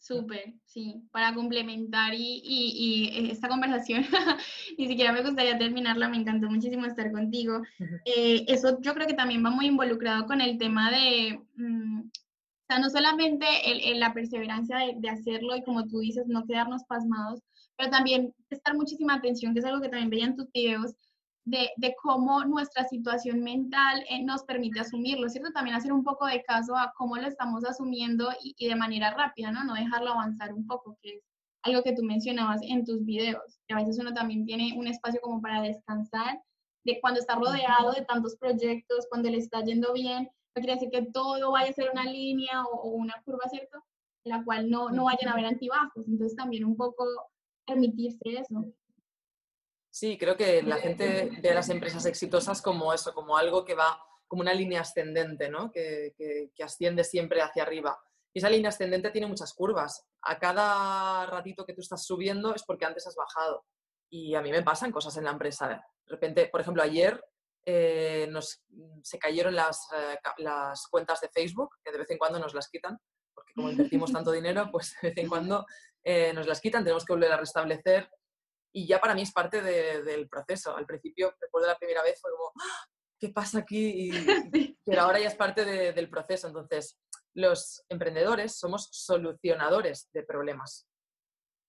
Súper, 0.00 0.54
sí, 0.64 1.02
para 1.10 1.34
complementar 1.34 2.14
y, 2.14 2.40
y, 2.44 3.10
y 3.10 3.30
esta 3.32 3.48
conversación, 3.48 4.04
ni 4.78 4.86
siquiera 4.86 5.12
me 5.12 5.22
gustaría 5.22 5.58
terminarla, 5.58 6.08
me 6.08 6.18
encantó 6.18 6.48
muchísimo 6.48 6.86
estar 6.86 7.10
contigo. 7.10 7.62
Eh, 8.04 8.44
eso 8.46 8.78
yo 8.80 8.94
creo 8.94 9.08
que 9.08 9.14
también 9.14 9.44
va 9.44 9.50
muy 9.50 9.66
involucrado 9.66 10.26
con 10.26 10.40
el 10.40 10.56
tema 10.56 10.92
de, 10.92 11.40
mmm, 11.56 12.02
o 12.02 12.66
sea, 12.68 12.78
no 12.78 12.90
solamente 12.90 13.46
el, 13.64 13.80
el, 13.80 14.00
la 14.00 14.12
perseverancia 14.12 14.78
de, 14.78 14.94
de, 14.98 15.08
hacerlo 15.08 15.56
y 15.56 15.64
como 15.64 15.86
tú 15.88 15.98
dices, 15.98 16.28
no 16.28 16.44
quedarnos 16.46 16.84
pasmados, 16.84 17.40
pero 17.78 17.90
también 17.90 18.34
prestar 18.48 18.74
muchísima 18.74 19.14
atención, 19.14 19.54
que 19.54 19.60
es 19.60 19.64
algo 19.64 19.80
que 19.80 19.88
también 19.88 20.10
veía 20.10 20.26
en 20.26 20.36
tus 20.36 20.50
videos, 20.52 20.94
de, 21.44 21.70
de, 21.76 21.94
cómo 22.02 22.44
nuestra 22.44 22.84
situación 22.84 23.40
mental 23.40 24.04
eh, 24.10 24.22
nos 24.22 24.42
permite 24.42 24.80
asumirlo, 24.80 25.30
¿cierto? 25.30 25.50
También 25.52 25.76
hacer 25.76 25.94
un 25.94 26.04
poco 26.04 26.26
de 26.26 26.42
caso 26.42 26.76
a 26.76 26.92
cómo 26.94 27.16
lo 27.16 27.26
estamos 27.26 27.64
asumiendo 27.64 28.30
y, 28.42 28.54
y, 28.58 28.68
de 28.68 28.76
manera 28.76 29.14
rápida, 29.14 29.50
¿no? 29.50 29.64
No 29.64 29.72
dejarlo 29.72 30.10
avanzar 30.10 30.52
un 30.52 30.66
poco, 30.66 30.98
que 31.00 31.14
es 31.14 31.22
algo 31.62 31.82
que 31.82 31.94
tú 31.94 32.02
mencionabas 32.02 32.60
en 32.62 32.84
tus 32.84 33.02
videos, 33.02 33.60
que 33.66 33.74
a 33.74 33.78
veces 33.78 33.98
uno 33.98 34.12
también 34.12 34.44
tiene 34.44 34.74
un 34.76 34.88
espacio 34.88 35.20
como 35.22 35.40
para 35.40 35.62
descansar, 35.62 36.38
de 36.84 37.00
cuando 37.00 37.20
está 37.20 37.36
rodeado 37.36 37.92
de 37.92 38.02
tantos 38.02 38.36
proyectos, 38.36 39.06
cuando 39.08 39.30
le 39.30 39.38
está 39.38 39.62
yendo 39.64 39.94
bien, 39.94 40.24
no 40.54 40.62
quiere 40.62 40.74
decir 40.74 40.90
que 40.90 41.10
todo 41.12 41.52
vaya 41.52 41.70
a 41.70 41.72
ser 41.72 41.88
una 41.90 42.04
línea 42.04 42.62
o, 42.64 42.82
o 42.82 42.88
una 42.90 43.14
curva, 43.24 43.48
¿cierto? 43.48 43.82
En 44.24 44.32
la 44.32 44.44
cual 44.44 44.68
no, 44.68 44.90
no 44.90 45.04
vayan 45.04 45.28
a 45.28 45.32
haber 45.32 45.46
antibajos, 45.46 46.06
entonces 46.06 46.36
también 46.36 46.66
un 46.66 46.76
poco 46.76 47.04
permitirse 47.68 48.18
eso. 48.24 48.72
Sí, 49.90 50.16
creo 50.18 50.36
que 50.36 50.62
la 50.62 50.76
gente 50.76 51.30
ve 51.42 51.50
a 51.50 51.54
las 51.54 51.68
empresas 51.70 52.06
exitosas 52.06 52.62
como 52.62 52.92
eso, 52.92 53.14
como 53.14 53.36
algo 53.36 53.64
que 53.64 53.74
va 53.74 54.00
como 54.26 54.42
una 54.42 54.52
línea 54.52 54.82
ascendente, 54.82 55.48
¿no? 55.48 55.72
que, 55.72 56.14
que, 56.16 56.50
que 56.54 56.62
asciende 56.62 57.02
siempre 57.02 57.40
hacia 57.40 57.62
arriba. 57.62 57.98
Y 58.34 58.40
esa 58.40 58.50
línea 58.50 58.68
ascendente 58.68 59.10
tiene 59.10 59.26
muchas 59.26 59.54
curvas. 59.54 60.06
A 60.22 60.38
cada 60.38 61.26
ratito 61.26 61.64
que 61.64 61.72
tú 61.72 61.80
estás 61.80 62.04
subiendo 62.04 62.54
es 62.54 62.62
porque 62.62 62.84
antes 62.84 63.06
has 63.06 63.16
bajado. 63.16 63.64
Y 64.10 64.34
a 64.34 64.42
mí 64.42 64.50
me 64.50 64.62
pasan 64.62 64.92
cosas 64.92 65.16
en 65.16 65.24
la 65.24 65.30
empresa. 65.30 65.68
De 65.68 65.80
repente, 66.06 66.48
por 66.48 66.60
ejemplo, 66.60 66.82
ayer 66.82 67.22
eh, 67.64 68.26
nos, 68.30 68.62
se 69.02 69.18
cayeron 69.18 69.54
las, 69.54 69.88
eh, 69.94 70.18
las 70.38 70.86
cuentas 70.88 71.20
de 71.20 71.28
Facebook, 71.28 71.76
que 71.84 71.92
de 71.92 71.98
vez 71.98 72.10
en 72.10 72.18
cuando 72.18 72.38
nos 72.38 72.54
las 72.54 72.68
quitan, 72.68 72.98
porque 73.34 73.52
como 73.54 73.70
invertimos 73.70 74.12
tanto 74.12 74.32
dinero, 74.32 74.70
pues 74.70 74.94
de 75.02 75.08
vez 75.08 75.18
en 75.18 75.28
cuando 75.28 75.66
eh, 76.10 76.32
nos 76.32 76.46
las 76.46 76.62
quitan, 76.62 76.82
tenemos 76.84 77.04
que 77.04 77.12
volver 77.12 77.30
a 77.30 77.36
restablecer 77.36 78.10
y 78.72 78.86
ya 78.86 78.98
para 78.98 79.14
mí 79.14 79.20
es 79.20 79.30
parte 79.30 79.60
del 79.60 80.26
proceso. 80.26 80.74
Al 80.74 80.86
principio, 80.86 81.34
recuerdo 81.38 81.68
la 81.68 81.76
primera 81.76 82.02
vez, 82.02 82.18
fue 82.18 82.30
como, 82.30 82.50
¡Ah! 82.62 82.86
¿qué 83.20 83.28
pasa 83.28 83.58
aquí? 83.58 84.10
Pero 84.86 85.02
ahora 85.02 85.20
ya 85.20 85.28
es 85.28 85.34
parte 85.34 85.66
del 85.66 86.08
proceso. 86.08 86.46
Entonces, 86.46 86.98
los 87.34 87.84
emprendedores 87.90 88.58
somos 88.58 88.88
solucionadores 88.90 90.08
de 90.14 90.22
problemas. 90.22 90.88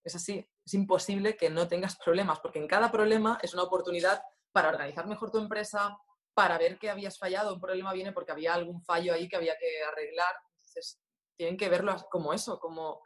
Es 0.05 0.15
así, 0.15 0.47
es 0.65 0.73
imposible 0.73 1.35
que 1.35 1.49
no 1.49 1.67
tengas 1.67 1.97
problemas, 1.97 2.39
porque 2.39 2.59
en 2.59 2.67
cada 2.69 2.93
problema 2.93 3.39
es 3.41 3.53
una 3.53 3.63
oportunidad 3.63 4.21
para 4.53 4.69
organizar 4.69 5.05
mejor 5.05 5.31
tu 5.31 5.39
empresa, 5.39 5.97
para 6.33 6.57
ver 6.57 6.79
que 6.79 6.89
habías 6.89 7.19
fallado. 7.19 7.55
Un 7.55 7.59
problema 7.59 7.91
viene 7.91 8.13
porque 8.13 8.31
había 8.31 8.53
algún 8.53 8.81
fallo 8.83 9.13
ahí 9.13 9.27
que 9.27 9.35
había 9.35 9.57
que 9.59 9.83
arreglar. 9.83 10.33
Entonces, 10.53 10.97
tienen 11.35 11.57
que 11.57 11.67
verlo 11.67 11.93
como 12.09 12.31
eso, 12.31 12.57
como 12.57 13.01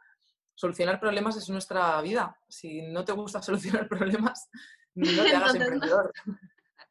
solucionar 0.54 1.00
problemas 1.00 1.36
es 1.36 1.48
nuestra 1.48 2.00
vida. 2.00 2.36
Si 2.48 2.82
no 2.82 3.04
te 3.04 3.12
gusta 3.12 3.42
solucionar 3.42 3.88
problemas, 3.88 4.48
no 4.94 5.22
te 5.22 5.36
hagas 5.36 5.54
emprendedor. 5.54 6.12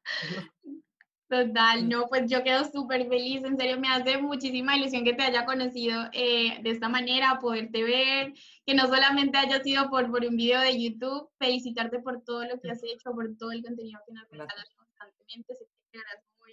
Total, 1.29 1.89
no, 1.89 2.07
pues 2.09 2.29
yo 2.29 2.43
quedo 2.43 2.63
súper 2.65 3.07
feliz, 3.07 3.43
en 3.43 3.57
serio 3.57 3.79
me 3.79 3.87
hace 3.87 4.19
muchísima 4.19 4.77
ilusión 4.77 5.03
que 5.03 5.13
te 5.13 5.23
haya 5.23 5.45
conocido 5.45 6.03
eh, 6.11 6.61
de 6.61 6.69
esta 6.69 6.89
manera, 6.89 7.39
poderte 7.41 7.81
ver, 7.81 8.33
que 8.67 8.75
no 8.75 8.85
solamente 8.85 9.39
haya 9.39 9.63
sido 9.63 9.89
por, 9.89 10.11
por 10.11 10.23
un 10.23 10.35
video 10.35 10.59
de 10.59 10.79
YouTube, 10.79 11.31
felicitarte 11.39 11.99
por 12.01 12.21
todo 12.23 12.43
lo 12.45 12.59
que 12.59 12.69
has 12.69 12.83
hecho, 12.83 13.11
por 13.15 13.35
todo 13.35 13.51
el 13.51 13.63
contenido 13.63 13.99
que 14.05 14.13
nos 14.13 14.29
regalas 14.29 14.69
constantemente, 14.75 15.55
sé 15.55 15.65
que 15.91 15.99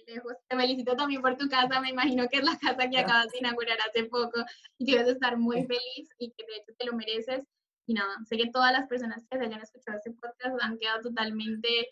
lejos. 0.07 0.33
Te 0.47 0.55
felicito 0.55 0.95
también 0.95 1.21
por 1.21 1.37
tu 1.37 1.47
casa, 1.49 1.79
me 1.81 1.89
imagino 1.89 2.27
que 2.29 2.37
es 2.37 2.43
la 2.43 2.57
casa 2.57 2.89
que 2.89 2.97
acabas 2.97 3.31
de 3.31 3.39
inaugurar 3.39 3.77
hace 3.87 4.05
poco 4.05 4.43
y 4.77 4.85
que 4.85 4.97
vas 4.97 5.07
a 5.07 5.11
estar 5.11 5.37
muy 5.37 5.63
feliz 5.65 6.09
y 6.17 6.31
que 6.31 6.45
de 6.45 6.55
hecho 6.57 6.73
te 6.77 6.85
lo 6.85 6.93
mereces. 6.93 7.45
Y 7.87 7.93
nada, 7.93 8.13
sé 8.25 8.37
que 8.37 8.49
todas 8.51 8.71
las 8.71 8.87
personas 8.87 9.25
que 9.29 9.37
se 9.37 9.45
hayan 9.45 9.61
escuchado 9.61 9.97
este 9.97 10.11
podcast 10.11 10.55
han 10.61 10.77
quedado 10.77 11.01
totalmente 11.01 11.89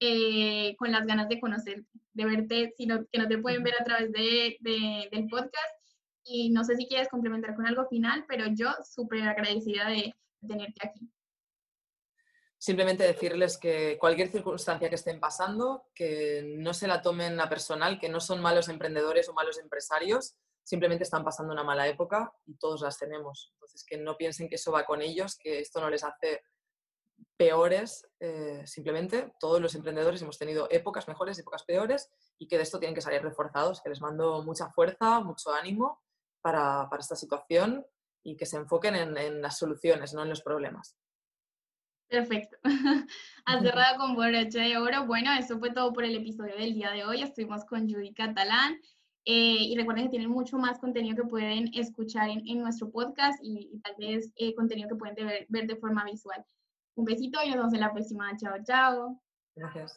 eh, 0.00 0.74
con 0.76 0.90
las 0.90 1.06
ganas 1.06 1.28
de 1.28 1.40
conocerte, 1.40 1.88
de 2.12 2.24
verte, 2.24 2.72
sino 2.76 3.04
que 3.10 3.18
no 3.18 3.28
te 3.28 3.38
pueden 3.38 3.62
ver 3.62 3.74
a 3.80 3.84
través 3.84 4.10
de, 4.12 4.58
del 4.60 5.28
podcast. 5.28 5.56
Y 6.24 6.50
no 6.50 6.64
sé 6.64 6.76
si 6.76 6.86
quieres 6.86 7.08
complementar 7.08 7.54
con 7.54 7.66
algo 7.66 7.86
final, 7.88 8.24
pero 8.28 8.46
yo 8.54 8.68
súper 8.84 9.22
agradecida 9.22 9.88
de, 9.88 10.14
tenerte 10.46 10.88
aquí. 10.88 11.08
Simplemente 12.62 13.02
decirles 13.02 13.58
que 13.58 13.98
cualquier 13.98 14.30
circunstancia 14.30 14.88
que 14.88 14.94
estén 14.94 15.18
pasando, 15.18 15.88
que 15.92 16.44
no 16.58 16.72
se 16.72 16.86
la 16.86 17.02
tomen 17.02 17.40
a 17.40 17.48
personal, 17.48 17.98
que 17.98 18.08
no 18.08 18.20
son 18.20 18.40
malos 18.40 18.68
emprendedores 18.68 19.28
o 19.28 19.32
malos 19.32 19.58
empresarios, 19.58 20.36
simplemente 20.62 21.02
están 21.02 21.24
pasando 21.24 21.52
una 21.52 21.64
mala 21.64 21.88
época 21.88 22.32
y 22.46 22.56
todos 22.58 22.82
las 22.82 22.96
tenemos. 23.00 23.50
Entonces, 23.54 23.84
que 23.84 23.98
no 23.98 24.16
piensen 24.16 24.48
que 24.48 24.54
eso 24.54 24.70
va 24.70 24.84
con 24.84 25.02
ellos, 25.02 25.36
que 25.36 25.58
esto 25.58 25.80
no 25.80 25.90
les 25.90 26.04
hace 26.04 26.44
peores, 27.36 28.08
eh, 28.20 28.62
simplemente 28.64 29.32
todos 29.40 29.60
los 29.60 29.74
emprendedores 29.74 30.22
hemos 30.22 30.38
tenido 30.38 30.68
épocas 30.70 31.08
mejores, 31.08 31.40
épocas 31.40 31.64
peores 31.64 32.12
y 32.38 32.46
que 32.46 32.58
de 32.58 32.62
esto 32.62 32.78
tienen 32.78 32.94
que 32.94 33.00
salir 33.00 33.22
reforzados, 33.22 33.80
que 33.80 33.88
les 33.88 34.00
mando 34.00 34.40
mucha 34.44 34.70
fuerza, 34.70 35.18
mucho 35.18 35.52
ánimo 35.52 36.00
para, 36.40 36.88
esta 36.96 37.16
situación 37.16 37.84
y 38.22 38.36
que 38.36 38.46
se 38.46 38.56
enfoquen 38.56 38.94
en, 38.94 39.42
las 39.42 39.58
soluciones, 39.58 40.14
no 40.14 40.22
en 40.22 40.28
los 40.28 40.42
problemas. 40.42 40.96
Perfecto. 42.12 42.58
Has 43.46 43.62
cerrado 43.62 43.96
con 43.96 44.14
broche 44.14 44.58
de 44.58 44.76
oro. 44.76 45.06
Bueno, 45.06 45.32
eso 45.32 45.58
fue 45.58 45.70
todo 45.70 45.94
por 45.94 46.04
el 46.04 46.14
episodio 46.14 46.54
del 46.56 46.74
día 46.74 46.90
de 46.90 47.06
hoy. 47.06 47.22
Estuvimos 47.22 47.64
con 47.64 47.88
Judy 47.88 48.12
Catalán. 48.12 48.78
Eh, 49.24 49.56
y 49.60 49.74
recuerden 49.76 50.04
que 50.04 50.10
tienen 50.10 50.28
mucho 50.28 50.58
más 50.58 50.78
contenido 50.78 51.16
que 51.16 51.30
pueden 51.30 51.70
escuchar 51.72 52.28
en, 52.28 52.60
nuestro 52.60 52.90
podcast 52.90 53.38
y, 53.42 53.80
tal 53.82 53.94
vez 53.96 54.30
eh, 54.36 54.54
contenido 54.54 54.90
que 54.90 54.96
pueden 54.96 55.46
ver 55.48 55.66
de 55.66 55.76
forma 55.76 56.04
visual. 56.04 56.44
Un 56.96 57.06
besito 57.06 57.40
y 57.42 57.48
nos 57.48 57.56
vemos 57.56 57.72
en 57.72 57.80
la 57.80 57.92
próxima. 57.94 58.36
Chao, 58.36 58.56
chao. 58.62 59.22
Gracias. 59.56 59.90